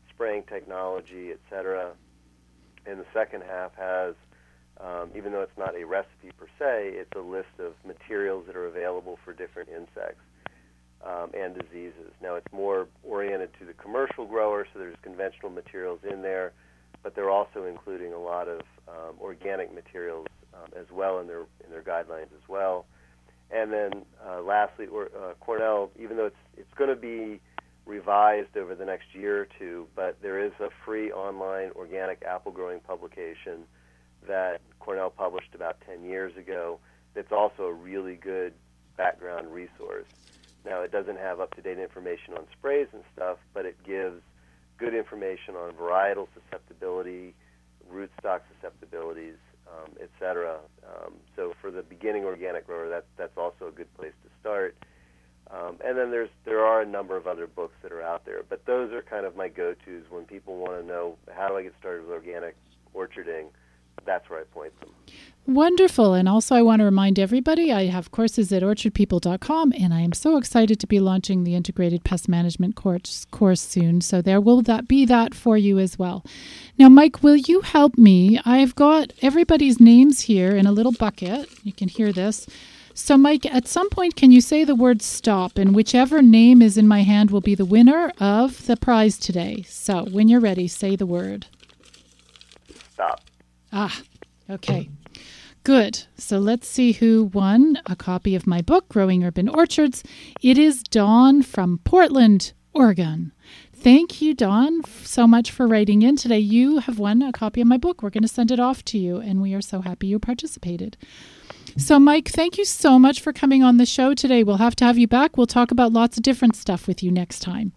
spraying 0.09 0.43
technology, 0.43 1.31
etc 1.31 1.93
and 2.87 2.99
the 2.99 3.05
second 3.13 3.43
half 3.43 3.75
has, 3.75 4.15
um, 4.79 5.11
even 5.15 5.31
though 5.31 5.41
it's 5.41 5.57
not 5.57 5.75
a 5.75 5.85
recipe 5.85 6.31
per 6.37 6.47
se, 6.59 6.91
it's 6.93 7.11
a 7.15 7.21
list 7.21 7.59
of 7.59 7.73
materials 7.85 8.45
that 8.47 8.55
are 8.55 8.67
available 8.67 9.17
for 9.23 9.33
different 9.33 9.69
insects 9.69 10.21
um, 11.05 11.31
and 11.37 11.55
diseases. 11.55 12.11
Now 12.21 12.35
it's 12.35 12.51
more 12.51 12.87
oriented 13.03 13.49
to 13.59 13.65
the 13.65 13.73
commercial 13.73 14.25
grower, 14.25 14.67
so 14.71 14.79
there's 14.79 14.95
conventional 15.01 15.49
materials 15.49 15.99
in 16.09 16.21
there, 16.21 16.53
but 17.03 17.15
they're 17.15 17.29
also 17.29 17.65
including 17.65 18.13
a 18.13 18.19
lot 18.19 18.47
of 18.47 18.61
um, 18.87 19.15
organic 19.21 19.73
materials 19.73 20.27
um, 20.53 20.69
as 20.79 20.85
well 20.91 21.19
in 21.19 21.27
their 21.27 21.41
in 21.63 21.71
their 21.71 21.83
guidelines 21.83 22.31
as 22.33 22.47
well. 22.47 22.85
And 23.49 23.71
then 23.71 24.05
uh, 24.27 24.41
lastly, 24.41 24.87
or, 24.87 25.05
uh, 25.05 25.33
Cornell, 25.39 25.91
even 25.99 26.17
though 26.17 26.25
it's 26.25 26.35
it's 26.57 26.73
going 26.75 26.89
to 26.89 26.95
be 26.95 27.39
revised 27.85 28.57
over 28.57 28.75
the 28.75 28.83
next 28.83 29.05
year 29.13 29.41
or 29.41 29.47
two, 29.57 29.87
but 29.95 30.17
there 30.21 30.43
is 30.43 30.51
a 30.59 30.67
free 30.85 31.11
online 31.11 31.71
organic 31.75 32.21
apple 32.23 32.51
growing 32.51 32.81
publication 32.81 33.63
that 34.27 34.61
Cornell 34.79 35.09
published 35.09 35.53
about 35.55 35.77
10 35.85 36.03
years 36.03 36.35
ago 36.37 36.79
that's 37.17 37.31
also 37.31 37.63
a 37.63 37.73
really 37.73 38.15
good 38.15 38.53
background 38.95 39.51
resource. 39.51 40.05
Now, 40.65 40.81
it 40.81 40.91
doesn't 40.91 41.17
have 41.17 41.39
up 41.39 41.55
to 41.55 41.61
date 41.61 41.79
information 41.79 42.33
on 42.37 42.45
sprays 42.57 42.87
and 42.93 43.03
stuff, 43.13 43.37
but 43.53 43.65
it 43.65 43.75
gives 43.83 44.21
good 44.77 44.93
information 44.93 45.55
on 45.55 45.73
varietal 45.73 46.27
susceptibility, 46.35 47.33
rootstock 47.91 48.41
susceptibilities, 48.53 49.37
um, 49.67 49.93
etc. 50.01 50.59
Um, 50.85 51.13
so, 51.35 51.53
for 51.59 51.71
the 51.71 51.81
beginning 51.81 52.25
organic 52.25 52.67
grower, 52.67 52.87
that, 52.89 53.05
that's 53.17 53.37
also 53.37 53.67
a 53.67 53.71
good 53.71 53.91
place 53.95 54.13
to 54.23 54.29
start. 54.39 54.75
Um, 55.49 55.77
and 55.83 55.97
then 55.97 56.11
there's 56.11 56.29
there 56.43 56.65
are 56.65 56.81
a 56.81 56.85
number 56.85 57.15
of 57.15 57.25
other 57.25 57.47
books 57.47 57.75
that 57.81 57.93
are 57.93 58.01
out 58.01 58.25
there, 58.25 58.43
but 58.47 58.65
those 58.65 58.91
are 58.91 59.01
kind 59.01 59.25
of 59.25 59.37
my 59.37 59.47
go-tos 59.47 60.03
when 60.09 60.25
people 60.25 60.57
want 60.57 60.81
to 60.81 60.85
know 60.85 61.15
how 61.33 61.47
do 61.47 61.55
I 61.55 61.63
get 61.63 61.73
started 61.79 62.01
with 62.01 62.11
organic 62.11 62.55
orcharding. 62.93 63.47
That's 64.05 64.29
where 64.29 64.39
I 64.39 64.43
point 64.43 64.79
them. 64.79 64.89
Wonderful. 65.47 66.13
And 66.13 66.27
also, 66.27 66.55
I 66.55 66.61
want 66.61 66.81
to 66.81 66.85
remind 66.85 67.17
everybody 67.17 67.71
I 67.71 67.85
have 67.85 68.11
courses 68.11 68.51
at 68.51 68.63
orchardpeople.com, 68.63 69.73
and 69.79 69.93
I 69.93 70.01
am 70.01 70.11
so 70.11 70.35
excited 70.35 70.77
to 70.81 70.87
be 70.87 70.99
launching 70.99 71.45
the 71.45 71.55
integrated 71.55 72.03
pest 72.03 72.27
management 72.27 72.75
course, 72.75 73.25
course 73.31 73.61
soon. 73.61 74.01
So, 74.01 74.21
there 74.21 74.41
will 74.41 74.61
that 74.63 74.89
be 74.89 75.05
that 75.05 75.33
for 75.33 75.57
you 75.57 75.79
as 75.79 75.97
well. 75.97 76.25
Now, 76.77 76.89
Mike, 76.89 77.23
will 77.23 77.37
you 77.37 77.61
help 77.61 77.97
me? 77.97 78.41
I've 78.43 78.75
got 78.75 79.13
everybody's 79.21 79.79
names 79.79 80.21
here 80.21 80.53
in 80.53 80.65
a 80.65 80.73
little 80.73 80.91
bucket. 80.91 81.47
You 81.63 81.71
can 81.71 81.87
hear 81.87 82.11
this. 82.11 82.45
So, 82.93 83.15
Mike, 83.15 83.45
at 83.45 83.69
some 83.69 83.89
point, 83.89 84.17
can 84.17 84.33
you 84.33 84.41
say 84.41 84.65
the 84.65 84.75
word 84.75 85.01
stop? 85.01 85.57
And 85.57 85.73
whichever 85.73 86.21
name 86.21 86.61
is 86.61 86.77
in 86.77 86.89
my 86.89 87.03
hand 87.03 87.31
will 87.31 87.41
be 87.41 87.55
the 87.55 87.63
winner 87.63 88.11
of 88.19 88.65
the 88.65 88.75
prize 88.75 89.17
today. 89.17 89.63
So, 89.69 90.03
when 90.05 90.27
you're 90.27 90.41
ready, 90.41 90.67
say 90.67 90.97
the 90.97 91.05
word. 91.05 91.45
Stop. 92.91 93.21
Ah, 93.71 94.01
okay. 94.49 94.89
Good. 95.63 96.03
So 96.17 96.39
let's 96.39 96.67
see 96.67 96.93
who 96.93 97.25
won 97.25 97.77
a 97.85 97.95
copy 97.95 98.35
of 98.35 98.47
my 98.47 98.61
book, 98.61 98.87
Growing 98.89 99.23
Urban 99.23 99.49
Orchards. 99.49 100.03
It 100.41 100.57
is 100.57 100.81
Dawn 100.81 101.43
from 101.43 101.79
Portland, 101.83 102.53
Oregon. 102.73 103.33
Thank 103.73 104.21
you, 104.21 104.33
Dawn, 104.33 104.83
so 105.03 105.27
much 105.27 105.51
for 105.51 105.67
writing 105.67 106.01
in 106.01 106.15
today. 106.15 106.39
You 106.39 106.79
have 106.79 106.97
won 106.97 107.21
a 107.21 107.31
copy 107.31 107.61
of 107.61 107.67
my 107.67 107.77
book. 107.77 108.01
We're 108.01 108.09
going 108.09 108.23
to 108.23 108.27
send 108.27 108.49
it 108.49 108.59
off 108.59 108.83
to 108.85 108.97
you, 108.97 109.17
and 109.17 109.41
we 109.41 109.53
are 109.53 109.61
so 109.61 109.81
happy 109.81 110.07
you 110.07 110.19
participated. 110.19 110.97
So, 111.77 111.99
Mike, 111.99 112.29
thank 112.29 112.57
you 112.57 112.65
so 112.65 112.97
much 112.97 113.21
for 113.21 113.31
coming 113.31 113.61
on 113.61 113.77
the 113.77 113.85
show 113.85 114.15
today. 114.15 114.43
We'll 114.43 114.57
have 114.57 114.75
to 114.77 114.85
have 114.85 114.97
you 114.97 115.07
back. 115.07 115.37
We'll 115.37 115.45
talk 115.45 115.69
about 115.71 115.93
lots 115.93 116.17
of 116.17 116.23
different 116.23 116.55
stuff 116.55 116.87
with 116.87 117.03
you 117.03 117.11
next 117.11 117.39
time. 117.41 117.71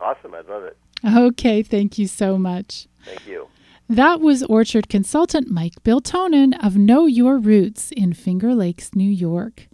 Awesome. 0.00 0.34
I'd 0.34 0.48
love 0.48 0.64
it. 0.64 0.78
Okay. 1.04 1.62
Thank 1.62 1.98
you 1.98 2.06
so 2.06 2.38
much. 2.38 2.86
Thank 3.04 3.26
you. 3.26 3.48
That 3.88 4.20
was 4.20 4.42
orchard 4.42 4.88
consultant 4.88 5.50
Mike 5.50 5.82
Biltonen 5.84 6.54
of 6.64 6.74
Know 6.74 7.04
Your 7.04 7.38
Roots 7.38 7.92
in 7.92 8.14
Finger 8.14 8.54
Lakes, 8.54 8.94
New 8.94 9.10
York. 9.10 9.68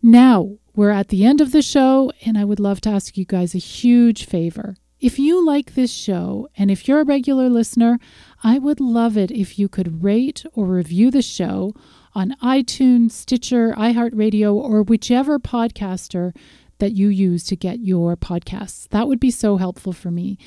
Now, 0.00 0.58
we're 0.76 0.92
at 0.92 1.08
the 1.08 1.24
end 1.24 1.40
of 1.40 1.50
the 1.50 1.60
show, 1.60 2.12
and 2.24 2.38
I 2.38 2.44
would 2.44 2.60
love 2.60 2.80
to 2.82 2.90
ask 2.90 3.16
you 3.16 3.24
guys 3.24 3.56
a 3.56 3.58
huge 3.58 4.26
favor. 4.26 4.76
If 5.00 5.18
you 5.18 5.44
like 5.44 5.74
this 5.74 5.92
show, 5.92 6.48
and 6.56 6.70
if 6.70 6.86
you're 6.86 7.00
a 7.00 7.04
regular 7.04 7.48
listener, 7.48 7.98
I 8.44 8.60
would 8.60 8.78
love 8.78 9.18
it 9.18 9.32
if 9.32 9.58
you 9.58 9.68
could 9.68 10.04
rate 10.04 10.46
or 10.54 10.66
review 10.66 11.10
the 11.10 11.22
show 11.22 11.74
on 12.14 12.36
iTunes, 12.40 13.10
Stitcher, 13.10 13.72
iHeartRadio, 13.72 14.54
or 14.54 14.84
whichever 14.84 15.40
podcaster 15.40 16.32
that 16.78 16.92
you 16.92 17.08
use 17.08 17.42
to 17.44 17.56
get 17.56 17.80
your 17.80 18.16
podcasts. 18.16 18.88
That 18.90 19.08
would 19.08 19.18
be 19.18 19.32
so 19.32 19.56
helpful 19.56 19.92
for 19.92 20.12
me. 20.12 20.38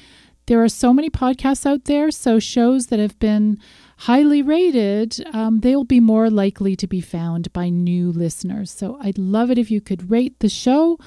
There 0.51 0.61
are 0.61 0.67
so 0.67 0.91
many 0.91 1.09
podcasts 1.09 1.65
out 1.65 1.85
there, 1.85 2.11
so 2.11 2.37
shows 2.37 2.87
that 2.87 2.99
have 2.99 3.17
been 3.19 3.57
highly 3.99 4.41
rated, 4.41 5.25
um, 5.33 5.61
they'll 5.61 5.85
be 5.85 6.01
more 6.01 6.29
likely 6.29 6.75
to 6.75 6.87
be 6.87 6.99
found 6.99 7.53
by 7.53 7.69
new 7.69 8.11
listeners. 8.11 8.69
So 8.69 8.97
I'd 8.99 9.17
love 9.17 9.49
it 9.49 9.57
if 9.57 9.71
you 9.71 9.79
could 9.79 10.11
rate 10.11 10.37
the 10.39 10.49
show 10.49 10.99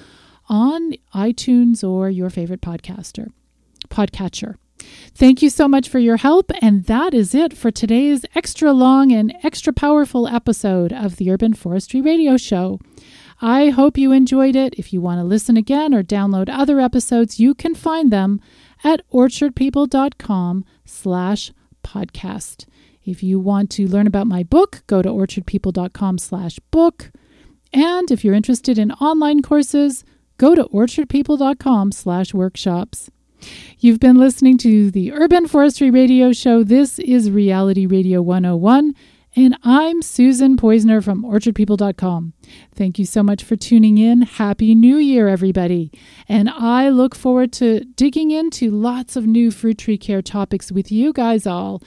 on 0.49 0.95
iTunes 1.15 1.87
or 1.87 2.09
your 2.09 2.31
favorite 2.31 2.63
podcaster, 2.63 3.33
podcatcher. 3.91 4.55
Thank 5.15 5.43
you 5.43 5.51
so 5.51 5.69
much 5.69 5.91
for 5.91 5.99
your 5.99 6.17
help, 6.17 6.51
and 6.63 6.85
that 6.87 7.13
is 7.13 7.35
it 7.35 7.55
for 7.55 7.71
today's 7.71 8.25
extra 8.35 8.73
long 8.73 9.13
and 9.13 9.37
extra 9.43 9.75
powerful 9.75 10.27
episode 10.27 10.91
of 10.91 11.17
the 11.17 11.31
Urban 11.31 11.53
Forestry 11.53 12.01
Radio 12.01 12.39
Show. 12.39 12.81
I 13.43 13.69
hope 13.69 13.99
you 13.99 14.11
enjoyed 14.11 14.57
it. 14.57 14.75
If 14.79 14.95
you 14.95 15.03
want 15.03 15.19
to 15.21 15.25
listen 15.25 15.59
again 15.59 15.93
or 15.93 16.03
download 16.03 16.49
other 16.49 16.81
episodes, 16.81 17.39
you 17.39 17.55
can 17.55 17.75
find 17.75 18.11
them 18.11 18.41
at 18.85 19.01
orchardpeople.com 19.11 20.65
slash 20.85 21.53
podcast. 21.83 22.67
If 23.05 23.23
you 23.23 23.41
want 23.41 23.71
to 23.71 23.89
learn 23.89 24.07
about 24.07 24.27
my 24.27 24.43
book, 24.43 24.83
go 24.87 25.03
to 25.03 25.09
orchardpeople.com 25.09 26.19
slash 26.19 26.59
book. 26.71 27.11
And 27.73 28.11
if 28.11 28.25
you're 28.25 28.35
interested 28.35 28.79
in 28.79 28.93
online 28.93 29.43
courses, 29.43 30.05
go 30.39 30.55
to 30.55 30.65
orchardpeople.com 30.65 31.93
slash 31.93 32.33
workshops. 32.33 33.11
You've 33.79 34.01
been 34.01 34.17
listening 34.17 34.59
to 34.59 34.91
the 34.91 35.13
Urban 35.13 35.49
Forestry 35.49 35.91
Radio 35.91 36.33
Show. 36.33 36.63
This 36.63 36.99
is 36.99 37.31
Reality 37.31 37.85
Radio 37.85 38.23
101, 38.23 38.95
and 39.37 39.59
I'm 39.63 40.03
Susan 40.03 40.57
Poizner 40.57 41.03
from 41.03 41.25
orchardpeople.com. 41.25 42.34
Thank 42.75 42.99
you 42.99 43.05
so 43.05 43.23
much 43.23 43.45
for 43.45 43.57
tuning 43.57 43.99
in. 43.99 44.23
Happy 44.23 44.75
New 44.75 44.97
Year, 44.97 45.29
everybody. 45.29 45.91
And 46.29 46.49
I 46.51 46.89
look 46.89 47.15
forward 47.15 47.53
to 47.55 47.85
digging 47.97 48.31
into 48.31 48.71
lots 48.71 49.17
of 49.17 49.27
new 49.27 49.51
fruit 49.51 49.79
tree 49.79 49.99
care 49.99 50.23
topics 50.23 50.73
with 50.73 50.91
you 50.91 51.13
guys 51.13 51.47
all 51.47 51.83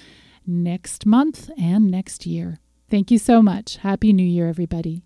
next 0.45 1.05
month 1.05 1.49
and 1.57 1.91
next 1.91 2.25
year. 2.25 2.59
Thank 2.89 3.11
you 3.11 3.17
so 3.17 3.41
much. 3.41 3.77
Happy 3.77 4.13
New 4.13 4.25
Year, 4.25 4.47
everybody. 4.47 5.03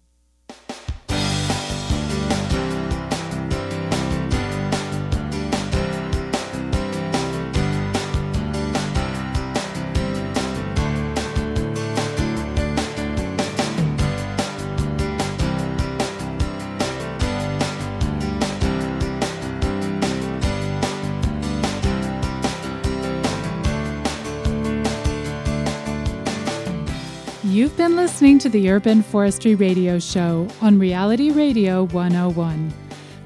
You've 27.72 27.78
been 27.78 27.96
listening 27.96 28.38
to 28.40 28.50
the 28.50 28.70
Urban 28.70 29.02
Forestry 29.02 29.56
Radio 29.56 29.98
Show 29.98 30.46
on 30.60 30.78
Reality 30.78 31.32
Radio 31.32 31.86
101. 31.86 32.74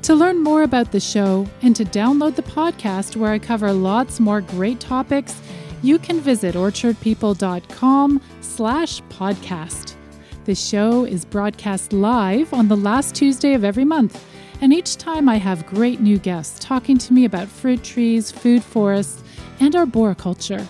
To 0.03 0.13
learn 0.13 0.43
more 0.43 0.61
about 0.61 0.91
the 0.91 0.99
show 0.99 1.47
and 1.63 1.75
to 1.75 1.83
download 1.83 2.35
the 2.35 2.43
podcast 2.43 3.15
where 3.15 3.31
I 3.31 3.39
cover 3.39 3.73
lots 3.73 4.19
more 4.19 4.41
great 4.41 4.79
topics, 4.79 5.41
you 5.81 5.97
can 5.97 6.19
visit 6.19 6.53
orchardpeople.com 6.53 8.21
slash 8.41 9.01
podcast. 9.09 9.95
The 10.45 10.53
show 10.53 11.05
is 11.05 11.25
broadcast 11.25 11.91
live 11.91 12.53
on 12.53 12.67
the 12.67 12.77
last 12.77 13.15
Tuesday 13.15 13.55
of 13.55 13.63
every 13.63 13.83
month, 13.83 14.23
and 14.61 14.71
each 14.71 14.97
time 14.97 15.27
I 15.27 15.37
have 15.37 15.65
great 15.65 16.01
new 16.01 16.19
guests 16.19 16.59
talking 16.59 16.99
to 16.99 17.13
me 17.13 17.25
about 17.25 17.47
fruit 17.47 17.83
trees, 17.83 18.29
food 18.31 18.63
forests, 18.63 19.23
and 19.59 19.75
arboriculture. 19.75 20.67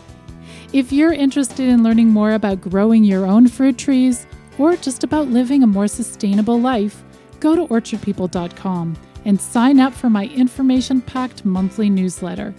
If 0.76 0.91
you're 0.91 1.14
interested 1.14 1.69
in 1.69 1.84
learning 1.84 2.10
more 2.10 2.34
about 2.34 2.60
growing 2.60 3.06
your 3.06 3.26
own 3.26 3.47
fruit 3.47 3.77
trees 3.77 4.27
or 4.57 4.76
just 4.76 5.06
about 5.06 5.30
living 5.30 5.64
a 5.64 5.68
more 5.68 5.88
sustainable 5.88 6.60
life, 6.60 7.02
go 7.39 7.56
to 7.56 7.65
orchardpeople.com 7.73 8.97
and 9.23 9.39
sign 9.39 9.80
up 9.80 9.93
for 9.93 10.10
my 10.10 10.26
information 10.26 10.99
packed 10.99 11.45
monthly 11.45 11.89
newsletter. 11.89 12.53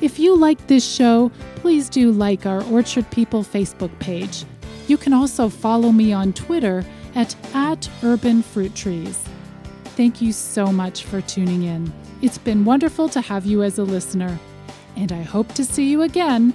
If 0.00 0.18
you 0.18 0.34
like 0.34 0.66
this 0.66 0.90
show, 0.90 1.30
please 1.56 1.90
do 1.90 2.10
like 2.10 2.46
our 2.46 2.64
Orchard 2.70 3.10
People 3.10 3.44
Facebook 3.44 3.96
page. 3.98 4.46
You 4.88 4.96
can 4.96 5.12
also 5.12 5.50
follow 5.50 5.92
me 5.92 6.14
on 6.14 6.32
Twitter 6.32 6.86
at, 7.14 7.36
at 7.54 7.86
Urban 8.02 8.40
Fruit 8.40 8.74
Trees. 8.74 9.22
Thank 9.94 10.22
you 10.22 10.32
so 10.32 10.72
much 10.72 11.04
for 11.04 11.20
tuning 11.20 11.64
in. 11.64 11.92
It's 12.22 12.38
been 12.38 12.64
wonderful 12.64 13.10
to 13.10 13.20
have 13.20 13.44
you 13.44 13.62
as 13.62 13.78
a 13.78 13.84
listener, 13.84 14.38
and 14.96 15.12
I 15.12 15.20
hope 15.20 15.52
to 15.52 15.66
see 15.66 15.90
you 15.90 16.00
again 16.00 16.54